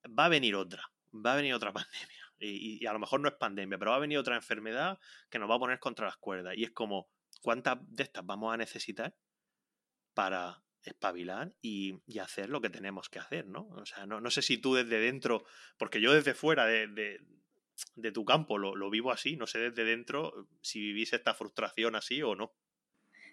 va 0.06 0.26
a 0.26 0.28
venir 0.28 0.54
otra, 0.54 0.82
va 1.12 1.32
a 1.32 1.36
venir 1.36 1.54
otra 1.54 1.72
pandemia. 1.72 2.24
Y, 2.38 2.84
a 2.86 2.92
lo 2.92 2.98
mejor 2.98 3.20
no 3.20 3.28
es 3.28 3.34
pandemia, 3.34 3.78
pero 3.78 3.92
va 3.92 3.96
a 3.96 4.00
venir 4.00 4.18
otra 4.18 4.36
enfermedad 4.36 4.98
que 5.30 5.38
nos 5.38 5.48
va 5.48 5.54
a 5.54 5.58
poner 5.58 5.78
contra 5.78 6.06
las 6.06 6.16
cuerdas. 6.16 6.54
Y 6.56 6.64
es 6.64 6.72
como, 6.72 7.08
¿cuántas 7.40 7.78
de 7.88 8.02
estas 8.02 8.26
vamos 8.26 8.52
a 8.52 8.56
necesitar 8.56 9.16
para 10.12 10.62
espabilar 10.82 11.54
y, 11.62 12.00
hacer 12.20 12.50
lo 12.50 12.60
que 12.60 12.70
tenemos 12.70 13.08
que 13.08 13.18
hacer, 13.18 13.46
¿no? 13.46 13.68
O 13.68 13.86
sea, 13.86 14.06
no, 14.06 14.30
sé 14.30 14.42
si 14.42 14.58
tú 14.58 14.74
desde 14.74 14.98
dentro, 14.98 15.44
porque 15.78 16.00
yo 16.00 16.12
desde 16.12 16.34
fuera 16.34 16.66
de, 16.66 16.86
de, 17.94 18.12
tu 18.12 18.24
campo 18.24 18.58
lo, 18.58 18.76
lo, 18.76 18.90
vivo 18.90 19.10
así, 19.10 19.36
no 19.36 19.46
sé 19.46 19.58
desde 19.58 19.84
dentro 19.84 20.46
si 20.60 20.80
vivís 20.80 21.12
esta 21.12 21.34
frustración 21.34 21.96
así 21.96 22.22
o 22.22 22.34
no. 22.34 22.52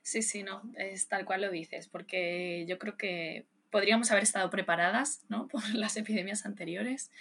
Sí, 0.03 0.21
sí, 0.21 0.43
no, 0.43 0.63
es 0.77 1.07
tal 1.09 1.25
cual 1.25 1.41
lo 1.41 1.51
dices, 1.51 1.87
porque 1.87 2.65
yo 2.67 2.79
creo 2.79 2.97
que 2.97 3.47
podríamos 3.71 4.11
haber 4.11 4.23
estado 4.23 4.49
preparadas 4.49 5.23
¿no? 5.29 5.47
por 5.49 5.67
las 5.73 5.97
epidemias 5.97 6.45
anteriores, 6.45 7.11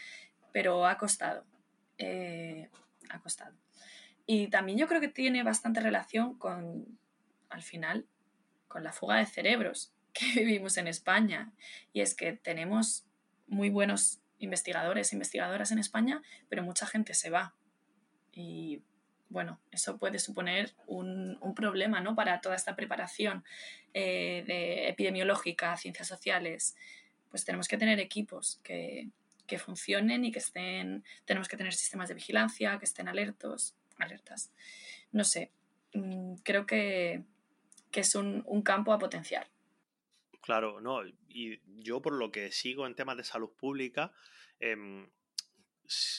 pero 0.53 0.86
ha 0.86 0.98
costado. 0.98 1.44
Eh, 1.98 2.68
ha 3.09 3.20
costado. 3.20 3.55
Y 4.26 4.48
también 4.48 4.78
yo 4.78 4.86
creo 4.86 5.01
que 5.01 5.09
tiene 5.09 5.42
bastante 5.42 5.80
relación 5.80 6.38
con, 6.38 6.98
al 7.48 7.62
final, 7.62 8.07
con 8.68 8.84
la 8.84 8.92
fuga 8.92 9.16
de 9.16 9.26
cerebros 9.26 9.92
que 10.12 10.26
vivimos 10.40 10.76
en 10.76 10.88
España. 10.88 11.53
Y 11.92 12.01
es 12.01 12.14
que 12.14 12.32
tenemos 12.32 13.07
muy 13.46 13.70
buenos 13.70 14.20
investigadores 14.38 15.12
e 15.12 15.16
investigadoras 15.16 15.70
en 15.70 15.78
España, 15.78 16.22
pero 16.48 16.62
mucha 16.62 16.86
gente 16.86 17.14
se 17.14 17.30
va. 17.30 17.55
Bueno, 19.31 19.61
eso 19.70 19.97
puede 19.97 20.18
suponer 20.18 20.74
un, 20.87 21.39
problema 21.55 22.01
¿no? 22.01 22.14
para 22.14 22.41
toda 22.41 22.57
esta 22.57 22.76
preparación 22.76 23.45
eh, 23.95 24.45
de 24.47 24.89
epidemiológica, 24.89 25.76
ciencias 25.76 26.09
sociales. 26.09 26.76
Pues 27.31 27.45
tenemos 27.45 27.68
que 27.68 27.78
tener 27.78 28.01
equipos 28.01 28.61
que, 28.62 29.09
funcionen 29.59 30.24
y 30.24 30.31
que 30.31 30.39
estén, 30.39 31.03
tenemos 31.24 31.49
que 31.49 31.57
tener 31.57 31.72
sistemas 31.72 32.09
de 32.09 32.14
vigilancia, 32.14 32.78
que 32.78 32.85
estén 32.85 33.09
alertos, 33.09 33.74
alertas. 33.99 34.53
No 35.11 35.24
sé, 35.24 35.51
mm, 35.93 36.35
creo 36.45 36.66
que, 36.66 37.24
es 37.93 38.14
un, 38.14 38.62
campo 38.62 38.93
a 38.93 38.99
potenciar. 38.99 39.49
Claro, 40.41 40.81
no, 40.81 41.05
y 41.28 41.61
yo 41.83 42.01
por 42.01 42.12
lo 42.12 42.31
que 42.31 42.53
sigo 42.53 42.87
en 42.87 42.95
temas 42.95 43.16
de 43.16 43.24
salud 43.24 43.51
pública, 43.51 44.12
em, 44.61 45.09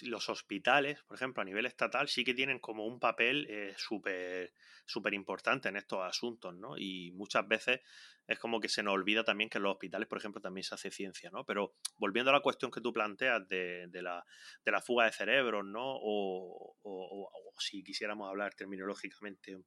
los 0.04 0.30
hospitales, 0.30 1.02
por 1.04 1.16
ejemplo, 1.16 1.42
a 1.42 1.46
nivel 1.46 1.66
estatal, 1.66 2.08
sí 2.08 2.24
que 2.24 2.34
tienen 2.34 2.60
como 2.60 2.86
un 2.86 3.00
papel 3.00 3.48
eh, 3.50 3.74
súper 3.78 5.14
importante 5.14 5.70
en 5.70 5.78
estos 5.78 6.00
asuntos, 6.02 6.54
¿no? 6.54 6.78
Y 6.78 7.12
muchas 7.12 7.48
veces 7.48 7.82
es 8.28 8.40
como 8.40 8.60
que 8.60 8.70
se 8.70 8.84
nos 8.84 8.94
olvida 8.94 9.24
también 9.24 9.50
que 9.50 9.58
en 9.58 9.64
los 9.64 9.74
hospitales, 9.74 10.08
por 10.08 10.18
ejemplo, 10.18 10.42
también 10.42 10.64
se 10.64 10.76
hace 10.76 10.92
ciencia, 10.92 11.30
¿no? 11.32 11.46
Pero 11.46 11.76
volviendo 11.98 12.32
a 12.32 12.34
la 12.34 12.42
cuestión 12.42 12.72
que 12.72 12.82
tú 12.82 12.94
planteas 12.94 13.48
de, 13.48 13.90
la, 13.94 14.26
de 14.66 14.72
la, 14.72 14.82
fuga 14.82 15.06
de 15.06 15.12
cerebros, 15.12 15.66
¿no? 15.66 15.84
O, 15.84 16.78
o, 16.84 17.32
si 17.60 17.84
quisiéramos 17.84 18.28
hablar 18.28 18.54
terminológicamente 18.56 19.58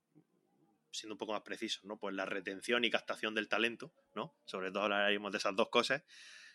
siendo 0.91 1.15
un 1.15 1.19
poco 1.19 1.33
más 1.33 1.43
precisos, 1.43 1.85
¿no? 1.85 1.99
Pues 1.99 2.15
la 2.15 2.25
retención 2.25 2.85
y 2.85 2.91
captación 2.91 3.35
del 3.35 3.49
talento, 3.49 3.93
¿no? 4.15 4.37
Sobre 4.45 4.71
todo 4.71 4.85
hablaríamos 4.85 5.33
de 5.33 5.39
esas 5.39 5.57
dos 5.57 5.69
cosas. 5.69 6.05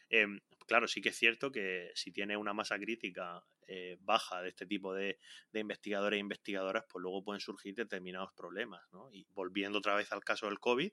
Em, 0.09 0.39
claro, 0.65 0.87
sí 0.87 1.01
que 1.01 1.09
es 1.09 1.17
cierto 1.17 1.51
que 1.51 1.91
si 1.93 2.11
tiene 2.11 2.35
una 2.35 2.53
masa 2.53 2.77
crítica 2.77 3.43
eh, 3.67 3.97
baja 4.01 4.41
de 4.41 4.49
este 4.49 4.65
tipo 4.65 4.93
de, 4.93 5.19
investigadores 5.53 6.17
e 6.17 6.21
investigadoras, 6.21 6.85
pues 6.89 7.01
luego 7.03 7.23
pueden 7.23 7.39
surgir 7.39 7.75
determinados 7.75 8.33
problemas. 8.33 8.81
¿no? 8.91 9.09
Y 9.11 9.25
volviendo 9.31 9.79
otra 9.79 9.95
vez 9.95 10.11
al 10.11 10.23
caso 10.23 10.47
del 10.47 10.59
COVID, 10.59 10.91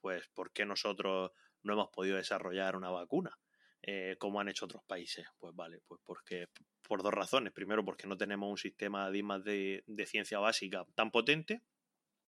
pues 0.00 0.28
¿por 0.28 0.52
qué 0.52 0.64
nosotros 0.64 1.32
no 1.62 1.74
hemos 1.74 1.90
podido 1.90 2.16
desarrollar 2.16 2.76
una 2.76 2.90
vacuna? 2.90 3.38
Eh, 3.82 4.16
como 4.18 4.40
han 4.40 4.48
hecho 4.48 4.66
otros 4.66 4.82
países. 4.84 5.26
Pues 5.38 5.54
vale, 5.54 5.80
pues 5.86 6.00
porque 6.04 6.48
por 6.82 7.02
dos 7.02 7.12
razones. 7.12 7.52
Primero, 7.52 7.84
porque 7.84 8.06
no 8.06 8.16
tenemos 8.16 8.50
un 8.50 8.58
sistema 8.58 9.10
de, 9.10 9.82
de 9.86 10.06
ciencia 10.06 10.38
básica 10.38 10.84
tan 10.94 11.10
potente 11.10 11.62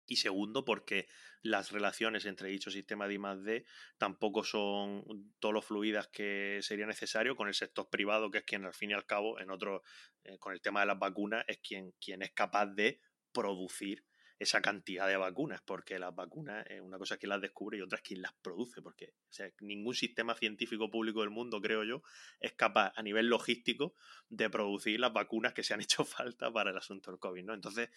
y 0.07 0.15
segundo, 0.15 0.65
porque 0.65 1.07
las 1.41 1.71
relaciones 1.71 2.25
entre 2.25 2.49
dicho 2.49 2.71
sistema 2.71 3.07
de 3.07 3.15
I+D 3.15 3.65
tampoco 3.97 4.43
son 4.43 5.03
todo 5.39 5.51
lo 5.51 5.61
fluidas 5.61 6.07
que 6.07 6.59
sería 6.61 6.87
necesario 6.87 7.35
con 7.35 7.47
el 7.47 7.53
sector 7.53 7.89
privado, 7.89 8.31
que 8.31 8.39
es 8.39 8.43
quien 8.43 8.65
al 8.65 8.73
fin 8.73 8.91
y 8.91 8.93
al 8.93 9.05
cabo, 9.05 9.39
en 9.39 9.51
otro, 9.51 9.83
eh, 10.23 10.37
con 10.39 10.53
el 10.53 10.61
tema 10.61 10.79
de 10.79 10.87
las 10.87 10.99
vacunas, 10.99 11.43
es 11.47 11.59
quien, 11.59 11.91
quien 11.99 12.21
es 12.21 12.31
capaz 12.31 12.67
de 12.67 13.01
producir 13.31 14.03
esa 14.39 14.61
cantidad 14.61 15.07
de 15.07 15.17
vacunas, 15.17 15.61
porque 15.65 15.97
las 15.97 16.13
vacunas, 16.13 16.65
es 16.69 16.81
una 16.81 16.97
cosa 16.97 17.15
es 17.15 17.19
quien 17.19 17.29
las 17.29 17.41
descubre 17.41 17.77
y 17.77 17.81
otra 17.81 17.97
es 17.97 18.03
quien 18.03 18.21
las 18.21 18.33
produce, 18.33 18.81
porque 18.81 19.13
ningún 19.61 19.95
sistema 19.95 20.35
científico 20.35 20.89
público 20.89 21.21
del 21.21 21.31
mundo, 21.31 21.59
creo 21.59 21.83
yo, 21.83 22.03
es 22.39 22.53
capaz 22.53 22.93
a 22.95 23.01
nivel 23.01 23.27
logístico 23.27 23.95
de 24.29 24.49
producir 24.49 24.99
las 24.99 25.13
vacunas 25.13 25.53
que 25.53 25.63
se 25.63 25.73
han 25.73 25.81
hecho 25.81 26.05
falta 26.05 26.51
para 26.51 26.71
el 26.71 26.77
asunto 26.77 27.11
del 27.11 27.19
COVID, 27.19 27.43
¿no? 27.43 27.53
Entonces, 27.53 27.89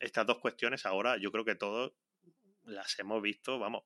estas 0.00 0.26
dos 0.26 0.38
cuestiones 0.38 0.86
ahora 0.86 1.16
yo 1.18 1.30
creo 1.30 1.44
que 1.44 1.54
todos 1.54 1.92
las 2.64 2.98
hemos 2.98 3.22
visto, 3.22 3.58
vamos, 3.58 3.84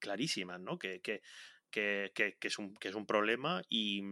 clarísimas, 0.00 0.60
¿no? 0.60 0.78
Que, 0.78 1.00
que, 1.00 1.22
que, 1.70 2.12
que 2.14 2.48
es, 2.48 2.58
un, 2.58 2.74
que 2.74 2.88
es 2.88 2.94
un 2.94 3.06
problema 3.06 3.62
y, 3.68 4.02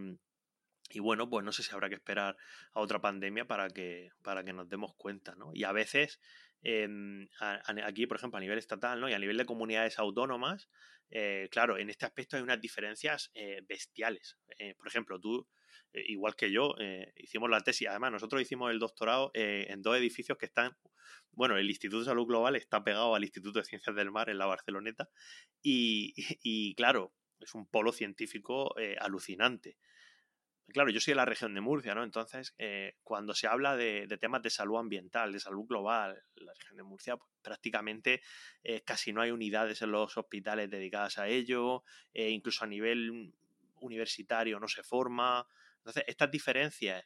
y 0.89 0.99
bueno, 0.99 1.29
pues 1.29 1.43
no 1.43 1.51
sé 1.51 1.63
si 1.63 1.73
habrá 1.73 1.89
que 1.89 1.95
esperar 1.95 2.37
a 2.73 2.79
otra 2.79 3.01
pandemia 3.01 3.45
para 3.45 3.69
que, 3.69 4.11
para 4.21 4.43
que 4.43 4.53
nos 4.53 4.69
demos 4.69 4.93
cuenta, 4.95 5.35
¿no? 5.35 5.51
Y 5.53 5.63
a 5.63 5.71
veces, 5.71 6.19
aquí, 7.83 8.07
por 8.07 8.17
ejemplo, 8.17 8.37
a 8.37 8.41
nivel 8.41 8.57
estatal, 8.57 8.99
¿no? 8.99 9.09
Y 9.09 9.13
a 9.13 9.19
nivel 9.19 9.37
de 9.37 9.45
comunidades 9.45 9.99
autónomas, 9.99 10.69
eh, 11.11 11.47
claro, 11.51 11.77
en 11.77 11.89
este 11.89 12.05
aspecto 12.05 12.35
hay 12.35 12.43
unas 12.43 12.59
diferencias 12.59 13.31
eh, 13.33 13.61
bestiales. 13.67 14.37
Eh, 14.57 14.73
por 14.75 14.87
ejemplo, 14.87 15.19
tú 15.19 15.47
eh, 15.93 16.03
igual 16.07 16.35
que 16.35 16.51
yo, 16.51 16.75
eh, 16.79 17.13
hicimos 17.15 17.49
la 17.49 17.61
tesis. 17.61 17.87
Además, 17.87 18.11
nosotros 18.11 18.41
hicimos 18.41 18.71
el 18.71 18.79
doctorado 18.79 19.31
en 19.33 19.81
dos 19.81 19.97
edificios 19.97 20.37
que 20.37 20.45
están, 20.45 20.75
bueno, 21.31 21.57
el 21.57 21.69
Instituto 21.69 21.99
de 21.99 22.05
Salud 22.05 22.25
Global 22.25 22.55
está 22.55 22.83
pegado 22.83 23.15
al 23.15 23.23
Instituto 23.23 23.59
de 23.59 23.65
Ciencias 23.65 23.95
del 23.95 24.11
Mar 24.11 24.29
en 24.29 24.37
la 24.37 24.45
Barceloneta 24.45 25.09
y, 25.61 26.13
y 26.43 26.75
claro, 26.75 27.13
es 27.39 27.53
un 27.53 27.67
polo 27.67 27.91
científico 27.91 28.73
alucinante. 28.99 29.77
Claro, 30.73 30.89
yo 30.89 30.99
soy 30.99 31.11
de 31.11 31.15
la 31.17 31.25
región 31.25 31.53
de 31.53 31.61
Murcia, 31.61 31.93
¿no? 31.93 32.03
Entonces, 32.03 32.55
eh, 32.57 32.95
cuando 33.03 33.33
se 33.35 33.47
habla 33.47 33.77
de, 33.77 34.07
temas 34.19 34.41
de 34.41 34.49
salud 34.49 34.77
ambiental, 34.77 35.31
de 35.31 35.39
salud 35.39 35.65
global, 35.67 36.23
la 36.35 36.53
región 36.53 36.77
de 36.77 36.83
Murcia, 36.83 37.17
pues, 37.17 37.29
prácticamente 37.43 38.21
eh, 38.63 38.81
casi 38.81 39.13
no 39.13 39.21
hay 39.21 39.29
unidades 39.31 39.81
en 39.83 39.91
los 39.91 40.17
hospitales 40.17 40.69
dedicadas 40.69 41.19
a 41.19 41.27
ello, 41.27 41.83
eh, 42.13 42.29
incluso 42.29 42.63
a 42.63 42.67
nivel 42.67 43.31
universitario 43.79 44.59
no 44.59 44.67
se 44.67 44.81
forma. 44.81 45.47
Entonces, 45.77 46.03
estas 46.07 46.31
diferencias, 46.31 47.05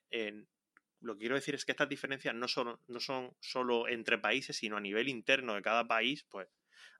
lo 1.01 1.15
que 1.15 1.19
quiero 1.19 1.35
decir 1.35 1.53
es 1.55 1.65
que 1.65 1.73
estas 1.73 1.89
diferencias 1.89 2.33
no 2.33 2.47
son, 2.47 2.79
no 2.87 2.99
son 3.01 3.35
solo 3.41 3.87
entre 3.89 4.17
países, 4.17 4.55
sino 4.55 4.77
a 4.77 4.81
nivel 4.81 5.09
interno 5.09 5.53
de 5.53 5.61
cada 5.61 5.85
país, 5.85 6.25
pues 6.29 6.47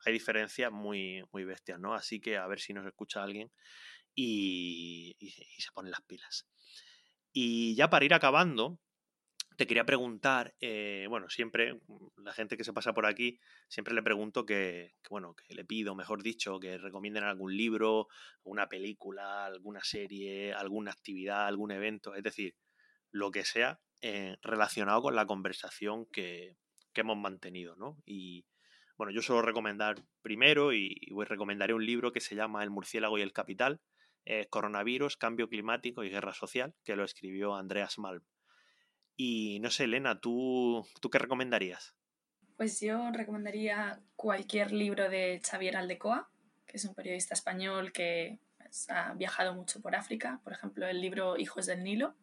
hay 0.06 0.12
diferencias 0.14 0.72
muy, 0.72 1.24
muy 1.32 1.46
bestias, 1.46 1.80
¿no? 1.80 1.94
Así 1.94 2.20
que 2.20 2.38
a 2.38 2.48
ver 2.48 2.60
si 2.60 2.74
nos 2.74 2.86
escucha 2.86 3.24
alguien 3.24 3.50
y, 4.16 4.79
se 5.32 5.72
ponen 5.74 5.92
las 5.92 6.02
pilas. 6.02 6.48
Y 7.32 7.76
ya 7.76 7.90
para 7.90 8.06
ir 8.06 8.14
acabando, 8.14 8.80
te 9.56 9.68
quería 9.68 9.86
preguntar, 9.86 10.56
eh, 10.62 11.06
bueno, 11.10 11.30
siempre 11.30 11.80
la 12.18 12.34
gente 12.34 12.58
que 12.58 12.64
se 12.64 12.74
pasa 12.74 12.94
por 12.94 13.06
aquí, 13.06 13.40
siempre 13.68 13.94
le 13.94 14.02
pregunto 14.02 14.46
que, 14.46 14.96
bueno, 15.10 15.36
que 15.36 15.54
le 15.54 15.66
pido, 15.66 15.96
mejor 15.96 16.24
dicho, 16.24 16.60
que 16.60 16.78
recomienden 16.78 17.24
algún 17.24 17.56
libro, 17.56 18.08
una 18.44 18.68
película, 18.70 19.46
alguna 19.46 19.82
serie, 19.84 20.54
alguna 20.54 20.92
actividad, 20.92 21.46
algún 21.46 21.72
evento, 21.72 22.16
es 22.16 22.24
decir, 22.24 22.56
lo 23.12 23.32
que 23.32 23.44
sea 23.44 23.80
eh, 24.02 24.38
relacionado 24.42 25.02
con 25.02 25.16
la 25.16 25.26
conversación 25.26 26.06
que, 26.06 26.56
que 26.94 27.02
hemos 27.02 27.18
mantenido, 27.18 27.76
¿no? 27.76 27.98
Y, 28.06 28.46
bueno, 29.00 29.14
yo 29.14 29.22
suelo 29.22 29.42
recomendar 29.42 29.96
primero 30.22 30.74
y, 30.74 30.94
voy 31.12 31.26
recomendaré 31.26 31.74
un 31.74 31.86
libro 31.86 32.12
que 32.12 32.20
se 32.20 32.36
llama 32.36 32.64
El 32.64 32.70
murciélago 32.70 33.18
y 33.18 33.22
el 33.22 33.32
capital, 33.32 33.80
eh, 34.30 34.46
Coronavirus, 34.48 35.18
Cambio 35.18 35.50
Climático 35.50 36.04
y 36.04 36.10
Guerra 36.12 36.36
Social, 36.36 36.76
que 36.84 36.96
lo 36.96 37.04
escribió 37.04 37.56
Andreas 37.56 37.98
Malm. 37.98 38.24
Y 39.16 39.60
no 39.60 39.72
sé, 39.72 39.86
Elena, 39.86 40.22
¿tú, 40.22 40.86
¿tú 41.02 41.10
qué 41.10 41.18
recomendarías? 41.18 41.96
Pues 42.56 42.80
yo 42.80 43.10
recomendaría 43.12 44.00
cualquier 44.16 44.72
libro 44.72 45.10
de 45.10 45.42
Xavier 45.44 45.78
Aldecoa, 45.78 46.30
que 46.68 46.78
es 46.78 46.86
un 46.86 46.94
periodista 46.94 47.34
español 47.34 47.92
que 47.92 48.38
pues, 48.60 48.88
ha 48.92 49.14
viajado 49.16 49.56
mucho 49.56 49.82
por 49.82 49.96
África, 49.96 50.40
por 50.44 50.54
ejemplo, 50.54 50.88
el 50.88 51.02
libro 51.02 51.36
Hijos 51.36 51.66
del 51.66 51.84
Nilo. 51.84 52.14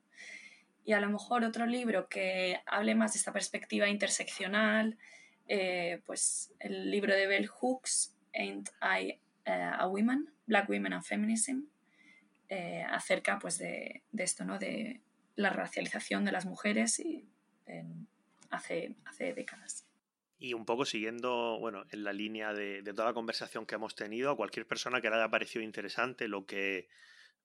Y 0.84 0.92
a 0.92 1.00
lo 1.00 1.11
mejor 1.11 1.42
otro 1.42 1.66
libro 1.66 2.09
que 2.09 2.61
hable 2.66 2.94
más 2.94 3.14
de 3.14 3.18
esta 3.18 3.32
perspectiva 3.32 3.88
interseccional, 3.88 4.96
eh, 5.48 6.02
pues 6.07 6.54
el 6.61 6.88
libro 6.88 7.16
de 7.16 7.26
Bell 7.26 7.48
Hooks, 7.48 8.14
Ain't 8.32 8.68
I 8.80 9.18
eh, 9.44 9.70
a 9.76 9.88
Woman? 9.88 10.32
Black 10.46 10.68
Women 10.68 10.92
and 10.92 11.02
Feminism, 11.02 11.64
eh, 12.49 12.84
acerca 12.88 13.38
pues 13.38 13.59
de, 13.59 14.03
esto, 14.16 14.44
¿no? 14.44 14.59
De 14.59 15.01
la 15.34 15.51
racialización 15.51 16.24
de 16.24 16.32
las 16.32 16.47
mujeres 16.47 16.99
y 17.01 17.28
hace, 18.51 18.94
hace 19.05 19.34
décadas. 19.34 19.86
Y 20.38 20.55
un 20.55 20.64
poco 20.64 20.84
siguiendo, 20.84 21.59
bueno, 21.59 21.84
en 21.90 22.05
la 22.05 22.12
línea 22.12 22.53
de, 22.53 22.82
toda 22.82 23.09
la 23.09 23.14
conversación 23.14 23.66
que 23.66 23.74
hemos 23.74 23.94
tenido, 23.94 24.30
a 24.30 24.36
cualquier 24.36 24.66
persona 24.66 25.01
que 25.01 25.09
le 25.09 25.16
haya 25.16 25.30
parecido 25.30 25.64
interesante 25.64 26.28
lo 26.28 26.47
que, 26.47 26.88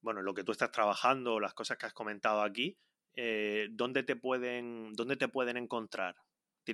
bueno, 0.01 0.21
lo 0.21 0.33
que 0.33 0.43
tú 0.43 0.51
estás 0.51 0.71
trabajando, 0.71 1.39
las 1.39 1.53
cosas 1.53 1.77
que 1.77 1.85
has 1.85 1.93
comentado 1.93 2.41
aquí, 2.41 2.77
¿dónde, 3.71 4.03
te 4.03 4.15
pueden, 4.15 4.93
¿dónde 4.93 5.15
te 5.15 5.27
pueden 5.27 5.57
encontrar? 5.57 6.15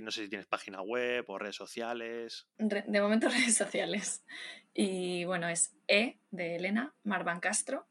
No 0.01 0.11
sé 0.11 0.23
si 0.23 0.30
tienes 0.30 0.47
página 0.47 0.82
web 0.82 1.25
o 1.28 1.38
redes 1.38 1.55
sociales. 1.55 2.47
De 2.57 3.01
momento 3.01 3.30
redes 3.30 3.55
sociales. 3.55 4.23
Y 4.73 5.25
bueno, 5.25 5.47
es 5.47 5.75
E 5.88 6.19
de 6.32 6.55
Elena 6.55 6.93
Marvan 7.03 7.39
Castro. 7.39 7.88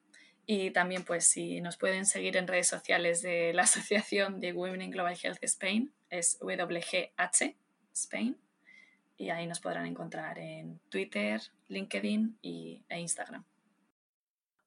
Y 0.46 0.70
también 0.70 1.04
pues 1.04 1.26
si 1.26 1.60
nos 1.60 1.76
pueden 1.76 2.06
seguir 2.06 2.36
en 2.36 2.46
redes 2.46 2.68
sociales 2.68 3.20
de 3.20 3.52
la 3.52 3.62
Asociación 3.64 4.40
de 4.40 4.52
Women 4.52 4.82
in 4.82 4.90
Global 4.90 5.18
Health 5.20 5.42
Spain, 5.42 5.92
es 6.08 6.38
WGH 6.40 7.54
Spain. 7.92 8.36
Y 9.18 9.30
ahí 9.30 9.46
nos 9.46 9.60
podrán 9.60 9.86
encontrar 9.86 10.38
en 10.38 10.78
Twitter, 10.88 11.40
LinkedIn 11.68 12.38
y, 12.42 12.82
e 12.88 13.00
Instagram. 13.00 13.44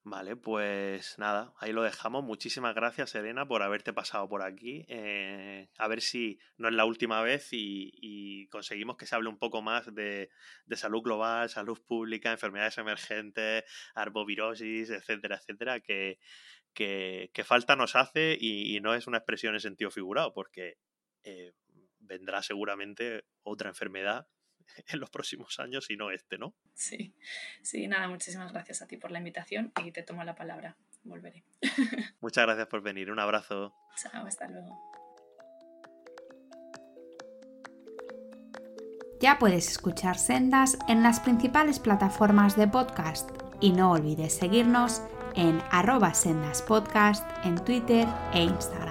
Vale, 0.03 0.37
pues 0.37 1.19
nada, 1.19 1.53
ahí 1.59 1.73
lo 1.73 1.83
dejamos. 1.83 2.23
Muchísimas 2.23 2.73
gracias, 2.73 3.13
Elena, 3.15 3.47
por 3.47 3.61
haberte 3.63 3.91
pasado 3.93 4.27
por 4.29 4.41
aquí. 4.41 4.85
Eh, 4.87 5.69
a 5.77 5.87
ver 5.87 6.01
si 6.01 6.39
no 6.57 6.69
es 6.69 6.73
la 6.73 6.85
última 6.85 7.21
vez 7.21 7.49
y, 7.51 8.47
conseguimos 8.49 8.97
que 8.97 9.05
se 9.05 9.15
hable 9.15 9.29
un 9.29 9.37
poco 9.37 9.61
más 9.61 9.93
de, 9.93 10.31
salud 10.71 11.01
global, 11.03 11.49
salud 11.49 11.79
pública, 11.85 12.31
enfermedades 12.31 12.77
emergentes, 12.77 13.65
arbovirosis, 13.93 14.89
etcétera, 14.89 15.35
etcétera, 15.35 15.79
que, 15.81 16.17
que, 16.73 17.43
falta 17.43 17.75
nos 17.75 17.95
hace 17.95 18.37
y, 18.39 18.79
no 18.81 18.95
es 18.95 19.05
una 19.05 19.17
expresión 19.17 19.53
en 19.53 19.59
sentido 19.59 19.91
figurado, 19.91 20.33
porque 20.33 20.77
eh, 21.23 21.53
vendrá 21.99 22.41
seguramente 22.41 23.25
otra 23.43 23.69
enfermedad 23.69 24.27
en 24.87 24.99
los 24.99 25.09
próximos 25.09 25.59
años 25.59 25.89
y 25.89 25.97
no 25.97 26.11
este, 26.11 26.37
¿no? 26.37 26.53
Sí, 26.73 27.13
sí, 27.61 27.87
nada, 27.87 28.07
muchísimas 28.07 28.51
gracias 28.51 28.81
a 28.81 28.87
ti 28.87 28.97
por 28.97 29.11
la 29.11 29.19
invitación 29.19 29.71
y 29.83 29.91
te 29.91 30.03
tomo 30.03 30.23
la 30.23 30.35
palabra. 30.35 30.77
Volveré. 31.03 31.43
Muchas 32.19 32.45
gracias 32.45 32.67
por 32.67 32.81
venir. 32.81 33.09
Un 33.09 33.19
abrazo. 33.19 33.73
Chao, 33.95 34.25
hasta 34.25 34.47
luego. 34.49 34.77
Ya 39.21 39.37
puedes 39.37 39.69
escuchar 39.69 40.17
Sendas 40.17 40.77
en 40.87 41.03
las 41.03 41.19
principales 41.19 41.79
plataformas 41.79 42.55
de 42.55 42.67
podcast 42.67 43.29
y 43.59 43.71
no 43.71 43.91
olvides 43.91 44.33
seguirnos 44.33 45.01
en 45.35 45.61
arroba 45.71 46.13
sendaspodcast 46.13 47.25
en 47.43 47.63
Twitter 47.63 48.07
e 48.33 48.43
Instagram. 48.43 48.88